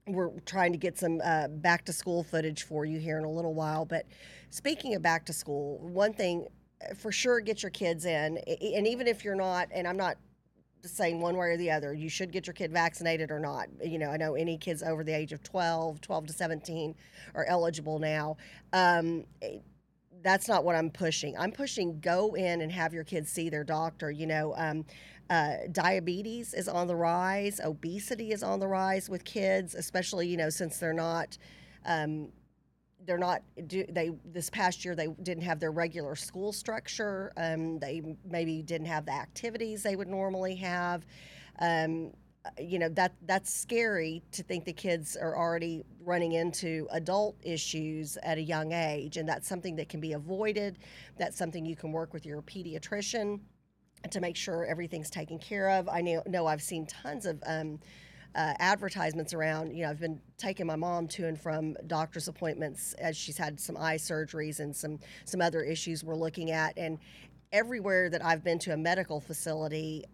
we're 0.06 0.30
trying 0.46 0.72
to 0.72 0.78
get 0.78 0.98
some 0.98 1.20
uh, 1.22 1.48
back 1.48 1.84
to 1.86 1.92
school 1.92 2.24
footage 2.24 2.62
for 2.62 2.86
you 2.86 2.98
here 2.98 3.18
in 3.18 3.24
a 3.24 3.30
little 3.30 3.54
while. 3.54 3.84
But 3.84 4.06
speaking 4.48 4.94
of 4.94 5.02
back 5.02 5.26
to 5.26 5.32
school 5.32 5.78
one 5.80 6.14
thing 6.14 6.46
uh, 6.82 6.94
for 6.94 7.12
sure 7.12 7.40
get 7.40 7.62
your 7.62 7.70
kids 7.70 8.06
in 8.06 8.38
and 8.38 8.86
even 8.86 9.06
if 9.06 9.24
you're 9.24 9.34
not 9.34 9.68
and 9.72 9.86
i'm 9.86 9.96
not 9.96 10.16
saying 10.84 11.20
one 11.20 11.36
way 11.36 11.48
or 11.48 11.56
the 11.56 11.70
other. 11.70 11.94
You 11.94 12.08
should 12.08 12.32
get 12.32 12.46
your 12.46 12.54
kid 12.54 12.72
vaccinated 12.72 13.30
or 13.30 13.38
not. 13.38 13.68
You 13.84 13.98
know 13.98 14.10
i 14.10 14.16
know 14.16 14.34
any 14.34 14.58
kids 14.58 14.82
over 14.82 15.04
the 15.04 15.12
age 15.12 15.32
of 15.32 15.42
12 15.42 16.00
12 16.00 16.26
to 16.26 16.32
17 16.32 16.94
are 17.34 17.44
eligible 17.46 17.98
now. 17.98 18.36
Um, 18.72 19.24
eh, 19.42 19.58
that's 20.22 20.48
not 20.48 20.64
what 20.64 20.76
i'm 20.76 20.90
pushing. 20.90 21.36
I'm 21.36 21.52
pushing 21.52 22.00
go 22.00 22.34
in 22.34 22.60
and 22.60 22.70
have 22.72 22.92
your 22.92 23.04
kids 23.04 23.30
see 23.30 23.48
their 23.48 23.64
doctor 23.64 24.10
you 24.10 24.26
know 24.26 24.54
um, 24.56 24.84
uh, 25.30 25.54
diabetes 25.70 26.52
is 26.52 26.68
on 26.68 26.88
the 26.88 26.96
rise. 26.96 27.60
Obesity 27.60 28.32
is 28.32 28.42
on 28.42 28.60
the 28.60 28.68
rise 28.68 29.08
with 29.08 29.24
kids 29.24 29.74
especially 29.74 30.26
you 30.26 30.36
know 30.36 30.50
since 30.50 30.78
they're 30.78 30.92
not 30.92 31.38
um, 31.86 32.28
they're 33.04 33.18
not 33.18 33.42
do 33.66 33.84
they 33.88 34.10
this 34.24 34.50
past 34.50 34.84
year 34.84 34.94
they 34.94 35.08
didn't 35.22 35.42
have 35.42 35.60
their 35.60 35.72
regular 35.72 36.14
school 36.14 36.52
structure 36.52 37.32
um, 37.36 37.78
they 37.78 38.02
maybe 38.28 38.62
didn't 38.62 38.86
have 38.86 39.06
the 39.06 39.12
activities 39.12 39.82
they 39.82 39.96
would 39.96 40.08
normally 40.08 40.54
have. 40.56 41.06
Um, 41.58 42.12
you 42.58 42.78
know 42.78 42.88
that 42.88 43.14
that's 43.26 43.52
scary 43.52 44.22
to 44.32 44.42
think 44.42 44.64
the 44.64 44.72
kids 44.72 45.16
are 45.16 45.36
already 45.36 45.84
running 46.00 46.32
into 46.32 46.88
adult 46.90 47.36
issues 47.44 48.18
at 48.24 48.36
a 48.36 48.42
young 48.42 48.72
age 48.72 49.16
and 49.16 49.28
that's 49.28 49.48
something 49.48 49.76
that 49.76 49.88
can 49.88 50.00
be 50.00 50.12
avoided. 50.12 50.78
That's 51.18 51.38
something 51.38 51.64
you 51.64 51.76
can 51.76 51.92
work 51.92 52.12
with 52.12 52.26
your 52.26 52.42
pediatrician 52.42 53.40
to 54.10 54.20
make 54.20 54.36
sure 54.36 54.64
everything's 54.64 55.10
taken 55.10 55.38
care 55.38 55.70
of. 55.70 55.88
I 55.88 56.00
know, 56.00 56.22
know 56.26 56.46
i've 56.46 56.62
seen 56.62 56.86
tons 56.86 57.26
of 57.26 57.40
um, 57.46 57.78
uh, 58.34 58.54
advertisements 58.58 59.34
around. 59.34 59.74
You 59.76 59.84
know, 59.84 59.90
I've 59.90 60.00
been 60.00 60.20
taking 60.38 60.66
my 60.66 60.76
mom 60.76 61.08
to 61.08 61.26
and 61.26 61.40
from 61.40 61.76
doctor's 61.86 62.28
appointments 62.28 62.94
as 62.94 63.16
she's 63.16 63.36
had 63.36 63.60
some 63.60 63.76
eye 63.76 63.96
surgeries 63.96 64.60
and 64.60 64.74
some 64.74 64.98
some 65.24 65.40
other 65.40 65.62
issues 65.62 66.04
we're 66.04 66.14
looking 66.14 66.50
at. 66.50 66.76
And 66.76 66.98
everywhere 67.52 68.10
that 68.10 68.24
I've 68.24 68.42
been 68.42 68.58
to 68.60 68.72
a 68.72 68.76
medical 68.76 69.20
facility, 69.20 70.04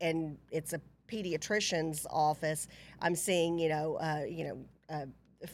and 0.00 0.36
it's 0.50 0.72
a 0.72 0.80
pediatrician's 1.08 2.06
office, 2.10 2.68
I'm 3.00 3.14
seeing 3.14 3.58
you 3.58 3.68
know 3.68 3.96
uh, 3.96 4.24
you 4.28 4.44
know. 4.44 4.58
Uh, 4.90 5.06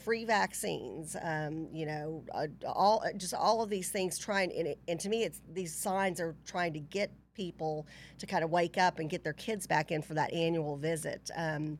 free 0.03 0.25
vaccines 0.25 1.15
um, 1.21 1.67
you 1.71 1.85
know 1.85 2.23
uh, 2.33 2.47
all 2.65 3.03
just 3.17 3.35
all 3.35 3.61
of 3.61 3.69
these 3.69 3.91
things 3.91 4.17
trying 4.17 4.51
and, 4.57 4.73
and 4.87 4.99
to 4.99 5.09
me 5.09 5.23
it's 5.23 5.41
these 5.53 5.75
signs 5.75 6.19
are 6.19 6.35
trying 6.43 6.73
to 6.73 6.79
get 6.79 7.11
people 7.35 7.85
to 8.17 8.25
kind 8.25 8.43
of 8.43 8.49
wake 8.49 8.79
up 8.79 8.97
and 8.97 9.11
get 9.11 9.23
their 9.23 9.33
kids 9.33 9.67
back 9.67 9.91
in 9.91 10.01
for 10.01 10.15
that 10.15 10.33
annual 10.33 10.75
visit 10.75 11.29
um, 11.35 11.77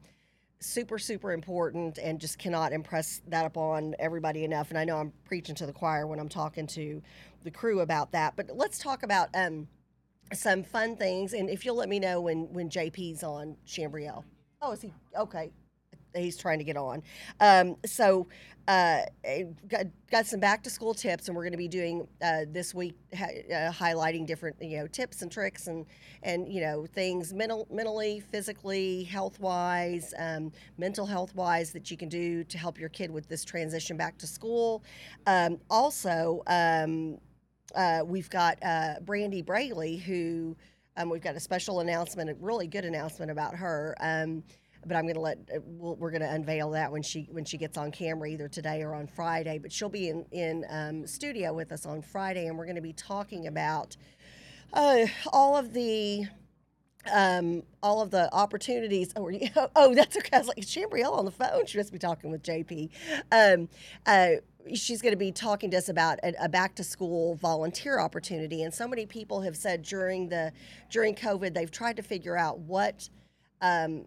super 0.66 0.98
super 0.98 1.32
important 1.32 1.98
and 1.98 2.20
just 2.20 2.38
cannot 2.38 2.74
impress 2.74 3.22
that 3.28 3.46
upon 3.46 3.96
everybody 4.00 4.44
enough. 4.44 4.70
And 4.70 4.78
i 4.78 4.84
know 4.84 4.98
i'm 4.98 5.14
preaching 5.26 5.56
to 5.56 5.66
the 5.66 5.74
choir 5.74 6.08
when 6.08 6.20
i'm 6.20 6.30
talking 6.30 6.68
to 6.68 7.02
the 7.44 7.52
crew 7.52 7.82
about 7.82 8.12
that 8.12 8.36
but 8.36 8.50
let's 8.56 8.80
talk 8.80 9.04
about 9.04 9.30
um, 9.36 9.68
some 10.34 10.64
fun 10.64 10.96
things. 10.96 11.34
And 11.34 11.50
if 11.50 11.64
you'll 11.66 11.76
let 11.76 11.90
me 11.90 12.00
know 12.00 12.22
when 12.22 12.52
when 12.54 12.70
jp's 12.70 13.24
on 13.24 13.56
chambriel 13.68 14.24
oh 14.62 14.72
is 14.72 14.82
he? 14.82 14.94
Okay 15.18 15.52
he's 16.16 16.38
trying 16.38 16.60
to 16.60 16.66
get 16.66 16.78
on. 16.78 17.04
Um, 17.40 17.76
so 17.86 18.28
uh, 18.68 19.02
got, 19.68 19.86
got 20.10 20.26
some 20.26 20.40
back 20.40 20.64
to 20.64 20.70
school 20.70 20.94
tips, 20.94 21.28
and 21.28 21.38
we're 21.38 21.44
going 21.44 21.52
to 21.52 21.58
be 21.58 21.68
doing 21.68 22.08
uh, 22.24 22.46
this 22.50 22.74
week 22.74 22.96
ha- 23.16 23.26
uh, 23.26 23.72
highlighting 23.72 24.26
different 24.26 24.56
you 24.60 24.78
know 24.78 24.88
tips 24.88 25.22
and 25.22 25.32
tricks 25.32 25.68
and 25.68 25.86
and 26.24 26.52
you 26.52 26.62
know 26.62 26.86
things 26.86 27.34
mental, 27.34 27.68
mentally, 27.70 28.20
physically, 28.20 29.04
health 29.04 29.40
wise, 29.40 30.14
um, 30.18 30.52
mental 30.78 31.06
health 31.06 31.36
wise 31.36 31.72
that 31.74 31.92
you 31.92 31.98
can 31.98 32.10
do 32.10 32.44
to 32.46 32.58
help 32.58 32.80
your 32.80 32.90
kid 32.90 33.12
with 33.12 33.28
this 33.28 33.44
transition 33.44 33.98
back 33.98 34.18
to 34.18 34.26
school. 34.26 34.84
Um, 35.28 35.60
also, 35.70 36.42
um, 36.48 37.20
uh, 37.76 38.02
we've 38.04 38.30
got 38.30 38.58
uh, 38.64 38.96
Brandy 39.02 39.42
Braley 39.42 39.98
who. 39.98 40.56
Um, 40.98 41.10
we've 41.10 41.22
got 41.22 41.36
a 41.36 41.42
special 41.42 41.82
announcement, 41.82 42.30
a 42.30 42.36
really 42.36 42.68
good 42.68 42.86
announcement 42.86 43.30
about 43.30 43.54
her. 43.54 43.98
But 44.86 44.98
I'm 44.98 45.04
going 45.04 45.16
to 45.16 45.22
let 45.22 45.38
uh, 45.54 45.60
we'll, 45.64 45.96
we're 45.96 46.12
going 46.12 46.22
to 46.22 46.32
unveil 46.32 46.72
that 46.72 46.92
when 46.92 47.02
she 47.02 47.28
when 47.32 47.46
she 47.46 47.58
gets 47.58 47.78
on 47.78 47.92
camera 47.92 48.30
either 48.30 48.48
today 48.48 48.82
or 48.82 48.94
on 48.94 49.08
Friday. 49.08 49.58
But 49.58 49.72
she'll 49.72 49.90
be 49.90 50.10
in 50.10 50.26
in 50.32 50.66
um, 50.70 51.08
studio 51.08 51.54
with 51.54 51.72
us 51.72 51.86
on 51.86 52.02
Friday, 52.02 52.48
and 52.48 52.58
we're 52.58 52.66
going 52.66 52.76
to 52.76 52.82
be 52.82 52.94
talking 52.94 53.48
about 53.48 53.98
uh, 54.74 55.06
all 55.32 55.58
of 55.58 55.74
the 55.74 56.28
um, 57.12 57.64
all 57.84 58.02
of 58.02 58.12
the 58.12 58.34
opportunities. 58.34 59.14
Oh, 59.16 59.30
oh, 59.76 59.94
that's 59.96 60.18
okay. 60.18 60.30
I 60.34 60.40
was 60.40 60.48
like, 60.48 60.58
Chambrielle 60.58 61.14
on 61.14 61.26
the 61.26 61.32
phone? 61.32 61.66
She 61.66 61.78
must 61.78 61.92
be 61.92 62.00
talking 62.00 62.32
with 62.32 62.44
JP. 62.44 62.90
Um, 63.32 63.70
uh, 64.06 64.42
she's 64.74 65.02
going 65.02 65.14
to 65.14 65.18
be 65.18 65.32
talking 65.32 65.72
to 65.72 65.78
us 65.78 65.90
about 65.90 66.20
a, 66.24 66.34
a, 66.46 66.50
back 66.50 66.76
to 66.76 66.84
school 66.84 67.36
volunteer 67.36 68.00
opportunity. 68.00 68.64
And 68.64 68.74
so 68.74 68.88
many 68.88 69.06
people 69.06 69.42
have 69.42 69.56
said 69.56 69.84
during 69.84 70.30
the 70.30 70.52
during 70.90 71.16
COVID, 71.16 71.54
they've 71.54 71.72
tried 71.72 71.98
to 71.98 72.04
figure 72.04 72.38
out 72.38 72.60
what. 72.60 73.10
Um, 73.62 74.06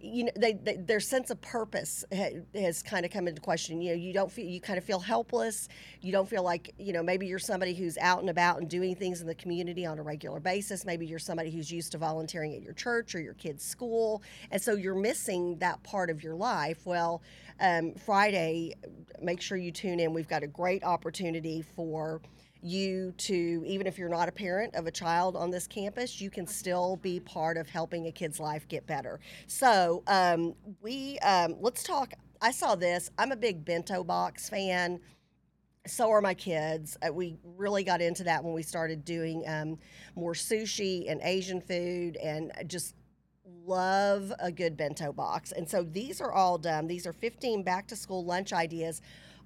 you 0.00 0.24
know 0.24 0.32
they, 0.36 0.52
they, 0.54 0.76
their 0.76 1.00
sense 1.00 1.30
of 1.30 1.40
purpose 1.40 2.04
ha, 2.14 2.28
has 2.54 2.82
kind 2.82 3.04
of 3.04 3.10
come 3.10 3.28
into 3.28 3.40
question. 3.40 3.80
You 3.80 3.90
know 3.90 3.96
you 3.96 4.12
don't 4.12 4.30
feel 4.30 4.46
you 4.46 4.60
kind 4.60 4.78
of 4.78 4.84
feel 4.84 5.00
helpless. 5.00 5.68
You 6.00 6.12
don't 6.12 6.28
feel 6.28 6.42
like 6.42 6.74
you 6.78 6.92
know 6.92 7.02
maybe 7.02 7.26
you're 7.26 7.38
somebody 7.38 7.74
who's 7.74 7.98
out 7.98 8.20
and 8.20 8.30
about 8.30 8.58
and 8.60 8.68
doing 8.68 8.94
things 8.94 9.20
in 9.20 9.26
the 9.26 9.34
community 9.34 9.86
on 9.86 9.98
a 9.98 10.02
regular 10.02 10.40
basis. 10.40 10.84
Maybe 10.84 11.06
you're 11.06 11.18
somebody 11.18 11.50
who's 11.50 11.70
used 11.70 11.92
to 11.92 11.98
volunteering 11.98 12.54
at 12.54 12.62
your 12.62 12.74
church 12.74 13.14
or 13.14 13.20
your 13.20 13.34
kid's 13.34 13.64
school. 13.64 14.22
And 14.50 14.60
so 14.60 14.74
you're 14.74 14.94
missing 14.94 15.58
that 15.58 15.82
part 15.82 16.10
of 16.10 16.22
your 16.22 16.34
life. 16.34 16.84
Well 16.84 17.22
um, 17.60 17.94
friday 17.94 18.74
make 19.20 19.40
sure 19.40 19.56
you 19.56 19.70
tune 19.70 20.00
in. 20.00 20.12
We've 20.12 20.28
got 20.28 20.42
a 20.42 20.46
great 20.46 20.84
opportunity 20.84 21.62
for 21.62 22.20
you 22.62 23.12
to, 23.18 23.62
even 23.66 23.86
if 23.86 23.98
you're 23.98 24.08
not 24.08 24.28
a 24.28 24.32
parent 24.32 24.74
of 24.74 24.86
a 24.86 24.90
child 24.90 25.36
on 25.36 25.50
this 25.50 25.66
campus, 25.66 26.20
you 26.20 26.30
can 26.30 26.46
still 26.46 26.96
be 26.96 27.20
part 27.20 27.56
of 27.56 27.68
helping 27.68 28.06
a 28.06 28.12
kid's 28.12 28.38
life 28.38 28.66
get 28.68 28.86
better. 28.86 29.20
So, 29.46 30.02
um, 30.06 30.54
we, 30.80 31.18
um, 31.20 31.56
let's 31.60 31.82
talk. 31.82 32.12
I 32.40 32.50
saw 32.50 32.74
this. 32.74 33.10
I'm 33.18 33.32
a 33.32 33.36
big 33.36 33.64
bento 33.64 34.04
box 34.04 34.48
fan. 34.48 35.00
So 35.86 36.10
are 36.10 36.20
my 36.20 36.34
kids. 36.34 36.96
Uh, 37.06 37.12
we 37.12 37.36
really 37.56 37.82
got 37.82 38.00
into 38.00 38.22
that 38.24 38.44
when 38.44 38.54
we 38.54 38.62
started 38.62 39.04
doing 39.04 39.42
um, 39.48 39.78
more 40.14 40.32
sushi 40.32 41.10
and 41.10 41.20
Asian 41.22 41.60
food 41.60 42.16
and 42.16 42.52
just 42.68 42.94
love 43.66 44.32
a 44.38 44.52
good 44.52 44.76
bento 44.76 45.12
box. 45.12 45.52
And 45.52 45.68
so 45.68 45.82
these 45.82 46.20
are 46.20 46.32
all 46.32 46.58
done. 46.58 46.86
These 46.86 47.06
are 47.06 47.12
15 47.12 47.62
back 47.64 47.88
to 47.88 47.96
school 47.96 48.24
lunch 48.24 48.52
ideas 48.52 49.02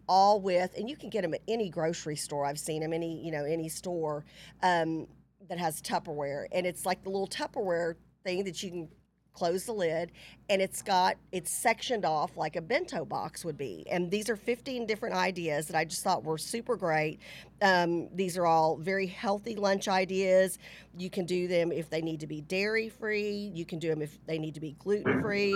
all 0.08 0.40
with, 0.40 0.72
and 0.76 0.88
you 0.88 0.96
can 0.96 1.10
get 1.10 1.22
them 1.22 1.34
at 1.34 1.42
any 1.48 1.68
grocery 1.68 2.16
store. 2.16 2.44
I've 2.44 2.58
seen 2.58 2.82
them 2.82 2.92
any, 2.92 3.24
you 3.24 3.32
know, 3.32 3.44
any 3.44 3.68
store 3.68 4.24
um, 4.62 5.06
that 5.48 5.58
has 5.58 5.80
Tupperware, 5.82 6.46
and 6.52 6.66
it's 6.66 6.86
like 6.86 7.02
the 7.02 7.10
little 7.10 7.28
Tupperware 7.28 7.94
thing 8.24 8.44
that 8.44 8.62
you 8.62 8.70
can 8.70 8.88
close 9.36 9.64
the 9.64 9.72
lid 9.72 10.12
and 10.48 10.62
it's 10.62 10.80
got 10.80 11.16
it's 11.30 11.50
sectioned 11.50 12.06
off 12.06 12.38
like 12.38 12.56
a 12.56 12.60
bento 12.60 13.04
box 13.04 13.44
would 13.44 13.58
be. 13.58 13.86
And 13.90 14.10
these 14.10 14.30
are 14.30 14.36
15 14.36 14.86
different 14.86 15.14
ideas 15.14 15.66
that 15.66 15.76
i 15.76 15.84
just 15.84 16.02
thought 16.02 16.24
were 16.24 16.38
super 16.38 16.74
great. 16.74 17.20
Um, 17.60 18.08
these 18.14 18.38
are 18.38 18.46
all 18.46 18.78
very 18.78 19.06
healthy 19.06 19.54
lunch 19.54 19.88
ideas. 19.88 20.58
You 20.96 21.10
can 21.10 21.26
do 21.26 21.46
them 21.48 21.70
if 21.70 21.90
they 21.90 22.00
need 22.00 22.20
to 22.20 22.26
be 22.26 22.40
dairy 22.40 22.88
free 22.88 23.52
you 23.54 23.66
can 23.66 23.78
do 23.78 23.88
them 23.88 24.00
if 24.00 24.18
they 24.26 24.38
need 24.38 24.54
to 24.54 24.60
be 24.60 24.72
gluten 24.78 25.20
free 25.20 25.54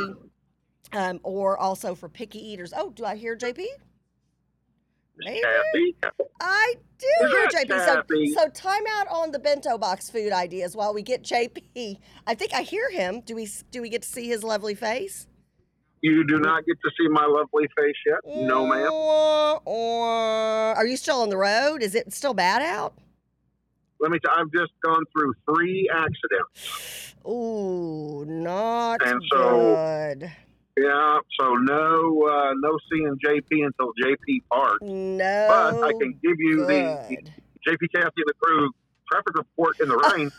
um, 0.93 1.19
or 1.23 1.57
also 1.57 1.95
for 1.95 2.09
picky 2.09 2.39
eaters. 2.39 2.75
Oh 2.77 2.91
do 2.91 3.05
i 3.07 3.17
hear 3.17 3.35
jp 3.37 3.65
I 6.41 6.75
do 6.99 7.07
hear 7.29 7.47
JP. 7.49 8.35
So, 8.35 8.43
so 8.43 8.49
time 8.51 8.83
out 8.91 9.09
on 9.09 9.31
the 9.31 9.39
bento 9.39 9.79
box 9.79 10.11
food 10.11 10.33
ideas 10.33 10.77
while 10.77 10.95
we 10.95 11.03
get 11.03 11.23
JP. 11.23 11.99
I 12.27 12.35
think 12.35 12.55
I 12.55 12.63
hear 12.63 12.91
him. 12.91 13.21
Do 13.21 13.35
we 13.35 13.49
do 13.71 13.83
we 13.83 13.89
get 13.89 14.03
to 14.03 14.09
see 14.09 14.29
his 14.29 14.43
lovely 14.43 14.75
face? 14.75 15.27
You 16.03 16.25
do 16.25 16.39
not 16.39 16.65
get 16.65 16.79
to 16.83 16.91
see 16.99 17.09
my 17.09 17.27
lovely 17.27 17.69
face 17.77 17.97
yet. 18.07 18.47
No, 18.47 18.67
ma'am. 18.67 18.91
Or, 18.91 19.61
or 19.67 20.07
are 20.75 20.87
you 20.87 20.97
still 20.97 21.21
on 21.21 21.29
the 21.29 21.37
road? 21.37 21.83
Is 21.83 21.95
it 21.95 22.13
still 22.13 22.33
bad 22.33 22.63
out? 22.63 22.95
Let 24.01 24.11
me. 24.11 24.19
T- 24.19 24.31
I've 24.35 24.51
just 24.51 24.73
gone 24.83 25.05
through 25.13 25.35
three 25.45 25.91
accidents. 25.93 27.15
Ooh, 27.29 28.25
not 28.27 29.07
and 29.07 29.23
so, 29.31 30.15
good. 30.17 30.33
Yeah, 30.77 31.19
so 31.39 31.55
no, 31.55 32.23
uh, 32.27 32.53
no 32.57 32.79
seeing 32.91 33.17
JP 33.25 33.67
until 33.67 33.93
JP 34.03 34.43
parks. 34.51 34.79
No, 34.83 35.47
but 35.49 35.85
I 35.85 35.93
can 35.93 36.13
give 36.23 36.37
you 36.39 36.65
the, 36.65 37.07
the 37.09 37.17
JP 37.69 37.93
Kathy 37.95 38.13
and 38.17 38.27
the 38.27 38.35
crew 38.41 38.71
traffic 39.11 39.35
report 39.35 39.81
in 39.81 39.89
the 39.89 39.97
rain. 40.15 40.31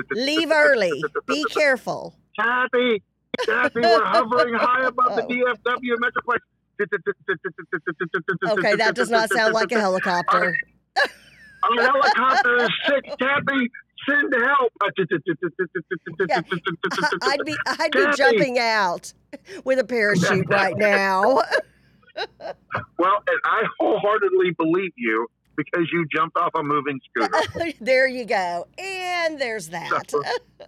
Leave 0.12 0.50
early. 0.50 1.02
Be 1.26 1.44
careful. 1.50 2.14
Kathy, 2.38 3.02
Kathy, 3.44 3.80
we're 3.80 4.04
hovering 4.04 4.54
high 4.54 4.86
above 4.86 5.16
the 5.16 5.22
DFW 5.22 5.96
Metroplex. 6.00 6.38
okay, 8.52 8.76
that 8.76 8.94
does 8.94 9.10
not 9.10 9.30
sound 9.30 9.52
like 9.52 9.70
a 9.72 9.80
helicopter. 9.80 10.56
A 11.62 11.82
helicopter 11.82 12.56
is 12.56 12.70
sick, 12.86 13.04
Kathy 13.18 13.70
send 14.08 14.34
help. 14.34 14.72
yeah. 16.28 16.40
I'd 17.22 17.44
be 17.44 17.56
I'd 17.66 17.92
be 17.92 18.06
jumping 18.16 18.58
out 18.58 19.12
with 19.64 19.78
a 19.78 19.84
parachute 19.84 20.48
right 20.48 20.76
now. 20.76 21.40
well, 22.98 23.22
and 23.26 23.40
I 23.44 23.62
wholeheartedly 23.78 24.52
believe 24.58 24.92
you 24.96 25.26
because 25.56 25.88
you 25.92 26.06
jumped 26.14 26.36
off 26.36 26.50
a 26.54 26.62
moving 26.62 27.00
scooter. 27.08 27.74
there 27.80 28.06
you 28.06 28.24
go. 28.24 28.66
And 28.78 29.38
there's 29.38 29.68
that. 29.68 30.10
So, 30.10 30.22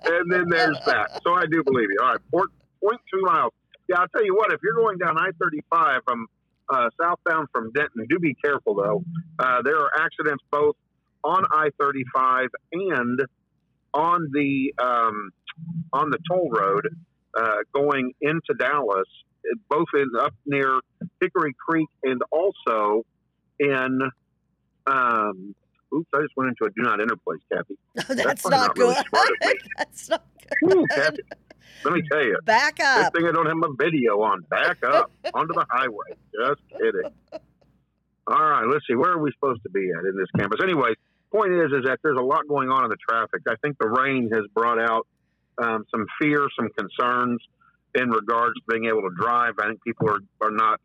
and 0.05 0.31
then 0.31 0.47
there's 0.49 0.79
that. 0.87 1.21
So 1.25 1.35
I 1.35 1.45
do 1.51 1.63
believe 1.65 1.89
you. 1.91 1.99
All 2.03 2.11
right, 2.11 2.21
point, 2.31 2.51
point 2.83 3.01
two 3.13 3.21
miles. 3.23 3.53
Yeah, 3.89 4.01
I'll 4.01 4.09
tell 4.09 4.25
you 4.25 4.35
what, 4.35 4.53
if 4.53 4.61
you're 4.63 4.75
going 4.75 4.99
down 4.99 5.19
I 5.19 5.31
35 5.41 6.03
from 6.05 6.27
uh, 6.73 6.89
southbound 7.01 7.49
from 7.53 7.73
Denton, 7.73 8.07
do 8.09 8.19
be 8.19 8.35
careful 8.43 8.75
though. 8.75 9.05
Uh, 9.39 9.63
there 9.63 9.79
are 9.79 9.91
accidents 9.99 10.43
both 10.51 10.77
on 11.25 11.45
I 11.51 11.69
35 11.81 12.49
and 12.73 13.21
on 13.95 14.29
the 14.33 14.73
um, 14.83 15.31
on 15.93 16.11
the 16.11 16.19
toll 16.31 16.51
road 16.51 16.89
uh, 17.37 17.59
going 17.75 18.13
into 18.21 18.55
Dallas, 18.59 19.09
both 19.69 19.89
in 19.95 20.09
up 20.19 20.35
near 20.47 20.81
Hickory 21.21 21.55
Creek 21.67 21.89
and 22.03 22.23
also 22.31 23.05
in. 23.59 24.01
Um, 24.85 25.55
oops, 25.95 26.09
I 26.13 26.23
just 26.23 26.33
went 26.37 26.49
into 26.49 26.65
a 26.65 26.71
do 26.71 26.83
not 26.83 27.01
enter 27.01 27.17
place, 27.17 27.41
Kathy. 27.53 27.79
that's, 27.95 28.09
that's, 28.25 28.45
not, 28.45 28.51
not 28.51 28.75
good. 28.75 28.97
Really 29.13 29.59
that's 29.79 30.09
not 30.09 30.25
good. 30.61 30.77
Ooh, 30.77 30.87
Kathy, 30.91 31.23
let 31.85 31.95
me 31.95 32.03
tell 32.11 32.23
you. 32.23 32.39
Back 32.45 32.81
up. 32.81 33.13
Good 33.13 33.21
thing 33.21 33.29
I 33.29 33.33
don't 33.33 33.47
have 33.47 33.57
my 33.57 33.69
video 33.79 34.21
on. 34.23 34.43
Back 34.51 34.79
up 34.85 35.11
onto 35.35 35.55
the 35.55 35.67
highway. 35.69 36.17
Just 36.35 36.61
kidding. 36.71 37.13
All 38.27 38.39
right, 38.39 38.65
let's 38.67 38.87
see. 38.89 38.95
Where 38.95 39.13
are 39.13 39.19
we 39.19 39.33
supposed 39.33 39.63
to 39.65 39.71
be 39.71 39.91
at 39.91 40.05
in 40.05 40.17
this 40.17 40.29
campus? 40.39 40.61
Anyway, 40.63 40.95
point 41.33 41.53
is, 41.53 41.73
is 41.73 41.85
that 41.87 41.99
there's 42.03 42.19
a 42.19 42.23
lot 42.23 42.47
going 42.47 42.69
on 42.69 42.85
in 42.85 42.91
the 42.91 42.97
traffic. 43.09 43.43
I 43.49 43.55
think 43.63 43.77
the 43.79 43.89
rain 43.89 44.31
has 44.33 44.45
brought 44.55 44.79
out 44.79 45.07
um, 45.59 45.85
some 45.91 46.07
fear, 46.21 46.47
some 46.59 46.69
concerns 46.79 47.41
in 47.95 48.11
regards 48.11 48.55
to 48.55 48.63
being 48.69 48.87
able 48.87 49.03
to 49.03 49.15
drive. 49.19 49.55
I 49.61 49.69
think 49.69 49.83
people 49.83 50.09
are, 50.09 50.21
are 50.41 50.51
not 50.51 50.81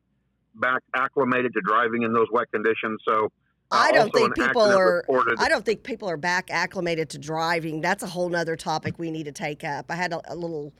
back 0.55 0.81
acclimated 0.95 1.53
to 1.53 1.61
driving 1.61 2.03
in 2.03 2.13
those 2.13 2.27
wet 2.31 2.51
conditions. 2.51 2.99
So 3.07 3.25
uh, 3.71 3.75
I 3.75 3.91
don't 3.91 4.13
think 4.13 4.35
people 4.35 4.61
are. 4.61 4.97
Reported. 4.97 5.39
I 5.39 5.49
don't 5.49 5.65
think 5.65 5.83
people 5.83 6.09
are 6.09 6.17
back 6.17 6.49
acclimated 6.49 7.09
to 7.11 7.17
driving. 7.17 7.81
That's 7.81 8.03
a 8.03 8.07
whole 8.07 8.29
nother 8.29 8.55
topic 8.55 8.97
we 8.97 9.11
need 9.11 9.25
to 9.25 9.31
take 9.31 9.63
up. 9.63 9.85
I 9.89 9.95
had 9.95 10.13
a, 10.13 10.21
a 10.33 10.35
little 10.35 10.73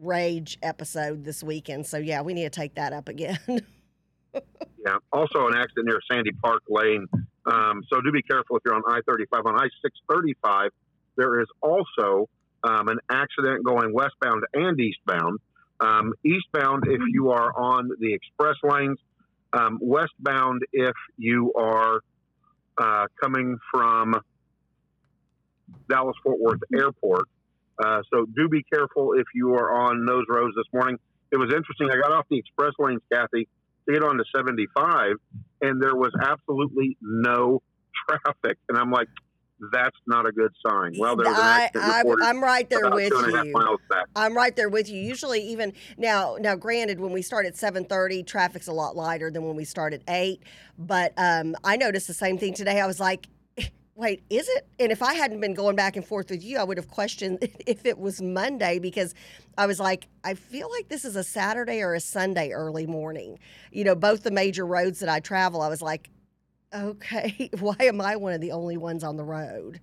rage 0.00 0.58
episode 0.62 1.24
this 1.24 1.42
weekend, 1.42 1.86
so 1.86 1.98
yeah, 1.98 2.22
we 2.22 2.34
need 2.34 2.44
to 2.44 2.50
take 2.50 2.74
that 2.76 2.92
up 2.92 3.08
again. 3.08 3.38
yeah. 3.48 4.96
Also, 5.12 5.46
an 5.46 5.54
accident 5.56 5.88
near 5.88 6.00
Sandy 6.10 6.32
Park 6.32 6.62
Lane 6.68 7.06
um, 7.50 7.82
so 7.92 8.00
do 8.00 8.12
be 8.12 8.22
careful 8.22 8.56
if 8.56 8.62
you're 8.64 8.74
on 8.74 8.82
I 8.86 9.00
35. 9.06 9.46
On 9.46 9.56
I 9.56 9.68
635, 9.82 10.70
there 11.16 11.40
is 11.40 11.48
also 11.60 12.28
um, 12.62 12.88
an 12.88 12.98
accident 13.10 13.64
going 13.64 13.92
westbound 13.92 14.44
and 14.54 14.78
eastbound. 14.78 15.40
Um, 15.80 16.12
eastbound, 16.24 16.84
if 16.86 17.00
you 17.10 17.30
are 17.30 17.52
on 17.58 17.90
the 17.98 18.14
express 18.14 18.56
lanes, 18.62 18.98
um, 19.52 19.78
westbound, 19.80 20.62
if 20.72 20.94
you 21.16 21.52
are 21.54 22.00
uh, 22.78 23.06
coming 23.20 23.58
from 23.72 24.14
Dallas 25.88 26.16
Fort 26.22 26.38
Worth 26.38 26.60
Airport. 26.74 27.26
Uh, 27.82 28.02
so 28.12 28.26
do 28.26 28.48
be 28.48 28.62
careful 28.62 29.14
if 29.14 29.26
you 29.34 29.54
are 29.54 29.72
on 29.72 30.04
those 30.04 30.24
roads 30.28 30.54
this 30.54 30.66
morning. 30.72 30.98
it 31.32 31.36
was 31.36 31.52
interesting. 31.54 31.88
I 31.90 31.96
got 32.00 32.12
off 32.12 32.26
the 32.30 32.38
express 32.38 32.72
lanes, 32.78 33.00
Kathy, 33.12 33.48
get 33.92 34.02
on 34.02 34.16
to 34.16 34.24
75, 34.34 35.16
and 35.62 35.82
there 35.82 35.94
was 35.94 36.12
absolutely 36.22 36.96
no 37.00 37.62
traffic. 38.08 38.58
And 38.68 38.78
I'm 38.78 38.90
like, 38.90 39.08
that's 39.72 39.96
not 40.06 40.26
a 40.26 40.32
good 40.32 40.52
sign. 40.66 40.94
Well, 40.98 41.16
there 41.16 41.30
was 41.30 41.38
an 41.38 41.44
accident 41.44 42.22
I, 42.22 42.28
I'm 42.28 42.42
right 42.42 42.68
there 42.70 42.90
with 42.90 43.10
two 43.10 43.18
and 43.18 43.34
a 43.34 43.36
half 43.36 43.46
you. 43.46 43.78
I'm 44.16 44.34
right 44.34 44.56
there 44.56 44.68
with 44.68 44.88
you. 44.88 45.00
Usually, 45.00 45.40
even 45.42 45.74
now, 45.98 46.36
now, 46.40 46.56
granted, 46.56 46.98
when 46.98 47.12
we 47.12 47.22
start 47.22 47.46
at 47.46 47.54
7:30, 47.54 48.26
traffic's 48.26 48.68
a 48.68 48.72
lot 48.72 48.96
lighter 48.96 49.30
than 49.30 49.44
when 49.44 49.56
we 49.56 49.64
start 49.64 49.92
at 49.92 50.02
eight. 50.08 50.42
But 50.78 51.12
um, 51.18 51.56
I 51.62 51.76
noticed 51.76 52.06
the 52.06 52.14
same 52.14 52.38
thing 52.38 52.54
today. 52.54 52.80
I 52.80 52.86
was 52.86 53.00
like, 53.00 53.28
"Wait, 54.00 54.22
is 54.30 54.48
it?" 54.48 54.66
And 54.78 54.90
if 54.90 55.02
I 55.02 55.14
hadn't 55.14 55.40
been 55.40 55.52
going 55.52 55.76
back 55.76 55.94
and 55.94 56.04
forth 56.04 56.30
with 56.30 56.42
you, 56.42 56.58
I 56.58 56.64
would 56.64 56.78
have 56.78 56.88
questioned 56.88 57.38
if 57.66 57.84
it 57.84 57.98
was 57.98 58.22
Monday 58.22 58.78
because 58.78 59.14
I 59.58 59.66
was 59.66 59.78
like, 59.78 60.08
I 60.24 60.34
feel 60.34 60.70
like 60.70 60.88
this 60.88 61.04
is 61.04 61.16
a 61.16 61.22
Saturday 61.22 61.82
or 61.82 61.94
a 61.94 62.00
Sunday 62.00 62.50
early 62.50 62.86
morning. 62.86 63.38
You 63.70 63.84
know, 63.84 63.94
both 63.94 64.22
the 64.22 64.30
major 64.30 64.66
roads 64.66 65.00
that 65.00 65.10
I 65.10 65.20
travel. 65.20 65.60
I 65.60 65.68
was 65.68 65.82
like, 65.82 66.08
okay, 66.74 67.50
why 67.60 67.76
am 67.80 68.00
I 68.00 68.16
one 68.16 68.32
of 68.32 68.40
the 68.40 68.52
only 68.52 68.78
ones 68.78 69.04
on 69.04 69.16
the 69.18 69.24
road? 69.24 69.80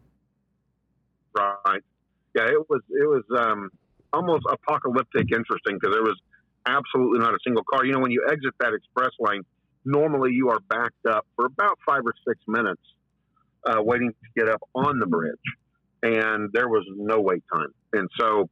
Right. 1.38 1.84
Yeah, 2.36 2.46
it 2.46 2.70
was 2.70 2.82
it 2.90 3.08
was 3.08 3.24
um, 3.38 3.70
almost 4.14 4.46
apocalyptic 4.50 5.32
interesting 5.32 5.78
because 5.80 5.94
there 5.94 6.04
was 6.04 6.20
absolutely 6.66 7.20
not 7.20 7.34
a 7.36 7.40
single 7.46 7.64
car. 7.64 7.86
You 7.86 7.94
know, 7.94 8.00
when 8.00 8.12
you 8.12 8.26
exit 8.28 8.56
that 8.60 8.74
express 8.74 9.12
lane, 9.20 9.44
normally 9.86 10.32
you 10.34 10.50
are 10.50 10.60
backed 10.60 11.06
up 11.08 11.26
for 11.36 11.46
about 11.46 11.78
five 11.86 12.02
or 12.04 12.14
six 12.28 12.40
minutes 12.48 12.82
uh, 13.68 13.82
waiting 13.82 14.12
to 14.12 14.42
get 14.42 14.50
up 14.52 14.62
on 14.74 15.00
the 15.00 15.06
bridge, 15.06 15.36
and 16.04 16.50
there 16.54 16.68
was 16.68 16.86
no 16.96 17.20
wait 17.20 17.44
time. 17.54 17.74
And 17.94 18.10
so, 18.20 18.50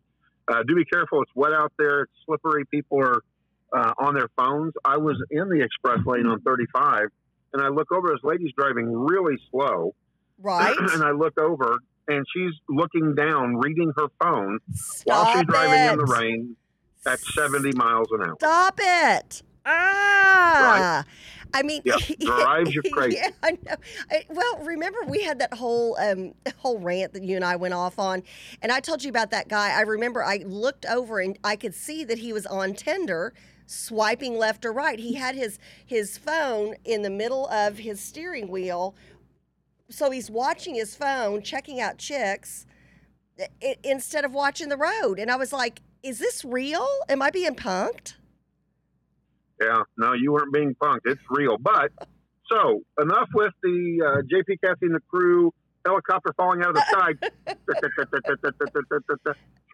uh, 0.48 0.64
do 0.68 0.76
be 0.76 0.86
careful. 0.86 1.22
It's 1.22 1.32
wet 1.36 1.54
out 1.54 1.74
there. 1.78 2.04
It's 2.04 2.12
slippery. 2.26 2.66
People 2.66 3.00
are 3.02 3.22
uh, 3.74 3.94
on 3.98 4.14
their 4.14 4.30
phones. 4.38 4.74
I 4.84 4.98
was 4.98 5.22
in 5.32 5.50
the 5.50 5.62
express 5.64 6.00
lane 6.06 6.28
on 6.28 6.42
35, 6.42 7.08
and 7.54 7.64
I 7.64 7.70
look 7.70 7.92
over. 7.92 8.10
This 8.10 8.24
lady's 8.24 8.54
driving 8.58 8.92
really 8.92 9.38
slow 9.52 9.96
Right? 10.40 10.76
and 10.94 11.04
I 11.04 11.12
look 11.12 11.38
over 11.40 11.80
and 12.08 12.26
she's 12.34 12.54
looking 12.70 13.16
down, 13.16 13.58
reading 13.58 13.92
her 13.98 14.08
phone 14.22 14.60
while 15.06 15.26
Stop 15.26 15.38
she's 15.38 15.46
driving 15.48 15.94
in 15.94 15.98
the 15.98 16.06
rain 16.06 16.56
at 17.08 17.20
70 17.20 17.72
miles 17.74 18.08
an 18.12 18.22
hour. 18.22 18.36
Stop 18.40 18.80
it. 18.82 19.44
Ah. 19.66 21.04
I 21.56 21.64
mean, 21.64 21.82
Yeah, 21.86 21.96
drives 22.20 22.76
you 22.76 22.82
crazy. 22.92 23.18
Yeah, 23.18 23.30
I 23.42 23.52
know. 23.52 23.76
I- 24.12 24.26
well, 24.30 24.58
remember 24.60 25.00
we 25.08 25.24
had 25.24 25.40
that 25.40 25.54
whole 25.54 25.98
um, 26.00 26.34
whole 26.58 26.80
rant 26.80 27.14
that 27.14 27.24
you 27.24 27.36
and 27.38 27.46
I 27.46 27.56
went 27.56 27.74
off 27.74 27.98
on, 27.98 28.22
and 28.62 28.72
I 28.72 28.80
told 28.82 29.04
you 29.04 29.10
about 29.10 29.32
that 29.32 29.48
guy. 29.48 29.70
I 29.76 29.82
remember 29.82 30.24
I 30.24 30.44
looked 30.46 30.86
over 30.86 31.20
and 31.20 31.40
I 31.44 31.56
could 31.56 31.74
see 31.74 32.04
that 32.04 32.18
he 32.20 32.34
was 32.34 32.46
on 32.46 32.74
Tinder, 32.74 33.34
swiping 33.66 34.38
left 34.38 34.66
or 34.66 34.72
right. 34.74 35.00
He 35.00 35.14
had 35.16 35.34
his 35.36 35.58
his 35.86 36.18
phone 36.18 36.76
in 36.84 37.02
the 37.02 37.10
middle 37.10 37.48
of 37.48 37.78
his 37.80 38.00
steering 38.02 38.50
wheel, 38.50 38.94
so 39.90 40.12
he's 40.12 40.30
watching 40.30 40.76
his 40.76 40.96
phone, 40.96 41.42
checking 41.42 41.80
out 41.80 41.98
chicks, 41.98 42.66
i- 43.40 43.78
instead 43.84 44.26
of 44.26 44.34
watching 44.34 44.70
the 44.70 44.78
road. 44.78 45.20
And 45.20 45.32
I 45.32 45.36
was 45.38 45.54
like, 45.54 45.82
"Is 46.04 46.20
this 46.20 46.44
real? 46.44 46.88
Am 47.08 47.22
I 47.22 47.30
being 47.32 47.56
punked?" 47.56 48.16
Yeah, 49.62 49.84
no, 49.98 50.14
you 50.14 50.34
weren't 50.34 50.54
being 50.54 50.76
punked. 50.76 51.02
It's 51.06 51.22
real. 51.30 51.58
But 51.58 51.92
so 52.52 52.82
enough 53.02 53.30
with 53.34 53.54
the 53.64 54.02
uh, 54.06 54.22
JP 54.24 54.58
Kathy 54.64 54.86
and 54.88 54.96
the 54.96 55.02
crew 55.10 55.52
helicopter 55.86 56.34
falling 56.36 56.62
out 56.62 56.70
of 56.70 56.76
the 56.76 56.86
sky. 56.90 57.54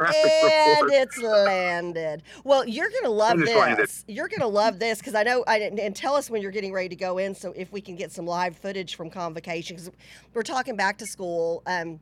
And 0.02 0.82
report. 0.82 0.92
it's 0.94 1.18
landed. 1.20 2.24
Well, 2.44 2.68
you're 2.68 2.90
gonna 2.90 3.14
love 3.14 3.38
landed. 3.40 3.78
this. 3.78 4.04
You're 4.08 4.28
gonna 4.28 4.48
love 4.48 4.80
this 4.80 4.98
because 4.98 5.14
I 5.14 5.22
know. 5.24 5.44
I 5.48 5.60
didn't. 5.60 5.80
And 5.80 5.96
tell 5.96 6.16
us 6.16 6.30
when 6.30 6.42
you're 6.42 6.52
getting 6.52 6.74
ready 6.74 6.90
to 6.90 6.96
go 6.96 7.20
in, 7.20 7.36
so 7.36 7.54
if 7.56 7.72
we 7.72 7.82
can 7.82 7.96
get 7.96 8.12
some 8.12 8.26
live 8.26 8.58
footage 8.58 8.96
from 8.96 9.10
convocation 9.12 9.76
because 9.76 9.92
we're 10.34 10.42
talking 10.42 10.76
back 10.76 10.98
to 11.00 11.06
school. 11.06 11.62
Um, 11.68 12.00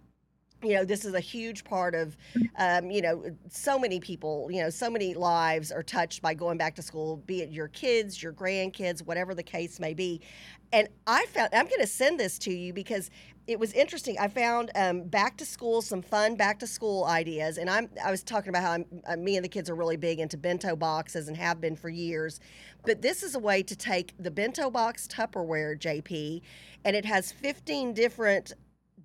you 0.61 0.73
know, 0.73 0.83
this 0.83 1.05
is 1.05 1.13
a 1.13 1.19
huge 1.19 1.63
part 1.63 1.95
of, 1.95 2.17
um, 2.57 2.91
you 2.91 3.01
know, 3.01 3.23
so 3.49 3.79
many 3.79 3.99
people, 3.99 4.49
you 4.51 4.61
know, 4.61 4.69
so 4.69 4.89
many 4.89 5.13
lives 5.13 5.71
are 5.71 5.83
touched 5.83 6.21
by 6.21 6.33
going 6.33 6.57
back 6.57 6.75
to 6.75 6.81
school, 6.81 7.17
be 7.25 7.41
it 7.41 7.49
your 7.49 7.69
kids, 7.69 8.21
your 8.21 8.33
grandkids, 8.33 9.05
whatever 9.05 9.33
the 9.33 9.43
case 9.43 9.79
may 9.79 9.93
be. 9.93 10.21
And 10.71 10.87
I 11.07 11.25
found, 11.27 11.49
I'm 11.53 11.67
going 11.67 11.81
to 11.81 11.87
send 11.87 12.19
this 12.19 12.37
to 12.39 12.53
you 12.53 12.73
because 12.73 13.09
it 13.47 13.59
was 13.59 13.73
interesting. 13.73 14.17
I 14.19 14.27
found 14.27 14.69
um, 14.75 15.03
back 15.03 15.37
to 15.37 15.45
school, 15.45 15.81
some 15.81 16.03
fun 16.03 16.35
back 16.35 16.59
to 16.59 16.67
school 16.67 17.05
ideas. 17.05 17.57
And 17.57 17.67
I'm, 17.67 17.89
I 18.03 18.11
was 18.11 18.21
talking 18.21 18.49
about 18.49 18.61
how 18.61 18.71
I'm, 18.73 18.85
uh, 19.07 19.15
me 19.15 19.37
and 19.37 19.43
the 19.43 19.49
kids 19.49 19.69
are 19.69 19.75
really 19.75 19.97
big 19.97 20.19
into 20.19 20.37
bento 20.37 20.75
boxes 20.75 21.27
and 21.27 21.37
have 21.37 21.59
been 21.59 21.75
for 21.75 21.89
years. 21.89 22.39
But 22.85 23.01
this 23.01 23.23
is 23.23 23.33
a 23.33 23.39
way 23.39 23.63
to 23.63 23.75
take 23.75 24.13
the 24.19 24.29
bento 24.29 24.69
box 24.69 25.07
Tupperware, 25.07 25.79
JP, 25.79 26.41
and 26.85 26.95
it 26.95 27.05
has 27.05 27.31
15 27.31 27.93
different 27.93 28.53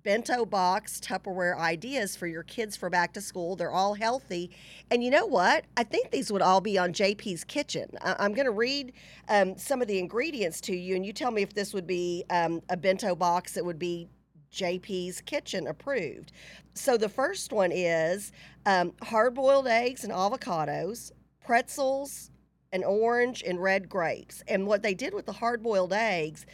bento 0.05 0.45
box 0.45 1.01
Tupperware 1.01 1.57
ideas 1.57 2.15
for 2.15 2.27
your 2.27 2.43
kids 2.43 2.77
for 2.77 2.89
back 2.91 3.11
to 3.13 3.21
school. 3.21 3.55
They're 3.55 3.71
all 3.71 3.95
healthy. 3.95 4.51
And 4.91 5.03
you 5.03 5.09
know 5.09 5.25
what? 5.25 5.65
I 5.75 5.83
think 5.83 6.11
these 6.11 6.31
would 6.31 6.43
all 6.43 6.61
be 6.61 6.77
on 6.77 6.93
JP's 6.93 7.43
Kitchen. 7.43 7.89
I- 8.01 8.15
I'm 8.19 8.33
going 8.33 8.45
to 8.45 8.51
read 8.51 8.93
um, 9.27 9.57
some 9.57 9.81
of 9.81 9.87
the 9.87 9.97
ingredients 9.97 10.61
to 10.61 10.75
you, 10.75 10.95
and 10.95 11.03
you 11.03 11.11
tell 11.11 11.31
me 11.31 11.41
if 11.41 11.55
this 11.55 11.73
would 11.73 11.87
be 11.87 12.23
um, 12.29 12.61
a 12.69 12.77
bento 12.77 13.15
box 13.15 13.53
that 13.53 13.65
would 13.65 13.79
be 13.79 14.07
JP's 14.53 15.21
Kitchen 15.21 15.65
approved. 15.67 16.31
So 16.75 16.97
the 16.97 17.09
first 17.09 17.51
one 17.51 17.71
is 17.73 18.31
um, 18.67 18.93
hard 19.01 19.33
boiled 19.33 19.67
eggs 19.67 20.03
and 20.03 20.13
avocados, 20.13 21.11
pretzels, 21.43 22.29
an 22.71 22.83
orange, 22.83 23.43
and 23.45 23.61
red 23.61 23.89
grapes. 23.89 24.43
And 24.47 24.67
what 24.67 24.83
they 24.83 24.93
did 24.93 25.15
with 25.15 25.25
the 25.25 25.31
hard 25.31 25.63
boiled 25.63 25.93
eggs 25.93 26.45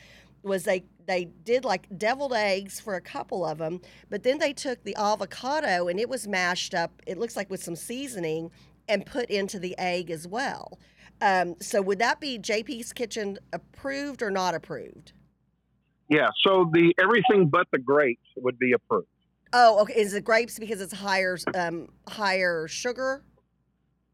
was 0.43 0.63
they 0.63 0.83
they 1.07 1.25
did 1.25 1.65
like 1.65 1.87
deviled 1.97 2.33
eggs 2.33 2.79
for 2.79 2.95
a 2.95 3.01
couple 3.01 3.45
of 3.45 3.57
them, 3.57 3.81
but 4.09 4.23
then 4.23 4.37
they 4.39 4.53
took 4.53 4.83
the 4.83 4.95
avocado 4.95 5.87
and 5.87 5.99
it 5.99 6.09
was 6.09 6.27
mashed 6.27 6.73
up. 6.73 7.01
It 7.05 7.17
looks 7.17 7.35
like 7.35 7.49
with 7.49 7.63
some 7.63 7.75
seasoning 7.75 8.51
and 8.87 9.05
put 9.05 9.29
into 9.29 9.59
the 9.59 9.77
egg 9.77 10.09
as 10.09 10.27
well. 10.27 10.79
Um, 11.21 11.55
so 11.61 11.81
would 11.81 11.99
that 11.99 12.19
be 12.19 12.39
JP's 12.39 12.93
Kitchen 12.93 13.37
approved 13.53 14.21
or 14.21 14.31
not 14.31 14.55
approved? 14.55 15.13
Yeah, 16.09 16.27
so 16.45 16.69
the 16.73 16.93
everything 17.01 17.47
but 17.47 17.67
the 17.71 17.79
grapes 17.79 18.27
would 18.37 18.57
be 18.59 18.73
approved. 18.73 19.07
Oh, 19.53 19.81
okay. 19.81 19.99
Is 19.99 20.13
it 20.13 20.23
grapes 20.23 20.59
because 20.59 20.81
it's 20.81 20.93
higher 20.93 21.37
um, 21.53 21.89
higher 22.07 22.67
sugar? 22.67 23.23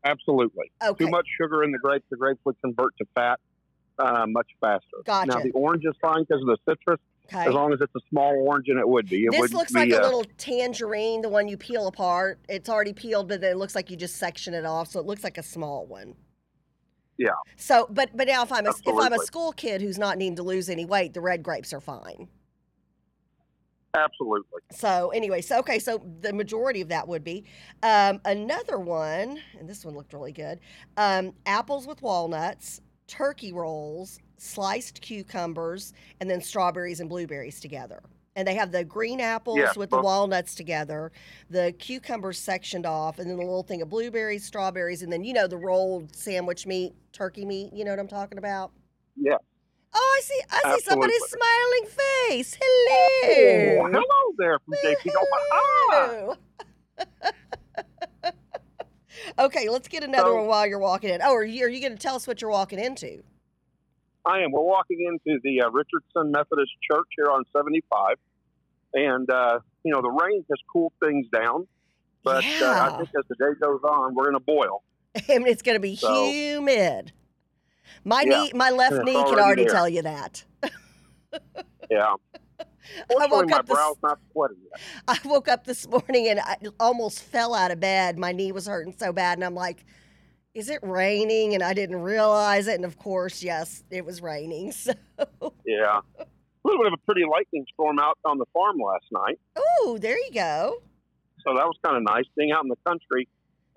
Absolutely. 0.04 0.72
Okay. 0.84 1.06
Too 1.06 1.12
much 1.12 1.26
sugar 1.40 1.64
in 1.64 1.72
the 1.72 1.80
grapes, 1.80 2.06
the 2.10 2.18
grapes 2.18 2.40
would 2.46 2.56
convert 2.62 2.96
to 2.98 3.06
fat 3.16 3.40
uh, 4.00 4.26
much 4.28 4.48
faster. 4.62 4.98
Gotcha. 5.06 5.30
Now 5.30 5.40
the 5.40 5.52
orange 5.52 5.84
is 5.86 5.96
fine 6.02 6.24
because 6.24 6.42
of 6.42 6.48
the 6.48 6.58
citrus, 6.68 7.00
Okay. 7.26 7.46
as 7.46 7.54
long 7.54 7.74
as 7.74 7.80
it's 7.82 7.94
a 7.94 8.00
small 8.10 8.34
orange, 8.48 8.68
and 8.70 8.80
it 8.80 8.88
would 8.88 9.10
be. 9.10 9.26
It 9.26 9.32
This 9.32 9.52
looks 9.52 9.74
be, 9.74 9.80
like 9.80 9.92
a 9.92 10.02
uh, 10.02 10.06
little 10.06 10.26
tangerine, 10.38 11.22
the 11.22 11.30
one 11.30 11.48
you 11.48 11.58
peel 11.58 11.88
apart. 11.88 12.40
It's 12.48 12.70
already 12.70 12.94
peeled, 12.94 13.28
but 13.28 13.42
then 13.42 13.52
it 13.52 13.58
looks 13.58 13.76
like 13.76 13.92
you 13.92 13.98
just 13.98 14.16
section 14.16 14.54
it 14.54 14.66
off, 14.66 14.92
so 14.92 15.00
it 15.00 15.06
looks 15.06 15.24
like 15.24 15.38
a 15.38 15.44
small 15.44 15.86
one. 15.86 16.16
Yeah. 17.18 17.32
So, 17.56 17.88
but 17.90 18.16
but 18.16 18.28
now 18.28 18.44
if 18.44 18.52
I'm 18.52 18.66
a 18.68 18.70
if 18.70 18.96
I'm 18.96 19.14
a 19.14 19.20
school 19.20 19.52
kid 19.52 19.82
who's 19.82 19.98
not 19.98 20.18
needing 20.18 20.36
to 20.36 20.44
lose 20.44 20.70
any 20.70 20.86
weight, 20.86 21.14
the 21.14 21.22
red 21.22 21.44
grapes 21.44 21.74
are 21.74 21.82
fine. 21.82 22.30
Absolutely. 23.94 24.62
So 24.72 25.10
anyway, 25.10 25.42
so 25.42 25.58
okay, 25.60 25.80
so 25.80 26.06
the 26.22 26.32
majority 26.32 26.82
of 26.82 26.90
that 26.90 27.08
would 27.08 27.24
be 27.24 27.46
um, 27.82 28.22
another 28.26 28.78
one, 28.78 29.40
and 29.60 29.68
this 29.68 29.84
one 29.84 29.96
looked 29.96 30.14
really 30.14 30.32
good. 30.32 30.60
Um, 30.98 31.34
apples 31.46 31.88
with 31.88 32.02
walnuts, 32.02 32.82
turkey 33.08 33.54
rolls, 33.54 34.20
sliced 34.38 35.02
cucumbers, 35.02 35.94
and 36.20 36.30
then 36.30 36.42
strawberries 36.42 37.00
and 37.00 37.10
blueberries 37.10 37.60
together. 37.60 38.02
And 38.36 38.48
they 38.48 38.54
have 38.54 38.72
the 38.72 38.84
green 38.84 39.20
apples 39.20 39.58
Yeah, 39.58 39.74
with 39.76 39.90
the 39.90 40.00
walnuts 40.00 40.54
together, 40.54 41.12
the 41.50 41.74
cucumbers 41.80 42.38
sectioned 42.38 42.86
off, 42.86 43.18
and 43.18 43.28
then 43.28 43.38
the 43.38 43.44
little 43.44 43.64
thing 43.64 43.82
of 43.82 43.90
blueberries, 43.90 44.46
strawberries, 44.46 45.02
and 45.02 45.12
then 45.12 45.24
you 45.24 45.34
know 45.34 45.48
the 45.48 45.58
rolled 45.58 46.16
sandwich 46.16 46.68
meat, 46.68 46.94
turkey 47.14 47.46
meat. 47.46 47.74
You 47.74 47.84
know 47.84 47.92
what 47.92 48.00
I'm 48.00 48.08
talking 48.08 48.38
about? 48.38 48.72
Yeah. 49.16 49.38
Oh, 49.94 50.18
I 50.20 50.22
see! 50.22 50.42
I 50.52 50.76
see 50.76 50.82
somebody's 50.84 51.24
smiling 51.26 51.88
face. 52.30 52.56
Hello. 52.62 53.86
Oh, 53.86 53.90
hello 53.92 54.34
there 54.38 54.60
from 54.60 54.76
JP. 54.86 55.12
Oh. 55.52 56.36
Okay, 59.40 59.70
let's 59.70 59.88
get 59.88 60.04
another 60.04 60.30
So- 60.30 60.36
one 60.38 60.48
while 60.48 60.68
you're 60.68 60.80
walking 60.80 61.10
in. 61.10 61.22
Oh, 61.22 61.34
are 61.34 61.44
you, 61.46 61.66
are 61.66 61.70
you 61.70 61.80
going 61.82 61.94
to 61.94 61.98
tell 62.00 62.16
us 62.16 62.28
what 62.28 62.42
you're 62.42 62.52
walking 62.52 62.80
into? 62.80 63.24
I 64.26 64.40
am. 64.40 64.52
We're 64.52 64.62
walking 64.62 65.00
into 65.08 65.40
the 65.44 65.62
uh, 65.62 65.70
Richardson 65.72 66.32
Methodist 66.32 66.72
Church 66.92 67.08
here 67.16 67.32
on 67.32 67.46
75. 67.56 68.16
And, 68.94 69.30
uh, 69.32 69.60
you 69.84 69.94
know, 69.94 70.02
the 70.02 70.10
rain 70.10 70.44
has 70.50 70.60
cooled 70.72 70.92
things 71.04 71.28
down. 71.34 71.68
But 72.24 72.44
uh, 72.62 72.90
I 72.92 72.98
think 72.98 73.10
as 73.18 73.24
the 73.30 73.36
day 73.36 73.58
goes 73.62 73.80
on, 73.84 74.16
we're 74.16 74.26
going 74.26 74.34
to 74.36 74.40
boil. 74.42 74.84
and 75.30 75.48
it's 75.48 75.62
going 75.62 75.76
to 75.76 75.80
be 75.80 75.96
So- 75.96 76.26
humid. 76.30 77.14
My 78.04 78.24
Yeah, 78.28 78.44
knee, 78.44 78.52
my 78.54 78.70
left 78.70 79.02
knee 79.06 79.14
can 79.14 79.24
already 79.24 79.42
already 79.42 79.64
there. 79.64 79.74
tell 79.74 79.88
you 79.90 80.02
that. 80.02 80.44
Yeah. 81.90 82.16
I 83.10 83.28
woke 83.28 83.50
my 83.50 83.58
up 83.58 83.66
this, 83.68 83.76
brow's 83.76 83.98
not 84.04 84.20
sweating 84.32 84.58
yet. 84.64 84.82
I 85.08 85.28
woke 85.28 85.48
up 85.48 85.66
this 85.66 85.88
morning 85.88 86.28
and 86.30 86.40
I 86.40 86.58
almost 86.80 87.22
fell 87.24 87.54
out 87.54 87.72
of 87.72 87.80
bed. 87.80 88.18
My 88.18 88.32
knee 88.32 88.52
was 88.52 88.68
hurting 88.68 88.96
so 88.98 89.12
bad, 89.14 89.38
and 89.38 89.46
I'm 89.46 89.56
like, 89.56 89.86
Is 90.54 90.70
it 90.70 90.80
raining? 90.82 91.54
And 91.54 91.64
I 91.64 91.74
didn't 91.74 92.02
realize 92.02 92.68
it. 92.68 92.76
And 92.76 92.86
of 92.86 92.98
course, 92.98 93.44
yes, 93.44 93.84
it 93.90 94.06
was 94.06 94.22
raining. 94.22 94.72
So, 94.84 94.94
Yeah. 95.66 96.00
A 96.20 96.68
little 96.68 96.84
bit 96.84 96.92
of 96.94 97.00
a 97.00 97.06
pretty 97.06 97.24
lightning 97.30 97.66
storm 97.74 97.98
out 98.00 98.18
on 98.26 98.38
the 98.40 98.46
farm 98.54 98.78
last 98.78 99.06
night. 99.12 99.40
oh, 99.56 99.98
there 100.02 100.18
you 100.18 100.32
go. 100.34 100.82
So 101.46 101.54
that 101.56 101.66
was 101.66 101.78
kind 101.84 101.96
of 101.96 102.04
nice. 102.04 102.26
Being 102.36 102.52
out 102.52 102.64
in 102.64 102.70
the 102.70 102.76
country, 102.86 103.28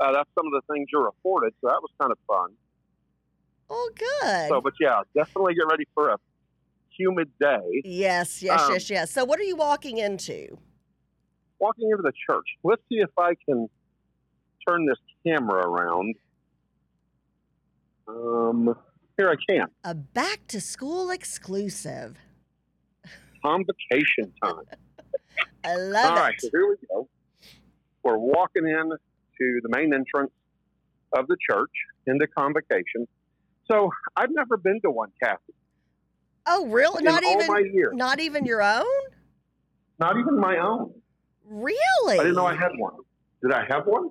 uh, 0.01 0.11
that's 0.13 0.29
some 0.37 0.47
of 0.47 0.53
the 0.53 0.63
things 0.73 0.89
you're 0.93 1.09
afforded. 1.09 1.53
So 1.61 1.69
that 1.69 1.81
was 1.81 1.91
kind 2.01 2.11
of 2.11 2.19
fun. 2.27 2.51
Oh, 3.69 3.91
good. 3.95 4.49
So, 4.49 4.61
but 4.61 4.73
yeah, 4.81 5.03
definitely 5.15 5.55
get 5.55 5.67
ready 5.71 5.85
for 5.95 6.09
a 6.11 6.17
humid 7.01 7.31
day. 7.41 7.83
yes, 7.85 8.43
yes, 8.43 8.61
um, 8.61 8.73
yes, 8.73 8.91
yes. 8.91 9.11
So, 9.11 9.25
what 9.25 9.41
are 9.41 9.45
you 9.45 9.57
walking 9.57 9.99
into? 9.99 10.59
Walking 11.59 11.91
into 11.91 12.03
the 12.03 12.13
church. 12.29 12.47
Let's 12.63 12.83
see 12.89 12.99
if 12.99 13.11
I 13.19 13.33
can 13.47 13.69
turn 14.69 14.87
this 14.87 14.99
camera 15.27 15.67
around. 15.67 16.15
Um, 18.09 18.75
here 19.17 19.31
I 19.31 19.37
can. 19.49 19.69
A 19.85 19.95
back 19.95 20.47
to 20.49 20.61
school 20.61 21.11
exclusive. 21.11 22.17
Convocation 23.45 24.33
time. 24.43 24.65
I 25.65 25.77
love 25.77 26.13
All 26.13 26.17
right, 26.17 26.35
it. 26.35 26.41
so 26.41 26.49
here 26.53 26.69
we 26.69 26.77
go. 26.89 27.09
We're 28.03 28.19
walking 28.19 28.67
in 28.67 28.91
to 28.91 29.61
the 29.63 29.69
main 29.69 29.93
entrance 29.95 30.33
of 31.17 31.27
the 31.27 31.37
church 31.49 31.71
into 32.07 32.27
convocation. 32.27 33.07
So 33.71 33.91
I've 34.17 34.31
never 34.31 34.57
been 34.57 34.81
to 34.83 34.91
one, 34.91 35.11
Kathy. 35.23 35.53
Oh, 36.47 36.67
really? 36.67 37.03
Not 37.03 37.23
even, 37.25 37.97
not 37.97 38.21
even 38.21 38.45
your 38.45 38.63
own? 38.63 38.85
not 39.99 40.17
even 40.19 40.39
my 40.41 40.59
own. 40.59 40.93
Really? 41.45 42.19
I 42.19 42.23
didn't 42.23 42.35
know 42.35 42.47
I 42.47 42.57
had 42.57 42.73
one. 42.77 42.95
Did 43.43 43.53
I 43.53 43.65
have 43.67 43.87
one? 43.87 44.11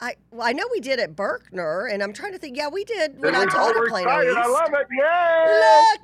I 0.00 0.14
well, 0.30 0.46
I 0.46 0.52
know 0.52 0.64
we 0.70 0.80
did 0.80 1.00
at 1.00 1.16
Berkner, 1.16 1.92
and 1.92 2.02
I'm 2.02 2.12
trying 2.12 2.32
to 2.32 2.38
think. 2.38 2.56
Yeah, 2.56 2.68
we 2.68 2.84
did 2.84 3.20
when 3.20 3.34
I 3.34 3.46
oh, 3.50 3.72
we're 3.76 3.86
excited. 3.86 4.36
I 4.36 4.46
love 4.46 4.70
it. 4.72 4.86
Yay! 4.92 5.58
Look, 5.64 6.02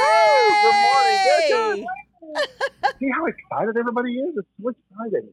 Woo! 0.00 0.54
Good 0.62 1.76
morning! 1.76 1.86
See 2.98 3.10
how 3.14 3.26
excited 3.26 3.76
everybody 3.76 4.14
is? 4.14 4.34
It's 4.38 4.48
so 4.62 4.70
exciting. 4.70 5.28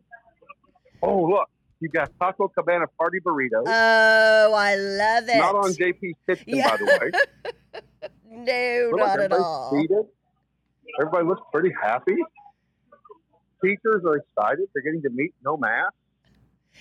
Oh, 1.02 1.24
look. 1.24 1.50
You 1.80 1.90
got 1.90 2.12
Taco 2.18 2.48
Cabana 2.48 2.86
party 2.98 3.20
burritos. 3.20 3.64
Oh, 3.68 4.54
I 4.54 4.76
love 4.76 5.28
it. 5.28 5.38
Not 5.38 5.56
on 5.56 5.74
JP's 5.74 6.16
kitchen, 6.26 6.46
Yeah. 6.48 6.70
by 6.70 6.78
the 6.78 6.86
way. 6.86 7.52
no, 8.34 8.90
Look, 8.92 9.00
not 9.00 9.20
at 9.20 9.32
all. 9.32 9.72
Seated. 9.72 10.06
Everybody 11.00 11.26
looks 11.28 11.42
pretty 11.54 11.72
happy. 11.82 12.16
Teachers 13.64 14.04
are 14.06 14.18
excited. 14.18 14.68
They're 14.74 14.84
getting 14.84 15.02
to 15.04 15.10
meet 15.10 15.34
no 15.44 15.56
mask. 15.58 15.94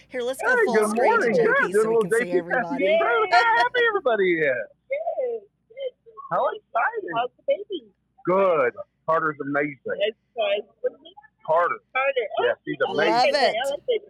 Here, 0.08 0.22
let's 0.22 0.40
go 0.42 0.50
Hey, 0.50 0.64
full 0.64 0.88
screen 0.88 1.04
morning. 1.10 1.34
to 1.34 1.42
Yeah, 1.42 1.46
JP 1.68 1.72
good 1.72 1.82
so 1.82 1.88
we 1.90 2.00
can 2.00 2.10
see 2.10 2.30
everybody. 2.32 2.84
Look 2.88 3.00
how 3.00 3.26
happy 3.56 3.80
everybody 3.88 4.32
is. 4.40 5.42
How 6.30 6.46
excited. 6.48 7.10
How's 7.16 7.30
the 7.36 7.42
baby? 7.46 7.84
Good. 8.24 8.72
Carter's 9.06 9.36
amazing. 9.42 9.76
It's 10.00 10.16
good. 10.34 10.92
Carter. 11.44 11.78
Carter? 11.92 12.26
Oh, 12.38 12.44
yeah, 12.46 12.56
she's 12.64 12.80
amazing. 12.82 13.34
I 13.34 13.70
like 13.70 13.82
it. 13.88 14.02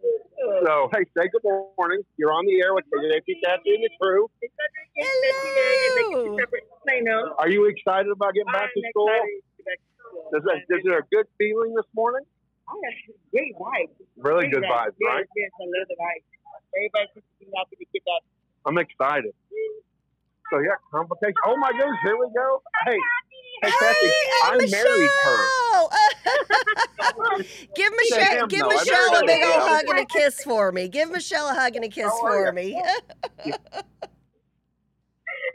Oh. 0.43 0.63
So, 0.67 0.75
hey, 0.95 1.05
say 1.17 1.29
good 1.31 1.43
morning. 1.79 2.03
You're 2.17 2.33
on 2.33 2.47
the 2.47 2.61
air 2.61 2.75
with 2.75 2.85
JP 2.91 3.29
Kathy 3.45 3.75
and 3.79 3.85
the 3.85 3.91
crew. 4.01 4.29
It's 4.41 4.53
Cedric 4.55 4.89
and 4.97 5.07
Cynthia 5.23 5.65
and 5.73 6.49
the 6.49 6.63
Hello. 6.83 7.35
Are 7.39 7.49
you 7.49 7.67
excited 7.67 8.11
about 8.11 8.35
getting 8.35 8.53
back 8.53 8.69
to 8.75 8.83
school? 8.91 9.09
excited 9.09 9.39
to 9.39 9.53
get 9.57 9.67
back 9.67 9.79
to 9.79 9.89
school. 10.03 10.31
Is, 10.35 10.43
that, 10.45 10.59
is 10.77 10.83
there 10.85 10.99
a 10.99 11.07
good 11.15 11.27
feeling 11.39 11.75
this 11.75 11.87
morning? 11.95 12.27
I 12.69 12.75
have 12.75 12.97
great 13.31 13.55
vibes. 13.55 13.97
Really 14.17 14.49
good 14.49 14.65
vibes, 14.65 14.99
right? 15.03 15.27
Yes, 15.37 15.51
I 15.57 15.65
love 15.67 15.87
the 15.89 15.99
vibes. 15.99 16.27
Everybody 16.75 17.07
seems 17.15 17.27
to 17.27 17.45
be 17.45 17.47
happy 17.55 17.77
to 17.77 17.87
get 17.93 18.05
back. 18.05 18.23
I'm 18.67 18.79
excited. 18.79 19.35
So, 20.53 20.59
yeah, 20.61 20.77
complication. 20.93 21.35
Oh, 21.47 21.57
my 21.57 21.71
goodness. 21.73 21.97
Here 22.05 22.15
we 22.15 22.27
go. 22.37 22.63
Hey, 22.85 22.99
hey, 23.63 23.71
Kathy, 23.71 24.07
oh, 24.07 24.51
I 24.53 24.57
married 24.71 25.11
her. 25.25 25.47
Give 27.75 27.93
Michelle, 27.97 28.43
him, 28.43 28.49
give 28.49 28.61
though. 28.61 28.69
Michelle 28.69 29.17
a 29.17 29.27
big 29.27 29.43
old 29.43 29.63
hug 29.63 29.85
and 29.89 29.99
a 30.01 30.05
kiss 30.05 30.43
for 30.45 30.71
me. 30.73 30.89
Give 30.89 31.11
Michelle 31.11 31.49
a 31.49 31.55
hug 31.55 31.75
and 31.77 31.85
a 31.87 31.89
kiss 31.89 32.11
oh, 32.13 32.27
are 32.27 32.47
for 32.47 32.53
me. 32.53 32.83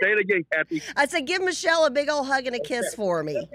Say 0.02 0.12
it 0.12 0.18
again, 0.18 0.46
Kathy. 0.52 0.82
I 0.96 1.06
said, 1.06 1.28
give 1.28 1.44
Michelle 1.44 1.86
a 1.86 1.92
big 1.92 2.10
old 2.10 2.26
hug 2.26 2.48
and 2.48 2.56
a 2.56 2.60
kiss 2.60 2.96
for 2.96 3.24
me. 3.24 3.48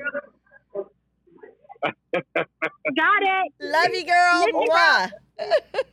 Got 2.14 3.22
it. 3.22 3.52
Love 3.60 3.90
you, 3.92 4.04
girl. 4.04 4.46
Mwah. 4.68 5.10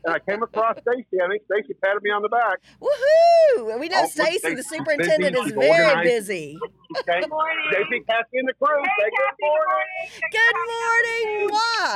And 0.05 0.13
I 0.15 0.19
came 0.19 0.43
across 0.43 0.77
Stacy. 0.81 1.17
I 1.23 1.27
think 1.29 1.43
Stacy 1.51 1.73
patted 1.83 2.03
me 2.03 2.11
on 2.11 2.21
the 2.21 2.29
back. 2.29 2.59
Woohoo! 2.81 3.79
We 3.79 3.87
know 3.89 4.01
Oh, 4.03 4.07
Stacy, 4.07 4.53
the 4.53 4.63
superintendent, 4.63 5.33
busy. 5.35 5.47
is 5.49 5.53
very 5.53 5.85
organized. 5.85 6.07
busy. 6.07 6.57
Okay. 6.99 7.19
Good 7.21 7.29
morning. 7.29 7.65
JP, 7.73 8.05
Kathy, 8.07 8.37
and 8.37 8.47
the 8.47 8.53
crew. 8.61 8.83
Say 8.99 9.09
good 9.17 9.37
morning. 9.41 9.87
Good 10.31 10.57
morning. 10.69 11.49
Mwah. 11.49 11.95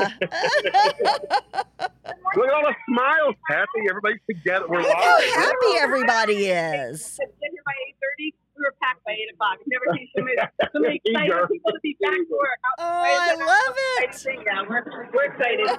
Look 2.36 2.48
at 2.48 2.54
all 2.54 2.64
the 2.64 2.76
smiles, 2.89 3.36
Kathy. 3.50 3.82
Everybody's 3.89 4.22
together. 4.30 4.66
We're 4.68 4.82
Look 4.82 4.91
how 4.91 5.22
happy 5.36 5.78
everybody 5.80 6.46
is. 6.48 7.18
By 7.20 7.74
eight 7.88 7.96
thirty. 8.02 8.34
We 8.56 8.62
were 8.62 8.76
packed 8.82 9.04
by 9.04 9.12
eight 9.14 9.34
o'clock. 9.34 9.58
I've 9.60 9.68
never 9.68 9.86
seen 9.97 10.08
so 10.16 10.22
many, 10.24 10.38
so 10.38 10.80
many 10.80 11.01
excited 11.04 11.47
people 11.49 11.72
to 11.74 11.80
be 11.82 11.97
back 12.01 12.14
to 12.14 12.26
work. 12.30 12.60
How 12.78 12.86
Oh, 12.86 13.04
I 13.04 13.34
love 13.36 13.47
how 13.47 14.04
it. 14.04 14.10
excited- 14.10 14.45
Yeah, 14.45 14.62
we're, 14.70 14.84
we're 15.14 15.26
excited. 15.34 15.70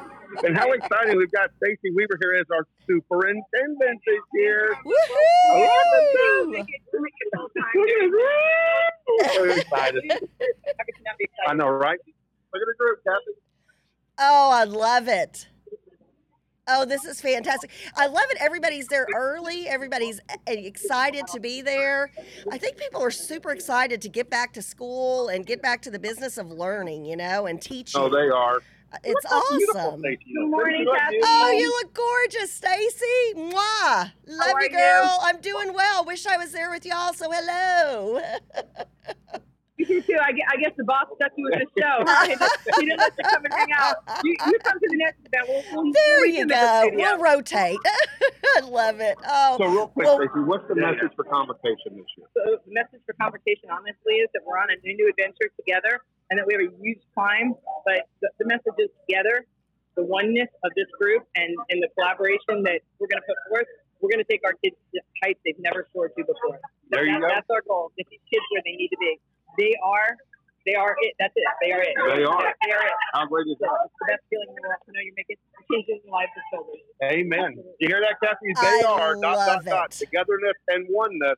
And 0.45 0.59
how 0.59 0.73
exciting. 0.73 1.17
We've 1.17 1.31
got 1.31 1.51
Stacy 1.63 1.95
Weaver 1.95 2.19
here 2.21 2.35
as 2.35 2.47
our 2.51 2.67
superintendent 2.89 4.01
this 4.07 4.25
year. 4.35 4.75
Woohoo! 4.85 6.65
So 9.35 9.45
excited. 9.45 10.03
I 11.47 11.55
know, 11.55 11.69
right? 11.69 11.99
Look 12.53 12.63
at 12.63 12.67
the 12.67 12.75
group, 12.79 12.99
Kathy. 13.07 13.39
Oh, 14.19 14.51
I 14.53 14.65
love 14.65 15.09
it. 15.09 15.49
Oh, 16.67 16.85
this 16.87 17.05
is 17.05 17.21
fantastic. 17.21 17.71
I 17.95 18.07
love 18.07 18.25
it. 18.31 18.39
Everybody's 18.41 18.89
there 18.89 19.07
early. 19.15 19.69
Everybody's 19.69 20.21
e- 20.51 20.67
excited 20.67 21.27
to 21.29 21.41
be 21.41 21.61
there. 21.61 22.11
I 22.51 22.57
think 22.57 22.79
people 22.79 23.03
are 23.03 23.11
super 23.11 23.51
excited 23.51 24.01
to 24.03 24.09
get 24.09 24.31
back 24.31 24.55
to 24.55 24.63
school 24.63 25.29
and 25.29 25.45
get 25.45 25.61
back 25.61 25.83
to 25.83 25.91
the 25.91 25.99
business 25.99 26.39
of 26.39 26.51
learning, 26.51 27.05
you 27.05 27.17
know, 27.17 27.47
and 27.47 27.61
teaching. 27.61 28.01
Oh, 28.01 28.09
they 28.09 28.31
are. 28.31 28.57
Uh, 28.93 28.97
it's 29.05 29.27
awesome. 29.27 30.01
Good 30.01 30.19
morning, 30.35 30.87
Kathy. 30.97 31.21
Oh, 31.23 31.55
you 31.55 31.69
look 31.69 31.93
gorgeous, 31.93 32.53
Stacy. 32.53 33.35
Mwah. 33.37 34.13
Love 34.27 34.55
are 34.55 34.63
you, 34.63 34.71
you? 34.71 34.77
girl. 34.77 35.19
I'm 35.23 35.41
doing 35.41 35.75
well. 35.75 36.07
Wish 36.07 36.25
I 36.25 36.39
was 36.39 36.53
there 36.53 36.71
with 36.71 36.87
y'all, 36.87 37.13
so 37.13 37.31
hello. 37.31 38.21
You 39.77 39.87
do 39.87 40.01
too. 40.03 40.17
I 40.23 40.31
guess, 40.31 40.47
I 40.53 40.57
guess 40.57 40.71
the 40.79 40.85
boss 40.85 41.07
stuck 41.17 41.33
you 41.37 41.51
with 41.51 41.59
the 41.59 41.67
show. 41.83 42.05
Huh? 42.07 42.27
He 42.27 42.35
didn't- 42.39 42.79
he 42.79 42.87
didn't 42.87 42.99
let 42.99 43.13
you 43.19 43.25
come 43.27 43.43
and 43.45 43.55
hang 43.55 43.73
out. 43.75 43.97
You, 44.23 44.33
you 44.47 44.59
come 44.63 44.79
to 44.79 44.89
the 44.89 44.97
next 45.03 45.19
event. 45.27 45.45
We'll, 45.49 45.63
we'll, 45.75 45.93
There 45.93 46.19
we'll 46.23 46.27
you 46.31 46.47
reconvene 46.47 46.49
the 46.49 46.55
go. 46.55 46.91
We'll 46.95 47.19
rotate. 47.19 47.79
I 48.57 48.61
love 48.63 49.01
it. 49.01 49.19
Oh, 49.27 49.57
So, 49.59 49.67
real 49.67 49.89
quick, 49.89 50.07
Well- 50.07 50.19
Stacy, 50.23 50.41
what's 50.47 50.67
the 50.69 50.77
message 50.79 51.11
for 51.17 51.25
convocation 51.27 51.99
this 51.99 52.07
year? 52.17 52.27
So 52.39 52.63
the 52.63 52.71
message 52.73 53.03
for 53.07 53.15
conversation, 53.19 53.67
honestly, 53.71 54.23
is 54.23 54.31
that 54.35 54.43
we're 54.47 54.59
on 54.63 54.71
a 54.71 54.79
new, 54.87 54.95
new 54.95 55.09
adventure 55.11 55.51
together 55.59 56.01
and 56.31 56.39
that 56.39 56.47
we 56.47 56.55
have 56.55 56.63
a 56.63 56.71
huge 56.79 57.03
climb. 57.15 57.55
But 57.85 58.07
the, 58.23 58.31
the 58.39 58.47
message 58.47 58.79
is 58.79 58.91
together, 59.07 59.43
the 59.99 60.05
oneness 60.07 60.51
of 60.63 60.71
this 60.79 60.87
group 61.03 61.27
and, 61.35 61.51
and 61.71 61.83
the 61.83 61.91
collaboration 61.99 62.63
that 62.63 62.79
we're 63.03 63.11
going 63.11 63.23
to 63.23 63.27
put 63.27 63.39
forth. 63.51 63.67
We're 64.03 64.11
going 64.11 64.23
to 64.23 64.31
take 64.31 64.43
our 64.45 64.55
kids 64.63 64.77
to 64.95 65.01
heights 65.25 65.41
they've 65.49 65.59
never 65.59 65.87
soared 65.95 66.13
to 66.19 66.23
before. 66.23 66.61
There 66.91 67.07
you 67.07 67.19
That- 67.19 67.27
go. 67.27 67.29
That's 67.35 67.51
our 67.51 67.63
goal. 67.67 67.91
Get 67.99 68.07
these 68.11 68.23
kids 68.31 68.45
where 68.55 68.63
they 68.63 68.77
need 68.79 68.89
to 68.95 69.01
be. 69.03 69.19
They 69.59 69.73
are, 69.85 70.17
they 70.67 70.75
are 70.75 70.97
it. 71.01 71.13
That's 71.19 71.33
it. 71.37 71.45
They 71.63 71.73
are 71.73 71.83
it. 71.83 71.95
They 71.95 72.25
are. 72.25 72.55
They 72.65 72.73
are 72.73 72.87
it. 72.87 72.97
How 73.13 73.27
great 73.27 73.47
is 73.47 73.57
that? 73.61 73.69
it's 73.85 73.95
the 74.01 74.07
best 74.09 74.23
feeling 74.31 74.49
in 74.49 74.55
the 74.57 74.63
world 74.65 74.81
to 74.87 74.93
know 74.93 75.01
you're 75.05 75.15
making 75.17 75.37
changes 75.71 76.01
in 76.03 76.09
the 76.09 76.13
lives 76.13 76.33
of 76.37 76.45
children. 76.51 76.79
Amen. 77.05 77.51
You 77.81 77.89
hear 77.89 78.01
that, 78.01 78.17
Kathy? 78.23 78.53
I 78.57 78.81
They 78.81 78.83
are 78.87 79.15
dot 79.21 79.47
dot 79.47 79.65
dot 79.65 79.91
togetherness 79.91 80.59
and 80.69 80.87
oneness 80.89 81.37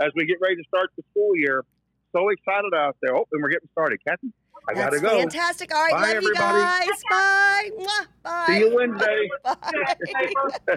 as 0.00 0.10
we 0.14 0.26
get 0.26 0.38
ready 0.40 0.56
to 0.56 0.64
start 0.68 0.90
the 0.96 1.02
school 1.10 1.36
year. 1.36 1.64
So 2.12 2.28
excited 2.30 2.72
out 2.74 2.96
there. 3.02 3.14
Oh, 3.16 3.26
and 3.32 3.42
we're 3.42 3.50
getting 3.50 3.68
started, 3.72 3.98
Kathy. 4.06 4.32
I 4.68 4.74
That's 4.74 5.00
gotta 5.00 5.00
go. 5.00 5.18
fantastic. 5.20 5.74
All 5.74 5.82
right, 5.82 5.92
Bye, 5.92 6.12
love 6.14 6.22
you 6.22 6.34
guys. 6.34 6.88
Bye. 7.10 7.70
Mwah. 7.78 8.06
Bye. 8.22 8.46
See 8.48 8.58
you 8.60 8.74
Wednesday. 8.74 9.28
Bye. 9.44 10.76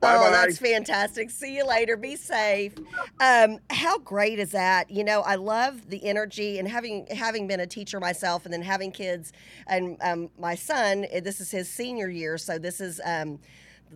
Bye 0.00 0.16
oh, 0.16 0.30
that's 0.30 0.58
fantastic. 0.58 1.30
See 1.30 1.56
you 1.56 1.66
later. 1.66 1.96
Be 1.96 2.16
safe. 2.16 2.74
Um, 3.20 3.58
how 3.68 3.98
great 3.98 4.38
is 4.38 4.50
that? 4.52 4.90
You 4.90 5.04
know, 5.04 5.20
I 5.20 5.34
love 5.34 5.90
the 5.90 6.04
energy 6.06 6.58
and 6.58 6.66
having 6.66 7.06
having 7.10 7.46
been 7.46 7.60
a 7.60 7.66
teacher 7.66 8.00
myself, 8.00 8.44
and 8.46 8.52
then 8.54 8.62
having 8.62 8.92
kids, 8.92 9.32
and 9.66 9.98
um, 10.00 10.30
my 10.38 10.54
son. 10.54 11.04
eh, 11.10 11.20
This 11.20 11.40
is 11.40 11.50
his 11.50 11.68
senior 11.68 12.08
year, 12.08 12.38
so 12.38 12.58
this 12.58 12.80
is. 12.80 13.00
Um, 13.04 13.40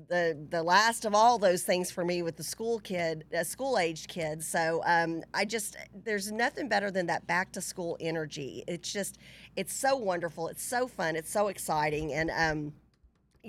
the 0.08 0.36
the 0.50 0.60
last 0.62 1.04
of 1.04 1.14
all 1.14 1.38
those 1.38 1.62
things 1.62 1.90
for 1.90 2.04
me 2.04 2.20
with 2.22 2.36
the 2.36 2.42
school 2.42 2.80
kid, 2.80 3.24
uh, 3.32 3.44
school 3.44 3.78
aged 3.78 4.08
kids. 4.08 4.44
So 4.44 4.82
um, 4.84 5.22
I 5.32 5.44
just 5.44 5.76
there's 6.04 6.32
nothing 6.32 6.68
better 6.68 6.90
than 6.90 7.06
that 7.06 7.26
back 7.28 7.52
to 7.52 7.60
school 7.60 7.96
energy. 8.00 8.64
It's 8.66 8.92
just 8.92 9.18
it's 9.54 9.72
so 9.72 9.96
wonderful. 9.96 10.48
It's 10.48 10.64
so 10.64 10.88
fun. 10.88 11.14
It's 11.14 11.30
so 11.30 11.46
exciting, 11.46 12.12
and 12.12 12.30
um, 12.32 12.72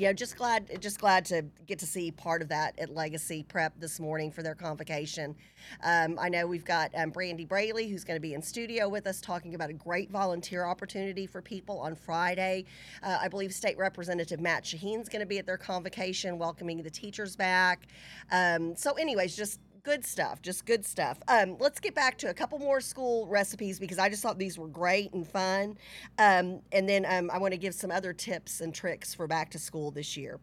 know, 0.02 0.14
just 0.14 0.38
glad, 0.38 0.82
just 0.82 1.00
glad 1.00 1.26
to 1.26 1.46
get 1.66 1.80
to 1.80 1.86
see 1.86 2.12
part 2.12 2.42
of 2.42 2.50
that 2.50 2.78
at 2.78 2.94
Legacy 2.94 3.44
Prep 3.44 3.80
this 3.80 4.00
morning 4.00 4.32
for 4.32 4.44
their 4.44 4.56
convocation. 4.56 5.36
Um, 5.84 6.18
I 6.20 6.30
know 6.30 6.46
we've 6.48 6.66
got 6.66 6.92
um, 6.96 7.12
Brandy 7.12 7.46
Braley 7.46 7.88
who's 7.88 8.04
going 8.04 8.18
to 8.18 8.22
be 8.22 8.34
in 8.34 8.42
studio 8.42 8.90
with 8.90 9.08
us 9.08 9.22
talking 9.22 9.56
about 9.56 9.70
a 9.70 9.74
great 9.74 10.12
volunteer 10.12 10.66
opportunity 10.66 11.26
for 11.26 11.42
people 11.42 11.80
on 11.80 11.96
Friday. 11.96 12.66
Uh, 13.02 13.20
I 13.22 13.30
believe 13.30 13.54
State 13.54 13.78
Representative 13.78 14.40
Matt 14.40 14.64
Shaheen's 14.64 15.08
going 15.08 15.22
to 15.22 15.26
be 15.26 15.40
at 15.40 15.46
their 15.46 15.58
convocation, 15.58 16.38
welcoming 16.38 16.84
the 16.84 16.90
teachers 16.90 17.36
back. 17.36 17.88
Um, 18.32 18.76
so, 18.76 18.94
anyways, 18.94 19.36
just 19.36 19.60
good 19.86 20.04
stuff 20.04 20.42
just 20.42 20.66
good 20.66 20.84
stuff 20.84 21.20
um, 21.28 21.56
let's 21.60 21.80
get 21.80 21.94
back 21.94 22.18
to 22.18 22.28
a 22.30 22.34
couple 22.34 22.58
more 22.58 22.82
school 22.82 23.28
recipes 23.28 23.80
because 23.80 24.00
i 24.00 24.10
just 24.10 24.24
thought 24.24 24.40
these 24.40 24.58
were 24.58 24.68
great 24.68 25.14
and 25.14 25.28
fun 25.28 25.78
um, 26.18 26.60
and 26.72 26.90
then 26.90 27.06
um, 27.08 27.30
i 27.32 27.38
want 27.38 27.54
to 27.54 27.58
give 27.58 27.74
some 27.74 27.92
other 27.92 28.12
tips 28.12 28.62
and 28.62 28.74
tricks 28.74 29.14
for 29.14 29.28
back 29.28 29.52
to 29.52 29.60
school 29.60 29.92
this 29.92 30.18
year 30.18 30.40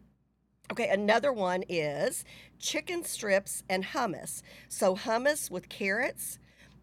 Okay, 0.73 0.89
another 0.89 1.35
one 1.35 1.65
is 1.69 2.25
chicken 2.59 3.05
strips 3.05 3.63
and 3.69 3.85
hummus. 3.85 4.41
So, 4.71 4.97
hummus 4.97 5.51
with 5.51 5.69
carrots, 5.69 6.39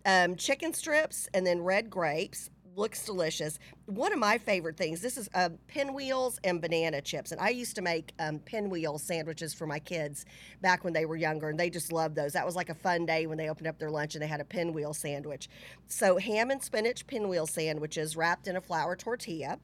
um, 0.06 0.36
chicken 0.36 0.74
strips, 0.74 1.28
and 1.34 1.44
then 1.48 1.62
red 1.62 1.90
grapes. 1.90 2.52
Looks 2.76 3.06
delicious. 3.06 3.58
One 3.86 4.14
of 4.14 4.20
my 4.20 4.38
favorite 4.38 4.78
things 4.78 5.02
this 5.02 5.18
is 5.18 5.30
uh, 5.34 5.50
pinwheels 5.68 6.40
and 6.44 6.62
banana 6.62 7.02
chips. 7.02 7.32
And 7.32 7.42
I 7.42 7.50
used 7.50 7.76
to 7.76 7.82
make 7.82 8.14
um, 8.20 8.40
pinwheel 8.40 8.98
sandwiches 8.98 9.54
for 9.54 9.66
my 9.66 9.80
kids 9.80 10.26
back 10.62 10.84
when 10.84 10.94
they 10.94 11.06
were 11.06 11.16
younger, 11.16 11.50
and 11.50 11.60
they 11.60 11.70
just 11.70 11.92
loved 11.92 12.16
those. 12.16 12.34
That 12.34 12.46
was 12.46 12.56
like 12.56 12.70
a 12.70 12.76
fun 12.76 13.06
day 13.06 13.28
when 13.28 13.38
they 13.38 13.50
opened 13.50 13.68
up 13.68 13.80
their 13.80 13.90
lunch 13.90 14.16
and 14.16 14.22
they 14.22 14.28
had 14.28 14.42
a 14.42 14.46
pinwheel 14.46 14.94
sandwich. 14.94 15.50
So, 15.88 16.18
ham 16.18 16.52
and 16.52 16.62
spinach 16.62 17.08
pinwheel 17.08 17.48
sandwiches 17.48 18.16
wrapped 18.16 18.48
in 18.48 18.56
a 18.56 18.62
flour 18.62 18.96
tortilla. 18.96 19.60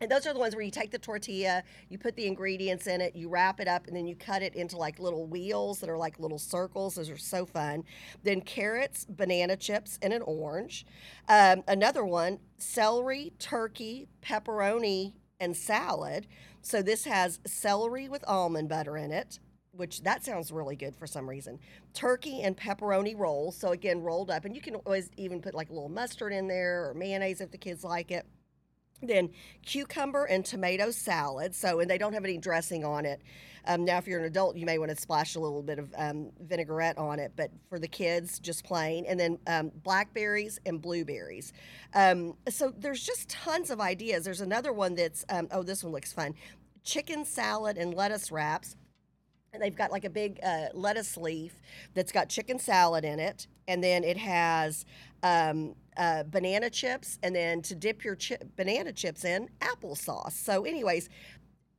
And 0.00 0.10
those 0.10 0.26
are 0.26 0.32
the 0.32 0.38
ones 0.38 0.54
where 0.54 0.64
you 0.64 0.70
take 0.70 0.90
the 0.90 0.98
tortilla, 0.98 1.62
you 1.90 1.98
put 1.98 2.16
the 2.16 2.26
ingredients 2.26 2.86
in 2.86 3.02
it, 3.02 3.14
you 3.14 3.28
wrap 3.28 3.60
it 3.60 3.68
up, 3.68 3.86
and 3.86 3.94
then 3.94 4.06
you 4.06 4.16
cut 4.16 4.42
it 4.42 4.54
into 4.54 4.78
like 4.78 4.98
little 4.98 5.26
wheels 5.26 5.80
that 5.80 5.90
are 5.90 5.98
like 5.98 6.18
little 6.18 6.38
circles. 6.38 6.94
Those 6.94 7.10
are 7.10 7.18
so 7.18 7.44
fun. 7.44 7.84
Then 8.22 8.40
carrots, 8.40 9.04
banana 9.04 9.56
chips, 9.56 9.98
and 10.00 10.14
an 10.14 10.22
orange. 10.22 10.86
Um, 11.28 11.62
another 11.68 12.04
one 12.04 12.38
celery, 12.56 13.32
turkey, 13.38 14.08
pepperoni, 14.22 15.14
and 15.38 15.54
salad. 15.54 16.26
So 16.62 16.82
this 16.82 17.04
has 17.04 17.40
celery 17.46 18.08
with 18.08 18.24
almond 18.26 18.70
butter 18.70 18.96
in 18.96 19.12
it. 19.12 19.38
Which 19.72 20.02
that 20.02 20.24
sounds 20.24 20.50
really 20.50 20.74
good 20.74 20.96
for 20.96 21.06
some 21.06 21.30
reason. 21.30 21.60
Turkey 21.94 22.42
and 22.42 22.56
pepperoni 22.56 23.16
rolls. 23.16 23.56
So 23.56 23.68
again, 23.68 24.02
rolled 24.02 24.28
up, 24.28 24.44
and 24.44 24.54
you 24.56 24.60
can 24.60 24.74
always 24.74 25.10
even 25.16 25.40
put 25.40 25.54
like 25.54 25.70
a 25.70 25.72
little 25.72 25.88
mustard 25.88 26.32
in 26.32 26.48
there 26.48 26.88
or 26.88 26.94
mayonnaise 26.94 27.40
if 27.40 27.52
the 27.52 27.58
kids 27.58 27.84
like 27.84 28.10
it 28.10 28.26
then 29.02 29.30
cucumber 29.64 30.24
and 30.24 30.44
tomato 30.44 30.90
salad. 30.90 31.54
So, 31.54 31.80
and 31.80 31.90
they 31.90 31.98
don't 31.98 32.12
have 32.12 32.24
any 32.24 32.38
dressing 32.38 32.84
on 32.84 33.04
it. 33.06 33.22
Um, 33.66 33.84
now, 33.84 33.98
if 33.98 34.06
you're 34.06 34.18
an 34.18 34.24
adult, 34.24 34.56
you 34.56 34.64
may 34.64 34.78
want 34.78 34.90
to 34.90 34.96
splash 34.96 35.34
a 35.34 35.40
little 35.40 35.62
bit 35.62 35.78
of 35.78 35.92
um, 35.96 36.30
vinaigrette 36.40 36.96
on 36.96 37.18
it, 37.18 37.32
but 37.36 37.50
for 37.68 37.78
the 37.78 37.88
kids, 37.88 38.38
just 38.38 38.64
plain. 38.64 39.04
And 39.06 39.20
then 39.20 39.38
um, 39.46 39.70
blackberries 39.82 40.58
and 40.64 40.80
blueberries. 40.80 41.52
Um, 41.94 42.36
so, 42.48 42.72
there's 42.76 43.04
just 43.04 43.28
tons 43.28 43.70
of 43.70 43.80
ideas. 43.80 44.24
There's 44.24 44.40
another 44.40 44.72
one 44.72 44.94
that's, 44.94 45.24
um, 45.28 45.48
oh, 45.50 45.62
this 45.62 45.84
one 45.84 45.92
looks 45.92 46.12
fun 46.12 46.34
chicken 46.82 47.24
salad 47.24 47.76
and 47.76 47.94
lettuce 47.94 48.32
wraps. 48.32 48.76
And 49.52 49.62
they've 49.62 49.76
got 49.76 49.90
like 49.90 50.04
a 50.04 50.10
big 50.10 50.38
uh, 50.42 50.66
lettuce 50.74 51.16
leaf 51.16 51.60
that's 51.94 52.12
got 52.12 52.28
chicken 52.28 52.58
salad 52.58 53.04
in 53.04 53.18
it. 53.18 53.48
And 53.66 53.82
then 53.82 54.04
it 54.04 54.16
has 54.16 54.84
um, 55.22 55.74
uh, 56.00 56.24
banana 56.24 56.70
chips, 56.70 57.18
and 57.22 57.36
then 57.36 57.60
to 57.60 57.74
dip 57.74 58.02
your 58.02 58.16
banana 58.56 58.90
chips 58.90 59.24
in, 59.24 59.50
applesauce. 59.60 60.32
So, 60.32 60.64
anyways, 60.64 61.10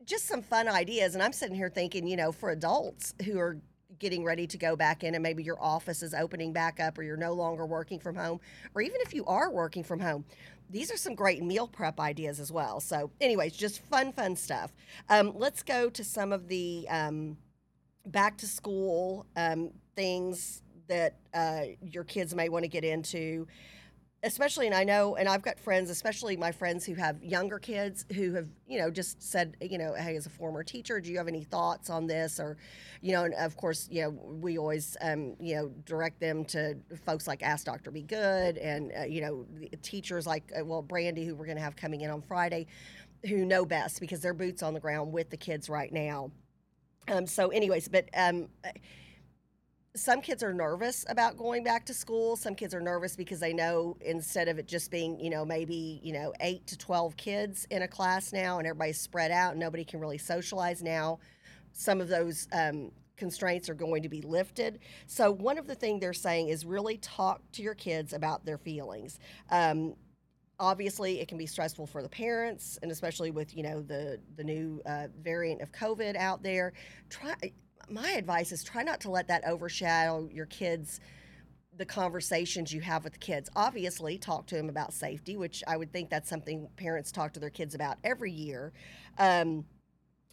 just 0.06 0.28
some 0.28 0.44
fun 0.44 0.68
ideas. 0.68 1.16
And 1.16 1.24
I'm 1.24 1.34
sitting 1.34 1.56
here 1.56 1.70
thinking, 1.70 2.08
you 2.08 2.16
know, 2.16 2.32
for 2.32 2.52
adults 2.52 3.16
who 3.26 3.40
are 3.40 3.58
getting 3.98 4.24
ready 4.24 4.46
to 4.46 4.58
go 4.60 4.76
back 4.76 5.04
in 5.04 5.16
and 5.16 5.24
maybe 5.24 5.44
your 5.44 5.62
office 5.62 6.04
is 6.04 6.14
opening 6.14 6.54
back 6.54 6.80
up 6.80 6.98
or 6.98 7.04
you're 7.04 7.18
no 7.18 7.34
longer 7.34 7.66
working 7.66 8.00
from 8.00 8.16
home 8.16 8.40
or 8.74 8.82
even 8.82 9.02
if 9.02 9.14
you 9.14 9.26
are 9.26 9.52
working 9.52 9.84
from 9.84 10.00
home 10.00 10.24
these 10.70 10.92
are 10.92 10.98
some 10.98 11.14
great 11.14 11.44
meal 11.44 11.68
prep 11.68 12.00
ideas 12.00 12.40
as 12.40 12.52
well 12.52 12.80
so 12.80 13.12
anyways 13.20 13.54
just 13.54 13.84
fun 13.88 14.12
fun 14.14 14.34
stuff 14.34 14.72
um, 15.10 15.34
let's 15.36 15.62
go 15.62 15.90
to 15.90 16.06
some 16.06 16.32
of 16.32 16.48
the 16.48 16.88
um, 16.90 17.38
back 18.08 18.38
to 18.38 18.48
school 18.48 19.26
um, 19.36 19.70
things 19.96 20.64
that 20.88 21.18
uh, 21.34 21.64
your 21.84 22.06
kids 22.06 22.34
may 22.34 22.50
want 22.50 22.64
to 22.64 22.70
get 22.70 22.86
into 22.86 23.46
especially 24.24 24.68
and 24.68 24.76
i 24.76 24.84
know 24.84 25.16
and 25.16 25.28
i've 25.28 25.42
got 25.42 25.60
friends 25.60 25.90
especially 25.90 26.38
my 26.38 26.52
friends 26.52 26.86
who 26.86 26.94
have 26.94 27.24
younger 27.24 27.58
kids 27.58 28.06
who 28.14 28.34
have 28.34 28.48
you 28.68 28.78
know 28.78 28.92
just 28.92 29.22
said 29.22 29.58
you 29.60 29.80
know 29.80 29.94
hey 29.96 30.16
as 30.16 30.28
a 30.28 30.30
former 30.30 30.64
teacher 30.64 31.00
do 31.00 31.12
you 31.12 31.18
have 31.18 31.28
any 31.28 31.44
thoughts 31.44 31.90
on 31.90 32.08
this? 32.08 32.40
Or 32.40 32.58
you 33.02 33.14
know 33.14 33.24
and 33.24 33.34
of 33.36 33.58
course 33.58 33.88
you 33.92 34.04
know 34.04 34.10
we 34.10 34.58
always 34.58 34.96
um, 35.02 35.36
you 35.40 35.56
know 35.56 35.70
direct 35.86 36.20
them 36.20 36.46
to 36.46 36.78
folks 37.06 37.28
like 37.28 37.42
ask 37.42 37.66
dr 37.66 37.90
be 37.92 38.04
good 38.04 38.58
and 38.58 38.92
uh, 38.98 39.04
you 39.04 39.22
know 39.22 39.46
teachers 39.82 40.28
like 40.28 40.52
uh, 40.58 40.64
well 40.64 40.82
brandy 40.82 41.26
who 41.26 41.36
we're 41.36 41.46
going 41.46 41.58
to 41.58 41.64
have 41.64 41.76
coming 41.76 42.02
in 42.02 42.12
on 42.12 42.22
friday 42.22 42.68
who 43.28 43.46
know 43.46 43.66
best 43.66 44.00
because 44.00 44.22
they're 44.22 44.34
boots 44.34 44.64
on 44.64 44.74
the 44.74 44.80
ground 44.80 45.12
with 45.12 45.30
the 45.30 45.38
kids 45.38 45.70
right 45.70 45.92
now. 45.92 46.32
Um, 47.08 47.26
so 47.26 47.50
anyways 47.50 47.88
but 47.88 48.08
um, 48.16 48.48
some 49.96 50.22
kids 50.22 50.42
are 50.42 50.54
nervous 50.54 51.06
about 51.10 51.38
going 51.38 51.64
back 51.64 51.86
to 51.86 51.94
school. 51.94 52.36
Some 52.38 52.56
kids 52.56 52.74
are 52.74 52.80
nervous 52.80 53.16
because 53.16 53.40
they 53.40 53.54
know 53.54 53.98
instead 54.02 54.48
of 54.48 54.58
it 54.58 54.68
just 54.68 54.90
being, 54.90 55.20
you 55.20 55.30
know, 55.30 55.44
maybe, 55.44 56.00
you 56.02 56.14
know, 56.14 56.34
eight 56.40 56.66
to 56.68 56.78
12 56.78 57.18
kids 57.18 57.68
in 57.70 57.82
a 57.82 57.88
class 57.88 58.32
now 58.32 58.58
and 58.58 58.68
everybody's 58.68 59.00
spread 59.00 59.32
out 59.32 59.52
and 59.52 59.60
nobody 59.60 59.84
can 59.84 60.00
really 60.00 60.18
socialize 60.18 60.82
now, 60.82 61.20
some 61.74 62.00
of 62.00 62.08
those 62.08 62.48
um, 62.54 62.92
constraints 63.18 63.70
are 63.70 63.74
going 63.74 64.02
to 64.04 64.10
be 64.10 64.22
lifted. 64.22 64.80
So, 65.08 65.30
one 65.30 65.58
of 65.58 65.68
the 65.68 65.76
things 65.76 66.00
they're 66.00 66.14
saying 66.14 66.48
is 66.48 66.66
really 66.66 66.98
talk 66.98 67.42
to 67.54 67.62
your 67.62 67.76
kids 67.76 68.14
about 68.14 68.46
their 68.46 68.58
feelings. 68.58 69.20
Um, 69.50 69.96
obviously 70.60 71.20
it 71.20 71.28
can 71.28 71.40
be 71.40 71.48
stressful 71.48 71.88
for 71.88 72.04
the 72.04 72.10
parents 72.10 72.78
and 72.84 72.92
especially 72.92 73.32
with 73.32 73.58
you 73.58 73.64
know 73.64 73.82
the 73.82 74.20
the 74.36 74.44
new 74.44 74.80
uh, 74.86 75.08
variant 75.20 75.60
of 75.60 75.72
covid 75.72 76.16
out 76.16 76.44
there 76.44 76.72
try 77.10 77.34
my 77.90 78.12
advice 78.12 78.52
is 78.52 78.64
try 78.64 78.84
not 78.84 79.02
to 79.02 79.12
let 79.12 79.28
that 79.28 79.44
overshadow 79.46 80.30
your 80.32 80.46
kids 80.46 81.00
the 81.78 81.86
conversations 81.86 82.74
you 82.74 82.82
have 82.82 83.04
with 83.06 83.14
the 83.14 83.20
kids. 83.20 83.50
Obviously 83.56 84.18
talk 84.18 84.46
to 84.48 84.56
them 84.56 84.70
about 84.70 84.94
safety 84.94 85.38
which 85.38 85.64
i 85.68 85.78
would 85.78 85.92
think 85.92 86.10
that's 86.10 86.30
something 86.30 86.68
parents 86.76 87.12
talk 87.12 87.34
to 87.34 87.40
their 87.40 87.50
kids 87.50 87.76
about 87.76 87.98
every 88.04 88.32
year. 88.32 88.74
Um, 89.18 89.66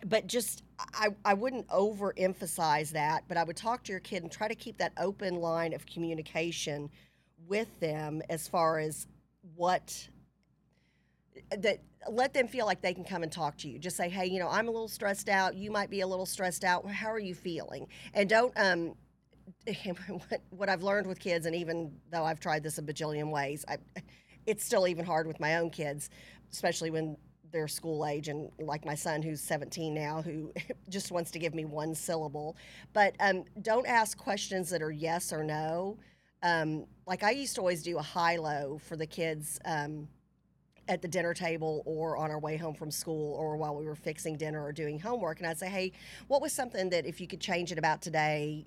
but 0.04 0.26
just 0.26 0.62
I, 0.94 1.08
I 1.24 1.34
wouldn't 1.34 1.66
overemphasize 1.68 2.90
that 2.90 3.24
but 3.26 3.36
i 3.36 3.42
would 3.42 3.56
talk 3.56 3.82
to 3.84 3.92
your 3.92 4.00
kid 4.00 4.22
and 4.22 4.30
try 4.30 4.46
to 4.46 4.54
keep 4.54 4.78
that 4.78 4.92
open 4.96 5.36
line 5.36 5.72
of 5.72 5.86
communication 5.86 6.90
with 7.48 7.80
them 7.80 8.22
as 8.28 8.46
far 8.46 8.78
as 8.78 9.06
what 9.56 10.08
that 11.56 11.80
let 12.08 12.32
them 12.32 12.48
feel 12.48 12.66
like 12.66 12.80
they 12.80 12.94
can 12.94 13.04
come 13.04 13.22
and 13.22 13.32
talk 13.32 13.56
to 13.58 13.68
you. 13.68 13.78
Just 13.78 13.96
say, 13.96 14.08
hey, 14.08 14.26
you 14.26 14.38
know, 14.38 14.48
I'm 14.48 14.68
a 14.68 14.70
little 14.70 14.88
stressed 14.88 15.28
out. 15.28 15.54
You 15.54 15.70
might 15.70 15.90
be 15.90 16.00
a 16.00 16.06
little 16.06 16.26
stressed 16.26 16.64
out. 16.64 16.88
How 16.90 17.08
are 17.08 17.18
you 17.18 17.34
feeling? 17.34 17.88
And 18.14 18.28
don't 18.28 18.52
um, 18.56 18.94
what 20.50 20.68
I've 20.68 20.82
learned 20.82 21.06
with 21.06 21.18
kids, 21.18 21.46
and 21.46 21.54
even 21.54 21.92
though 22.10 22.24
I've 22.24 22.40
tried 22.40 22.62
this 22.62 22.78
a 22.78 22.82
bajillion 22.82 23.30
ways, 23.30 23.64
I, 23.68 23.78
it's 24.46 24.64
still 24.64 24.86
even 24.86 25.04
hard 25.04 25.26
with 25.26 25.40
my 25.40 25.56
own 25.56 25.70
kids, 25.70 26.10
especially 26.52 26.90
when 26.90 27.16
they're 27.50 27.68
school 27.68 28.06
age 28.06 28.28
and 28.28 28.50
like 28.58 28.84
my 28.84 28.94
son 28.94 29.22
who's 29.22 29.40
17 29.40 29.94
now 29.94 30.20
who 30.20 30.52
just 30.90 31.10
wants 31.10 31.30
to 31.30 31.38
give 31.38 31.54
me 31.54 31.64
one 31.64 31.94
syllable 31.94 32.56
but 32.92 33.14
um, 33.20 33.44
don't 33.62 33.86
ask 33.86 34.18
questions 34.18 34.68
that 34.68 34.82
are 34.82 34.90
yes 34.90 35.32
or 35.32 35.42
no 35.42 35.96
um, 36.42 36.84
like 37.06 37.22
i 37.22 37.30
used 37.30 37.54
to 37.54 37.62
always 37.62 37.82
do 37.82 37.96
a 37.96 38.02
high 38.02 38.36
low 38.36 38.78
for 38.86 38.96
the 38.96 39.06
kids 39.06 39.58
um, 39.64 40.06
at 40.88 41.02
the 41.02 41.08
dinner 41.08 41.34
table 41.34 41.82
or 41.84 42.16
on 42.16 42.30
our 42.30 42.38
way 42.38 42.56
home 42.56 42.74
from 42.74 42.90
school 42.90 43.34
or 43.34 43.56
while 43.56 43.76
we 43.76 43.84
were 43.84 43.94
fixing 43.94 44.36
dinner 44.36 44.64
or 44.64 44.72
doing 44.72 44.98
homework. 44.98 45.38
And 45.38 45.46
I'd 45.46 45.58
say, 45.58 45.68
hey, 45.68 45.92
what 46.26 46.40
was 46.40 46.52
something 46.52 46.90
that 46.90 47.06
if 47.06 47.20
you 47.20 47.26
could 47.26 47.40
change 47.40 47.70
it 47.70 47.78
about 47.78 48.02
today, 48.02 48.66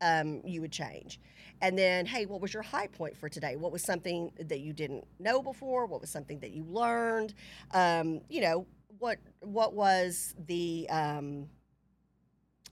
um, 0.00 0.42
you 0.44 0.60
would 0.60 0.72
change? 0.72 1.18
And 1.60 1.78
then, 1.78 2.06
hey, 2.06 2.26
what 2.26 2.40
was 2.40 2.52
your 2.52 2.62
high 2.62 2.88
point 2.88 3.16
for 3.16 3.28
today? 3.28 3.56
What 3.56 3.72
was 3.72 3.82
something 3.82 4.32
that 4.38 4.60
you 4.60 4.72
didn't 4.72 5.04
know 5.18 5.42
before? 5.42 5.86
What 5.86 6.00
was 6.00 6.10
something 6.10 6.40
that 6.40 6.50
you 6.50 6.64
learned? 6.64 7.34
Um, 7.72 8.20
you 8.28 8.40
know, 8.40 8.66
what 8.98 9.18
what 9.40 9.74
was 9.74 10.34
the 10.46 10.86
um, 10.90 11.48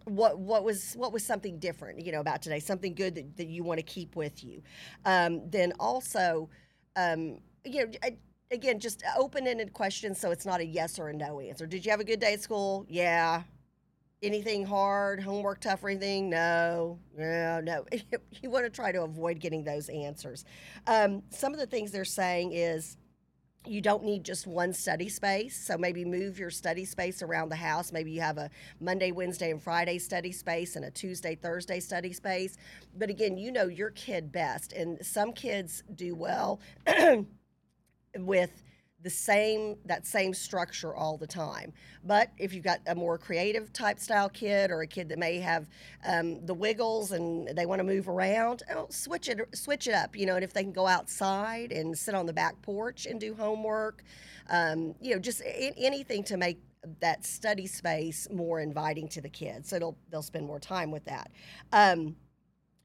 what 0.04 0.38
what 0.38 0.64
was 0.64 0.94
what 0.94 1.12
was 1.12 1.24
something 1.24 1.58
different 1.58 2.04
you 2.04 2.12
know 2.12 2.20
about 2.20 2.42
today 2.42 2.58
something 2.58 2.94
good 2.94 3.14
that, 3.14 3.36
that 3.36 3.48
you 3.48 3.62
want 3.62 3.78
to 3.78 3.82
keep 3.84 4.16
with 4.16 4.42
you 4.42 4.62
um, 5.04 5.48
then 5.50 5.72
also 5.78 6.48
um, 6.96 7.38
you 7.64 7.84
know 7.84 8.10
again, 8.50 8.80
just 8.80 9.02
open 9.16 9.46
ended 9.46 9.72
questions 9.72 10.18
so 10.18 10.30
it's 10.30 10.46
not 10.46 10.60
a 10.60 10.64
yes 10.64 10.98
or 10.98 11.08
a 11.08 11.12
no 11.12 11.40
answer. 11.40 11.66
Did 11.66 11.84
you 11.84 11.90
have 11.90 12.00
a 12.00 12.04
good 12.04 12.20
day 12.20 12.34
at 12.34 12.40
school? 12.40 12.86
Yeah. 12.88 13.42
Anything 14.22 14.66
hard, 14.66 15.20
homework 15.22 15.60
tough 15.60 15.82
or 15.82 15.88
anything? 15.88 16.28
No. 16.28 16.98
Yeah, 17.18 17.60
no. 17.62 17.86
you 18.42 18.50
want 18.50 18.66
to 18.66 18.70
try 18.70 18.92
to 18.92 19.02
avoid 19.02 19.40
getting 19.40 19.64
those 19.64 19.88
answers. 19.88 20.44
Um, 20.86 21.22
some 21.30 21.54
of 21.54 21.58
the 21.58 21.66
things 21.66 21.90
they're 21.90 22.04
saying 22.04 22.52
is 22.52 22.98
you 23.66 23.80
don't 23.80 24.04
need 24.04 24.24
just 24.24 24.46
one 24.46 24.72
study 24.72 25.08
space. 25.08 25.56
So 25.56 25.78
maybe 25.78 26.04
move 26.04 26.38
your 26.38 26.50
study 26.50 26.84
space 26.84 27.22
around 27.22 27.50
the 27.50 27.56
house. 27.56 27.92
Maybe 27.92 28.10
you 28.10 28.20
have 28.20 28.38
a 28.38 28.50
Monday, 28.80 29.12
Wednesday, 29.12 29.50
and 29.50 29.62
Friday 29.62 29.98
study 29.98 30.32
space 30.32 30.76
and 30.76 30.84
a 30.84 30.90
Tuesday, 30.90 31.34
Thursday 31.34 31.80
study 31.80 32.12
space. 32.12 32.56
But 32.96 33.10
again, 33.10 33.38
you 33.38 33.52
know 33.52 33.66
your 33.66 33.90
kid 33.90 34.32
best. 34.32 34.72
And 34.72 35.04
some 35.04 35.32
kids 35.32 35.82
do 35.94 36.14
well 36.14 36.60
with 38.18 38.50
the 39.02 39.10
same 39.10 39.76
that 39.86 40.06
same 40.06 40.34
structure 40.34 40.94
all 40.94 41.16
the 41.16 41.26
time. 41.26 41.72
But 42.04 42.30
if 42.38 42.52
you've 42.52 42.64
got 42.64 42.80
a 42.86 42.94
more 42.94 43.16
creative 43.16 43.72
type 43.72 43.98
style 43.98 44.28
kid 44.28 44.70
or 44.70 44.82
a 44.82 44.86
kid 44.86 45.08
that 45.08 45.18
may 45.18 45.38
have 45.38 45.68
um, 46.06 46.44
the 46.44 46.54
wiggles 46.54 47.12
and 47.12 47.48
they 47.56 47.66
want 47.66 47.80
to 47.80 47.84
move 47.84 48.08
around, 48.08 48.62
oh, 48.74 48.86
switch 48.90 49.28
it 49.28 49.40
switch 49.54 49.86
it 49.88 49.94
up. 49.94 50.16
You 50.16 50.26
know, 50.26 50.34
and 50.34 50.44
if 50.44 50.52
they 50.52 50.62
can 50.62 50.72
go 50.72 50.86
outside 50.86 51.72
and 51.72 51.96
sit 51.96 52.14
on 52.14 52.26
the 52.26 52.32
back 52.32 52.60
porch 52.62 53.06
and 53.06 53.18
do 53.18 53.34
homework, 53.34 54.02
um, 54.50 54.94
you 55.00 55.14
know, 55.14 55.20
just 55.20 55.40
a- 55.42 55.74
anything 55.78 56.22
to 56.24 56.36
make 56.36 56.60
that 57.00 57.24
study 57.24 57.66
space 57.66 58.26
more 58.30 58.60
inviting 58.60 59.08
to 59.08 59.20
the 59.20 59.28
kids, 59.28 59.68
so 59.68 59.78
they'll 59.78 59.96
they'll 60.10 60.22
spend 60.22 60.46
more 60.46 60.60
time 60.60 60.90
with 60.90 61.04
that. 61.06 61.30
Um, 61.72 62.16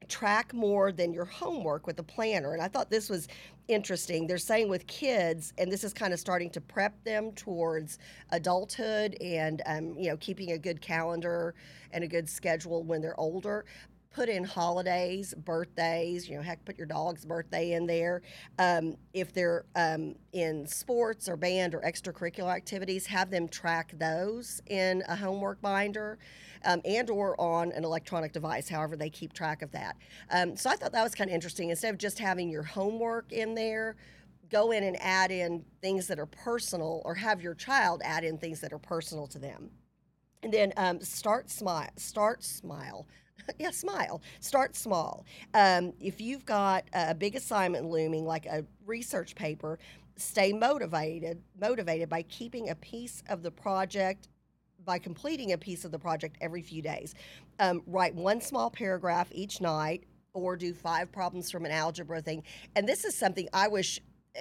track 0.08 0.52
more 0.54 0.92
than 0.92 1.12
your 1.12 1.24
homework 1.24 1.86
with 1.86 1.98
a 1.98 2.02
planner. 2.02 2.52
And 2.52 2.62
I 2.62 2.68
thought 2.68 2.90
this 2.90 3.08
was 3.10 3.28
interesting. 3.68 4.26
They're 4.26 4.38
saying 4.38 4.68
with 4.68 4.86
kids, 4.86 5.52
and 5.58 5.70
this 5.70 5.84
is 5.84 5.92
kind 5.92 6.12
of 6.12 6.20
starting 6.20 6.50
to 6.50 6.60
prep 6.60 7.02
them 7.04 7.32
towards 7.32 7.98
adulthood 8.30 9.16
and, 9.20 9.62
um, 9.66 9.96
you 9.98 10.08
know, 10.08 10.16
keeping 10.18 10.52
a 10.52 10.58
good 10.58 10.80
calendar 10.80 11.54
and 11.92 12.04
a 12.04 12.08
good 12.08 12.28
schedule 12.28 12.82
when 12.82 13.00
they're 13.00 13.18
older. 13.18 13.64
Put 14.16 14.30
in 14.30 14.44
holidays, 14.44 15.34
birthdays, 15.44 16.26
you 16.26 16.36
know, 16.36 16.42
heck, 16.42 16.64
put 16.64 16.78
your 16.78 16.86
dog's 16.86 17.26
birthday 17.26 17.72
in 17.72 17.86
there. 17.86 18.22
Um, 18.58 18.96
if 19.12 19.34
they're 19.34 19.66
um, 19.74 20.14
in 20.32 20.66
sports 20.66 21.28
or 21.28 21.36
band 21.36 21.74
or 21.74 21.82
extracurricular 21.82 22.56
activities, 22.56 23.04
have 23.04 23.30
them 23.30 23.46
track 23.46 23.92
those 23.98 24.62
in 24.68 25.02
a 25.06 25.16
homework 25.16 25.60
binder 25.60 26.18
um, 26.64 26.80
and 26.86 27.10
or 27.10 27.38
on 27.38 27.72
an 27.72 27.84
electronic 27.84 28.32
device, 28.32 28.70
however 28.70 28.96
they 28.96 29.10
keep 29.10 29.34
track 29.34 29.60
of 29.60 29.70
that. 29.72 29.98
Um, 30.30 30.56
so 30.56 30.70
I 30.70 30.76
thought 30.76 30.92
that 30.92 31.02
was 31.02 31.14
kind 31.14 31.28
of 31.28 31.34
interesting. 31.34 31.68
Instead 31.68 31.92
of 31.92 31.98
just 31.98 32.18
having 32.18 32.48
your 32.48 32.62
homework 32.62 33.32
in 33.32 33.54
there, 33.54 33.96
go 34.50 34.70
in 34.70 34.82
and 34.82 34.96
add 34.98 35.30
in 35.30 35.62
things 35.82 36.06
that 36.06 36.18
are 36.18 36.24
personal 36.24 37.02
or 37.04 37.14
have 37.16 37.42
your 37.42 37.52
child 37.54 38.00
add 38.02 38.24
in 38.24 38.38
things 38.38 38.62
that 38.62 38.72
are 38.72 38.78
personal 38.78 39.26
to 39.26 39.38
them. 39.38 39.68
And 40.42 40.50
then 40.54 40.72
um, 40.78 41.02
start 41.02 41.50
smile, 41.50 41.90
start 41.96 42.42
smile. 42.42 43.06
yeah, 43.58 43.70
smile. 43.70 44.22
Start 44.40 44.76
small. 44.76 45.24
Um, 45.54 45.92
if 46.00 46.20
you've 46.20 46.44
got 46.44 46.84
a 46.92 47.14
big 47.14 47.36
assignment 47.36 47.86
looming, 47.90 48.24
like 48.24 48.46
a 48.46 48.64
research 48.84 49.34
paper, 49.34 49.78
stay 50.16 50.52
motivated. 50.52 51.40
Motivated 51.60 52.08
by 52.08 52.22
keeping 52.22 52.70
a 52.70 52.74
piece 52.74 53.22
of 53.28 53.42
the 53.42 53.50
project 53.50 54.28
by 54.84 54.98
completing 54.98 55.52
a 55.52 55.58
piece 55.58 55.84
of 55.84 55.90
the 55.90 55.98
project 55.98 56.36
every 56.40 56.62
few 56.62 56.80
days. 56.80 57.14
Um, 57.58 57.82
write 57.86 58.14
one 58.14 58.40
small 58.40 58.70
paragraph 58.70 59.28
each 59.32 59.60
night 59.60 60.04
or 60.32 60.54
do 60.54 60.72
five 60.72 61.10
problems 61.10 61.50
from 61.50 61.64
an 61.64 61.72
algebra 61.72 62.22
thing. 62.22 62.44
And 62.76 62.88
this 62.88 63.04
is 63.04 63.16
something 63.16 63.48
I 63.52 63.68
wish, 63.68 64.00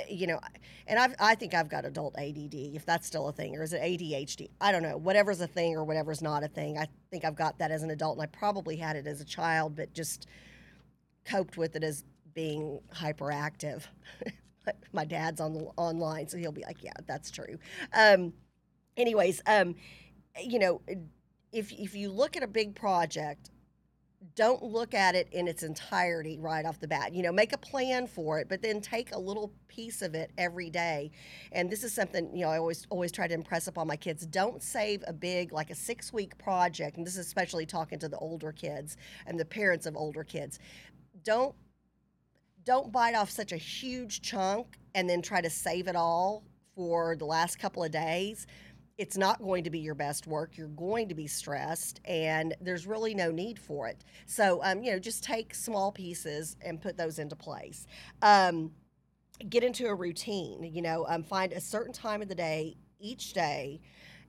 you 0.10 0.28
know, 0.28 0.40
and 0.88 1.00
I've, 1.00 1.16
I 1.20 1.36
think 1.36 1.54
I've 1.54 1.70
got 1.70 1.86
adult 1.86 2.16
ADD, 2.18 2.54
if 2.54 2.86
that's 2.86 3.08
still 3.08 3.28
a 3.28 3.32
thing, 3.34 3.56
or 3.56 3.64
is 3.64 3.74
it 3.74 3.82
ADHD? 3.82 4.50
I 4.62 4.72
don't 4.72 4.84
know. 4.84 4.98
Whatever's 4.98 5.42
a 5.42 5.48
thing 5.48 5.76
or 5.76 5.84
whatever's 5.84 6.22
not 6.22 6.44
a 6.44 6.48
thing. 6.48 6.78
I 6.78 6.88
think 7.12 7.26
I've 7.26 7.36
got 7.36 7.60
that 7.60 7.72
as 7.72 7.84
an 7.84 7.92
adult, 7.92 8.18
and 8.18 8.24
I 8.24 8.28
probably 8.28 8.76
had 8.76 8.96
it 8.96 9.08
as 9.08 9.22
a 9.22 9.26
child, 9.26 9.76
but 9.76 9.94
just 9.94 10.28
coped 11.26 11.58
with 11.58 11.76
it 11.76 11.84
as 11.84 12.04
being 12.34 12.80
hyperactive. 12.94 13.84
My 14.94 15.06
dad's 15.06 15.42
on 15.42 15.54
the 15.54 15.66
online, 15.78 16.28
so 16.28 16.38
he'll 16.38 16.52
be 16.52 16.64
like, 16.64 16.84
"Yeah, 16.84 16.94
that's 17.06 17.32
true." 17.32 17.60
Um, 17.94 18.34
anyways, 18.98 19.42
um, 19.46 19.76
you 20.44 20.60
know, 20.60 20.82
if 21.52 21.72
if 21.72 21.96
you 21.96 22.12
look 22.12 22.36
at 22.36 22.44
a 22.44 22.48
big 22.48 22.76
project, 22.76 23.52
don't 24.34 24.64
look 24.64 24.94
at 24.94 25.14
it 25.14 25.28
in 25.32 25.48
its 25.48 25.62
entirety 25.64 26.40
right 26.40 26.66
off 26.66 26.80
the 26.80 26.88
bat. 26.88 27.14
You 27.14 27.22
know, 27.22 27.32
make 27.32 27.54
a 27.54 27.58
plan 27.58 28.08
for 28.08 28.40
it, 28.40 28.50
but 28.50 28.62
then 28.62 28.82
take 28.82 29.14
a 29.14 29.20
little 29.20 29.52
piece 29.68 30.02
of 30.02 30.16
it 30.16 30.32
every 30.38 30.70
day. 30.70 31.12
And 31.52 31.70
this 31.70 31.84
is 31.84 31.94
something, 31.94 32.36
you 32.36 32.46
know, 32.46 32.52
I 32.52 32.58
always 32.58 32.88
always 32.90 33.12
try 33.12 33.28
to 33.28 33.34
impress 33.34 33.68
upon 33.68 33.88
my 33.88 33.96
kids. 33.96 34.26
Don't 34.26 34.64
save 34.64 35.04
a 35.08 35.14
big 35.14 35.52
like 35.52 35.70
a 35.70 35.76
6-week 35.76 36.38
project, 36.38 36.98
and 36.98 37.06
this 37.06 37.18
is 37.18 37.26
especially 37.26 37.66
talking 37.66 38.00
to 38.00 38.10
the 38.10 38.18
older 38.18 38.52
kids 38.52 38.98
and 39.28 39.40
the 39.40 39.46
parents 39.46 39.86
of 39.86 39.96
older 39.96 40.24
kids. 40.24 40.60
Don't 41.24 41.56
don't 42.66 42.92
bite 42.92 43.14
off 43.14 43.30
such 43.30 43.52
a 43.52 43.58
huge 43.58 44.22
chunk 44.22 44.80
and 44.96 45.08
then 45.08 45.22
try 45.22 45.40
to 45.40 45.50
save 45.52 45.88
it 45.88 45.96
all 45.96 46.44
for 46.76 47.16
the 47.16 47.26
last 47.26 47.60
couple 47.60 47.84
of 47.84 47.92
days 47.92 48.48
it's 48.98 49.18
not 49.18 49.42
going 49.42 49.64
to 49.66 49.70
be 49.70 49.80
your 49.80 49.96
best 49.96 50.26
work. 50.26 50.58
You're 50.58 50.68
going 50.70 51.10
to 51.10 51.16
be 51.16 51.28
stressed, 51.28 52.00
and 52.06 52.56
there's 52.62 52.88
really 52.88 53.14
no 53.14 53.30
need 53.32 53.60
for 53.60 53.88
it. 53.88 54.06
So, 54.26 54.62
um, 54.64 54.82
you 54.84 54.92
know, 54.92 55.00
just 55.00 55.24
take 55.24 55.54
small 55.54 55.92
pieces 55.92 56.56
and 56.62 56.82
put 56.82 56.98
those 56.98 57.20
into 57.20 57.36
place. 57.36 57.88
Um, 58.22 58.72
get 59.50 59.64
into 59.64 59.88
a 59.88 59.94
routine. 59.94 60.64
You 60.64 60.82
know, 60.82 61.06
um, 61.10 61.24
find 61.24 61.52
a 61.52 61.60
certain 61.60 61.94
time 61.94 62.22
of 62.22 62.30
the 62.30 62.36
day 62.36 62.78
each 63.00 63.34
day. 63.34 63.82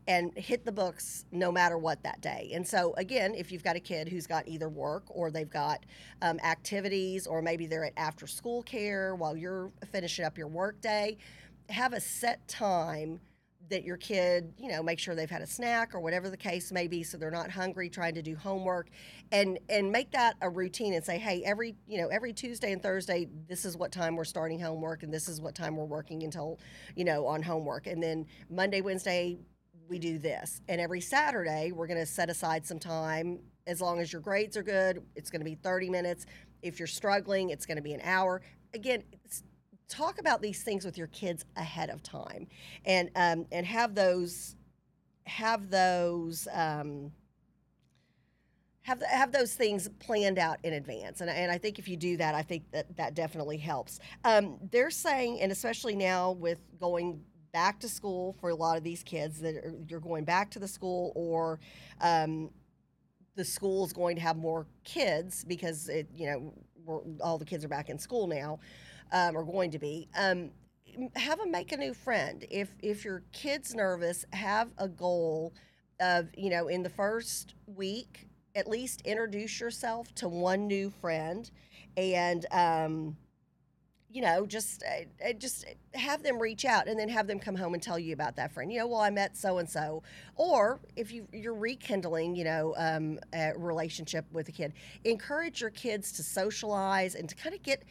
And 0.09 0.33
hit 0.39 0.65
the 0.65 0.71
books 0.71 1.25
no 1.33 1.51
matter 1.51 1.77
what 1.79 2.05
that 2.05 2.21
day. 2.21 2.53
And 2.55 2.65
so, 2.65 2.95
again, 2.97 3.35
if 3.35 3.51
you've 3.51 3.65
got 3.65 3.75
a 3.75 3.81
kid 3.81 4.09
who's 4.09 4.29
got 4.29 4.47
either 4.47 4.69
work 4.69 5.03
or 5.09 5.33
they've 5.33 5.51
got 5.51 5.85
um, 6.23 6.39
activities, 6.45 7.27
or 7.27 7.43
maybe 7.43 7.67
they're 7.67 7.87
at 7.87 7.93
after 7.97 8.29
school 8.29 8.63
care 8.63 9.17
while 9.17 9.37
you're 9.37 9.73
finishing 9.91 10.25
up 10.25 10.39
your 10.39 10.47
work 10.47 10.81
day, 10.81 11.19
have 11.71 11.93
a 11.93 11.99
set 11.99 12.47
time 12.47 13.19
that 13.71 13.85
your 13.85 13.97
kid, 13.97 14.53
you 14.59 14.69
know, 14.69 14.83
make 14.83 14.99
sure 14.99 15.15
they've 15.15 15.31
had 15.31 15.43
a 15.43 15.47
snack 15.47 15.95
or 15.95 16.01
whatever 16.01 16.31
the 16.31 16.37
case 16.37 16.71
may 16.73 16.87
be 16.87 17.03
so 17.03 17.17
they're 17.17 17.31
not 17.31 17.51
hungry 17.51 17.89
trying 17.89 18.15
to 18.15 18.23
do 18.23 18.37
homework 18.37 18.89
and 19.33 19.59
and 19.69 19.91
make 19.91 20.11
that 20.13 20.37
a 20.41 20.49
routine 20.49 20.95
and 20.95 21.05
say, 21.05 21.19
"Hey, 21.19 21.43
every, 21.45 21.75
you 21.87 22.01
know, 22.01 22.09
every 22.09 22.33
Tuesday 22.33 22.73
and 22.73 22.83
Thursday, 22.83 23.29
this 23.49 23.65
is 23.65 23.77
what 23.77 23.93
time 23.93 24.17
we're 24.17 24.25
starting 24.25 24.61
homework 24.61 25.03
and 25.03 25.13
this 25.13 25.29
is 25.29 25.41
what 25.41 25.55
time 25.55 25.77
we're 25.77 25.85
working 25.85 26.23
until, 26.23 26.59
you 26.95 27.05
know, 27.05 27.27
on 27.27 27.43
homework." 27.43 27.87
And 27.87 28.03
then 28.03 28.27
Monday, 28.51 28.81
Wednesday, 28.81 29.39
we 29.89 29.99
do 29.99 30.19
this. 30.19 30.61
And 30.69 30.81
every 30.81 31.01
Saturday, 31.01 31.73
we're 31.73 31.87
going 31.87 32.01
to 32.01 32.07
set 32.07 32.29
aside 32.29 32.67
some 32.67 32.79
time 32.79 33.41
as 33.67 33.81
long 33.81 34.01
as 34.01 34.13
your 34.13 34.23
grades 34.23 34.57
are 34.57 34.63
good, 34.63 35.03
it's 35.15 35.31
going 35.31 35.41
to 35.41 35.45
be 35.45 35.57
30 35.57 35.91
minutes. 35.91 36.27
If 36.63 36.79
you're 36.79 36.87
struggling, 36.87 37.51
it's 37.51 37.67
going 37.67 37.77
to 37.77 37.83
be 37.83 37.95
an 37.95 38.01
hour. 38.03 38.41
Again, 38.75 39.03
talk 39.89 40.19
about 40.19 40.43
these 40.43 40.63
things 40.63 40.85
with 40.85 40.99
your 40.99 41.07
kids 41.09 41.45
ahead 41.57 41.91
of 41.91 42.03
time 42.03 42.47
and 42.85 43.11
um, 43.17 43.47
and 43.53 43.67
have 43.67 43.95
those 43.95 44.57
have 45.27 45.71
those 45.71 46.49
um, 46.53 47.13
have 48.83 49.03
have 49.03 49.33
those 49.33 49.55
things 49.55 49.89
planned 49.99 50.39
out 50.39 50.59
in 50.63 50.75
advance. 50.75 51.21
And, 51.21 51.31
and 51.31 51.51
I 51.51 51.59
think 51.59 51.79
if 51.79 51.89
you 51.89 51.97
do 51.97 52.17
that 52.17 52.35
I 52.35 52.43
think 52.43 52.71
that 52.73 52.97
that 52.97 53.15
definitely 53.15 53.59
helps. 53.59 54.01
Um, 54.25 54.59
they're 54.71 54.91
saying 54.91 55.41
and 55.41 55.53
especially 55.53 55.97
now 55.97 56.33
with 56.33 56.59
going 56.81 57.21
back 57.53 57.81
to 57.81 57.89
school 57.89 58.37
for 58.41 58.51
a 58.51 58.55
lot 58.55 58.77
of 58.77 58.85
these 58.85 59.03
kids 59.03 59.41
that 59.41 59.55
are, 59.55 59.75
you're 59.89 60.01
going 60.01 60.25
back 60.25 60.51
to 60.51 60.59
the 60.59 60.69
school 60.69 61.13
or 61.15 61.59
um, 62.01 62.51
the 63.35 63.45
school 63.45 63.85
is 63.85 63.93
going 63.93 64.17
to 64.17 64.23
have 64.23 64.37
more 64.37 64.67
kids 64.85 65.45
because 65.45 65.89
it 65.89 66.09
you 66.15 66.27
know 66.27 66.53
all 67.21 67.39
the 67.39 67.45
kids 67.45 67.65
are 67.65 67.69
back 67.69 67.89
in 67.89 67.99
school 67.99 68.27
now 68.27 68.59
um, 69.13 69.37
are 69.37 69.45
going 69.45 69.71
to 69.73 69.79
be. 69.79 70.09
Um, 70.17 70.51
have 71.15 71.39
them 71.39 71.51
make 71.51 71.73
a 71.73 71.77
new 71.77 71.95
friend. 71.95 72.45
If 72.51 72.71
if 72.83 73.05
your 73.05 73.23
kid's 73.33 73.75
nervous, 73.75 74.25
have 74.33 74.71
a 74.79 74.89
goal 74.89 75.53
of 76.01 76.29
you 76.37 76.51
know 76.51 76.69
in 76.69 76.83
the 76.83 76.91
first 76.91 77.55
week 77.67 78.27
at 78.55 78.67
least 78.67 79.03
introduce 79.03 79.61
yourself 79.61 80.15
to 80.15 80.29
one 80.29 80.67
new 80.67 80.91
friend, 80.91 81.51
and 81.97 82.47
um, 82.51 83.17
you 84.11 84.23
know 84.23 84.47
just 84.47 84.83
uh, 84.83 85.33
just 85.35 85.67
have 85.95 86.23
them 86.23 86.41
reach 86.41 86.65
out 86.65 86.89
and 86.89 86.99
then 86.99 87.09
have 87.09 87.27
them 87.27 87.39
come 87.39 87.55
home 87.55 87.75
and 87.75 87.83
tell 87.83 87.99
you 87.99 88.15
about 88.15 88.37
that 88.37 88.53
friend. 88.53 88.73
You 88.73 88.81
know, 88.81 88.87
well 88.87 89.01
I 89.01 89.11
met 89.11 89.37
so 89.37 89.59
and 89.59 89.69
so, 89.69 90.03
or 90.37 90.81
if 90.97 91.13
you 91.13 91.29
you're 91.33 91.55
rekindling 91.55 92.35
you 92.35 92.45
know 92.45 92.75
um, 92.79 93.19
a 93.35 93.53
relationship 93.57 94.25
with 94.33 94.49
a 94.49 94.53
kid, 94.53 94.73
encourage 95.05 95.61
your 95.61 95.71
kids 95.71 96.13
to 96.13 96.23
socialize 96.23 97.15
and 97.15 97.29
to 97.29 97.35
kind 97.35 97.55
of 97.55 97.63
get 97.63 97.83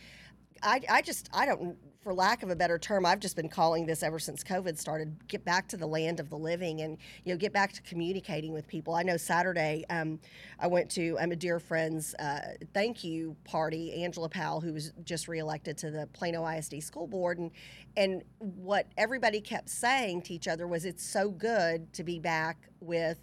I, 0.64 0.82
I 0.90 1.02
just 1.02 1.30
I 1.34 1.46
don't 1.46 1.78
for 2.02 2.14
lack 2.14 2.44
of 2.44 2.52
a 2.52 2.56
better 2.56 2.78
term 2.78 3.04
I've 3.04 3.20
just 3.20 3.36
been 3.36 3.50
calling 3.50 3.88
this 3.88 4.04
ever 4.04 4.20
since 4.20 4.44
COVID 4.44 4.78
started 4.78 5.28
get 5.28 5.44
back 5.44 5.68
to 5.70 5.78
the 5.78 5.88
land 5.88 6.20
of 6.20 6.30
the 6.30 6.38
living 6.38 6.82
and 6.82 6.98
you 7.24 7.34
know 7.34 7.38
get 7.38 7.52
back 7.52 7.74
to 7.74 7.82
communicating 7.82 8.54
with 8.54 8.68
people. 8.68 8.94
I 8.94 9.04
know 9.04 9.18
Saturday 9.18 9.86
um, 9.90 10.20
I 10.60 10.68
went 10.68 10.90
to 10.92 11.18
I'm 11.20 11.32
a 11.32 11.36
dear 11.36 11.60
friend's 11.60 12.14
uh, 12.16 12.54
thank 12.74 13.04
you 13.04 13.36
party 13.44 14.04
Angela 14.04 14.30
Powell 14.30 14.62
who 14.62 14.74
was 14.74 14.94
just 15.04 15.28
reelected 15.28 15.78
to 15.80 15.92
the 15.92 16.08
Plano 16.14 16.48
ISD 16.48 16.82
school 16.84 17.08
board. 17.08 17.40
And 17.40 17.52
and 17.98 18.24
what 18.38 18.88
everybody 18.98 19.42
kept 19.42 19.70
saying 19.70 20.24
to 20.24 20.34
each 20.34 20.48
other 20.48 20.68
was 20.68 20.86
it's 20.86 21.04
so 21.04 21.30
good 21.30 21.92
to 21.94 22.04
be 22.04 22.20
back 22.20 22.70
with 22.80 23.18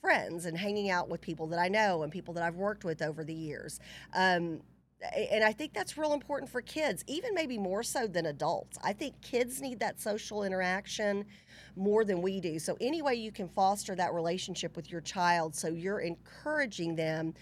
friends 0.00 0.46
and 0.46 0.56
hanging 0.56 0.90
out 0.90 1.08
with 1.08 1.20
people 1.20 1.48
that 1.48 1.58
I 1.58 1.68
know 1.68 2.02
and 2.02 2.12
people 2.12 2.34
that 2.34 2.44
I've 2.44 2.54
worked 2.54 2.84
with 2.84 3.02
over 3.02 3.24
the 3.24 3.34
years. 3.34 3.80
Um, 4.14 4.60
And 5.14 5.44
I 5.44 5.52
think 5.52 5.74
that's 5.74 5.96
real 5.96 6.12
important 6.12 6.50
for 6.50 6.60
kids, 6.60 7.04
even 7.06 7.32
maybe 7.34 7.56
more 7.56 7.82
so 7.82 8.06
than 8.06 8.26
adults. 8.26 8.78
I 8.82 8.92
think 8.92 9.20
kids 9.20 9.60
need 9.60 9.78
that 9.80 10.00
social 10.00 10.42
interaction 10.42 11.24
more 11.76 12.04
than 12.04 12.20
we 12.20 12.40
do. 12.40 12.58
So, 12.58 12.76
any 12.80 13.00
way 13.00 13.14
you 13.14 13.30
can 13.30 13.48
foster 13.48 13.94
that 13.94 14.12
relationship 14.12 14.74
with 14.74 14.90
your 14.90 15.00
child 15.00 15.54
so 15.54 15.68
you're 15.68 16.00
encouraging 16.00 16.96
them 16.96 17.34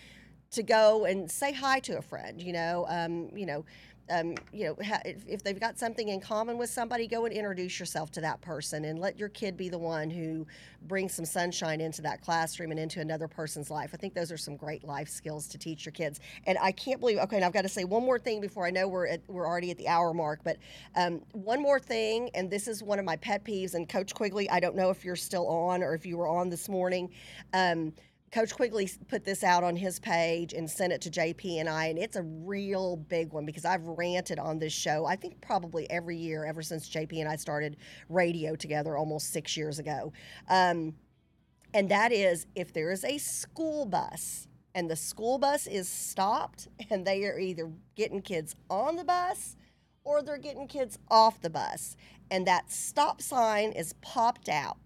to 0.50 0.62
go 0.62 1.06
and 1.06 1.30
say 1.30 1.52
hi 1.52 1.80
to 1.80 1.98
a 1.98 2.02
friend, 2.02 2.40
you 2.40 2.52
know, 2.52 2.86
um, 2.88 3.30
you 3.34 3.46
know, 3.46 3.64
um, 4.10 4.34
you 4.52 4.66
know, 4.66 4.76
ha- 4.84 5.02
if, 5.04 5.42
they've 5.42 5.58
got 5.58 5.78
something 5.78 6.08
in 6.08 6.20
common 6.20 6.58
with 6.58 6.70
somebody, 6.70 7.06
go 7.06 7.24
and 7.24 7.34
introduce 7.34 7.78
yourself 7.78 8.10
to 8.12 8.20
that 8.20 8.40
person 8.40 8.84
and 8.84 8.98
let 8.98 9.18
your 9.18 9.28
kid 9.28 9.56
be 9.56 9.68
the 9.68 9.78
one 9.78 10.10
who 10.10 10.46
brings 10.86 11.14
some 11.14 11.24
sunshine 11.24 11.80
into 11.80 12.02
that 12.02 12.20
classroom 12.20 12.70
and 12.70 12.78
into 12.78 13.00
another 13.00 13.28
person's 13.28 13.70
life. 13.70 13.90
I 13.92 13.96
think 13.96 14.14
those 14.14 14.30
are 14.30 14.36
some 14.36 14.56
great 14.56 14.84
life 14.84 15.08
skills 15.08 15.48
to 15.48 15.58
teach 15.58 15.84
your 15.84 15.92
kids. 15.92 16.20
And 16.46 16.56
I 16.60 16.72
can't 16.72 17.00
believe, 17.00 17.18
okay, 17.18 17.36
and 17.36 17.44
I've 17.44 17.52
got 17.52 17.62
to 17.62 17.68
say 17.68 17.84
one 17.84 18.04
more 18.04 18.18
thing 18.18 18.40
before 18.40 18.66
I 18.66 18.70
know 18.70 18.86
we're 18.86 19.06
at, 19.08 19.20
we're 19.28 19.46
already 19.46 19.70
at 19.70 19.78
the 19.78 19.88
hour 19.88 20.14
mark, 20.14 20.40
but 20.44 20.56
um, 20.94 21.20
one 21.32 21.60
more 21.60 21.80
thing, 21.80 22.30
and 22.34 22.50
this 22.50 22.68
is 22.68 22.82
one 22.82 22.98
of 22.98 23.04
my 23.04 23.16
pet 23.16 23.44
peeves. 23.44 23.74
And 23.74 23.88
Coach 23.88 24.14
Quigley, 24.14 24.48
I 24.50 24.60
don't 24.60 24.76
know 24.76 24.90
if 24.90 25.04
you're 25.04 25.16
still 25.16 25.46
on 25.48 25.82
or 25.82 25.94
if 25.94 26.06
you 26.06 26.16
were 26.16 26.28
on 26.28 26.48
this 26.48 26.68
morning. 26.68 27.10
Um, 27.52 27.92
Coach 28.32 28.54
Quigley 28.54 28.90
put 29.08 29.24
this 29.24 29.44
out 29.44 29.62
on 29.62 29.76
his 29.76 29.98
page 29.98 30.52
and 30.52 30.68
sent 30.68 30.92
it 30.92 31.00
to 31.02 31.10
JP 31.10 31.60
and 31.60 31.68
I, 31.68 31.86
and 31.86 31.98
it's 31.98 32.16
a 32.16 32.22
real 32.22 32.96
big 32.96 33.32
one 33.32 33.46
because 33.46 33.64
I've 33.64 33.86
ranted 33.86 34.38
on 34.38 34.58
this 34.58 34.72
show, 34.72 35.06
I 35.06 35.16
think 35.16 35.40
probably 35.40 35.88
every 35.90 36.16
year 36.16 36.44
ever 36.44 36.62
since 36.62 36.88
JP 36.88 37.20
and 37.20 37.28
I 37.28 37.36
started 37.36 37.76
radio 38.08 38.56
together 38.56 38.96
almost 38.96 39.32
six 39.32 39.56
years 39.56 39.78
ago. 39.78 40.12
Um, 40.48 40.94
and 41.72 41.88
that 41.90 42.12
is 42.12 42.46
if 42.54 42.72
there 42.72 42.90
is 42.90 43.04
a 43.04 43.18
school 43.18 43.86
bus 43.86 44.48
and 44.74 44.90
the 44.90 44.96
school 44.96 45.38
bus 45.38 45.66
is 45.66 45.88
stopped 45.88 46.68
and 46.90 47.06
they 47.06 47.24
are 47.24 47.38
either 47.38 47.70
getting 47.94 48.22
kids 48.22 48.54
on 48.68 48.96
the 48.96 49.04
bus 49.04 49.56
or 50.04 50.22
they're 50.22 50.38
getting 50.38 50.68
kids 50.68 50.98
off 51.10 51.40
the 51.40 51.50
bus, 51.50 51.96
and 52.30 52.46
that 52.46 52.70
stop 52.70 53.20
sign 53.20 53.72
is 53.72 53.92
popped 53.94 54.48
out 54.48 54.78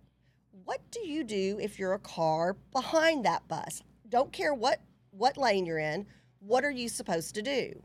what 0.64 0.80
do 0.90 1.06
you 1.06 1.24
do 1.24 1.58
if 1.60 1.78
you're 1.78 1.94
a 1.94 1.98
car 1.98 2.56
behind 2.72 3.24
that 3.24 3.46
bus? 3.48 3.82
Don't 4.08 4.32
care 4.32 4.54
what 4.54 4.80
what 5.10 5.36
lane 5.36 5.66
you're 5.66 5.78
in. 5.78 6.06
What 6.40 6.64
are 6.64 6.70
you 6.70 6.88
supposed 6.88 7.34
to 7.34 7.42
do? 7.42 7.82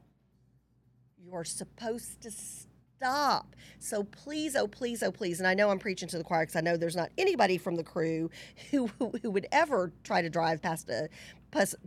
You're 1.17 1.43
supposed 1.43 2.21
to 2.21 2.31
stop. 2.31 3.55
So 3.79 4.03
please, 4.03 4.55
oh 4.55 4.67
please, 4.67 5.03
oh 5.03 5.11
please, 5.11 5.39
and 5.39 5.47
I 5.47 5.53
know 5.53 5.69
I'm 5.69 5.79
preaching 5.79 6.07
to 6.09 6.17
the 6.17 6.23
choir 6.23 6.43
because 6.43 6.55
I 6.55 6.61
know 6.61 6.77
there's 6.77 6.95
not 6.95 7.11
anybody 7.17 7.57
from 7.57 7.75
the 7.75 7.83
crew 7.83 8.29
who, 8.71 8.87
who 8.99 9.31
would 9.31 9.47
ever 9.51 9.91
try 10.03 10.21
to 10.21 10.29
drive 10.29 10.61
past 10.61 10.89
a 10.89 11.09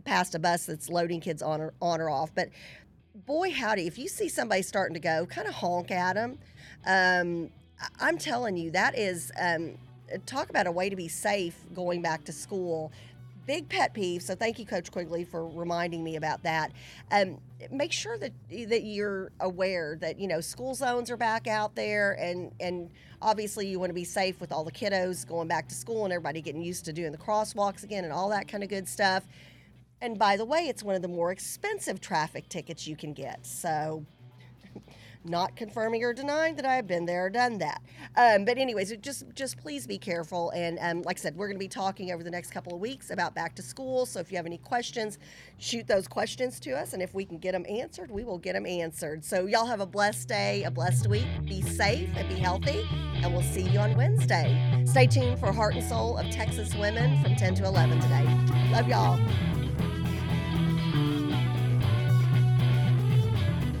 past, 0.03 0.35
a 0.35 0.39
bus 0.39 0.65
that's 0.65 0.89
loading 0.89 1.21
kids 1.21 1.41
on 1.41 1.61
or 1.61 1.73
on 1.81 2.01
or 2.01 2.09
off. 2.09 2.33
But 2.33 2.49
boy, 3.25 3.51
howdy, 3.51 3.85
if 3.85 3.97
you 3.97 4.07
see 4.07 4.27
somebody 4.27 4.61
starting 4.61 4.95
to 4.95 4.99
go, 4.99 5.25
kind 5.27 5.47
of 5.47 5.53
honk 5.53 5.91
at 5.91 6.13
them. 6.13 6.39
Um, 6.85 7.51
I'm 7.99 8.17
telling 8.17 8.57
you, 8.57 8.71
that 8.71 8.97
is 8.97 9.31
um, 9.39 9.77
talk 10.25 10.49
about 10.49 10.67
a 10.67 10.71
way 10.71 10.89
to 10.89 10.95
be 10.95 11.07
safe 11.07 11.55
going 11.73 12.01
back 12.01 12.23
to 12.25 12.31
school. 12.31 12.91
Big 13.45 13.67
pet 13.67 13.93
peeve. 13.93 14.21
So 14.21 14.35
thank 14.35 14.59
you, 14.59 14.65
Coach 14.65 14.91
Quigley, 14.91 15.23
for 15.23 15.47
reminding 15.47 16.03
me 16.03 16.15
about 16.15 16.43
that. 16.43 16.71
Um, 17.11 17.39
make 17.71 17.91
sure 17.91 18.17
that 18.17 18.31
that 18.49 18.83
you're 18.83 19.31
aware 19.39 19.97
that 20.01 20.19
you 20.19 20.27
know 20.27 20.39
school 20.39 20.75
zones 20.75 21.09
are 21.09 21.17
back 21.17 21.47
out 21.47 21.75
there, 21.75 22.13
and 22.19 22.51
and 22.59 22.91
obviously 23.21 23.67
you 23.67 23.79
want 23.79 23.89
to 23.89 23.95
be 23.95 24.03
safe 24.03 24.39
with 24.39 24.51
all 24.51 24.63
the 24.63 24.71
kiddos 24.71 25.27
going 25.27 25.47
back 25.47 25.67
to 25.69 25.75
school 25.75 26.03
and 26.03 26.13
everybody 26.13 26.41
getting 26.41 26.61
used 26.61 26.85
to 26.85 26.93
doing 26.93 27.11
the 27.11 27.17
crosswalks 27.17 27.83
again 27.83 28.03
and 28.03 28.13
all 28.13 28.29
that 28.29 28.47
kind 28.47 28.63
of 28.63 28.69
good 28.69 28.87
stuff. 28.87 29.25
And 30.01 30.17
by 30.17 30.37
the 30.37 30.45
way, 30.45 30.67
it's 30.67 30.83
one 30.83 30.95
of 30.95 31.01
the 31.01 31.07
more 31.09 31.31
expensive 31.31 31.99
traffic 31.99 32.47
tickets 32.49 32.87
you 32.87 32.95
can 32.95 33.13
get. 33.13 33.45
So 33.45 34.05
not 35.23 35.55
confirming 35.55 36.03
or 36.03 36.13
denying 36.13 36.55
that 36.55 36.65
I've 36.65 36.87
been 36.87 37.05
there 37.05 37.25
or 37.25 37.29
done 37.29 37.57
that. 37.57 37.81
Um, 38.15 38.45
but 38.45 38.57
anyways, 38.57 38.95
just 38.97 39.25
just 39.33 39.57
please 39.57 39.85
be 39.85 39.97
careful. 39.97 40.51
And 40.51 40.77
um, 40.81 41.01
like 41.03 41.19
I 41.19 41.21
said, 41.21 41.35
we're 41.35 41.47
going 41.47 41.57
to 41.57 41.63
be 41.63 41.67
talking 41.67 42.11
over 42.11 42.23
the 42.23 42.31
next 42.31 42.51
couple 42.51 42.73
of 42.73 42.79
weeks 42.79 43.11
about 43.11 43.35
back 43.35 43.55
to 43.55 43.61
school. 43.61 44.05
So 44.05 44.19
if 44.19 44.31
you 44.31 44.37
have 44.37 44.45
any 44.45 44.57
questions, 44.57 45.17
shoot 45.57 45.87
those 45.87 46.07
questions 46.07 46.59
to 46.61 46.71
us, 46.71 46.93
and 46.93 47.01
if 47.01 47.13
we 47.13 47.25
can 47.25 47.37
get 47.37 47.51
them 47.51 47.65
answered, 47.69 48.11
we 48.11 48.23
will 48.23 48.37
get 48.37 48.53
them 48.53 48.65
answered. 48.65 49.23
So 49.23 49.45
y'all 49.45 49.65
have 49.65 49.81
a 49.81 49.85
blessed 49.85 50.27
day, 50.27 50.63
a 50.63 50.71
blessed 50.71 51.07
week. 51.07 51.27
Be 51.45 51.61
safe 51.61 52.09
and 52.15 52.27
be 52.29 52.35
healthy, 52.35 52.87
and 53.15 53.33
we'll 53.33 53.43
see 53.43 53.63
you 53.63 53.79
on 53.79 53.95
Wednesday. 53.95 54.83
Stay 54.85 55.07
tuned 55.07 55.39
for 55.39 55.51
Heart 55.51 55.75
and 55.75 55.83
Soul 55.83 56.17
of 56.17 56.29
Texas 56.29 56.73
Women 56.75 57.21
from 57.21 57.35
10 57.35 57.55
to 57.55 57.65
11 57.65 57.99
today. 57.99 58.25
Love 58.71 58.87
y'all. 58.87 59.58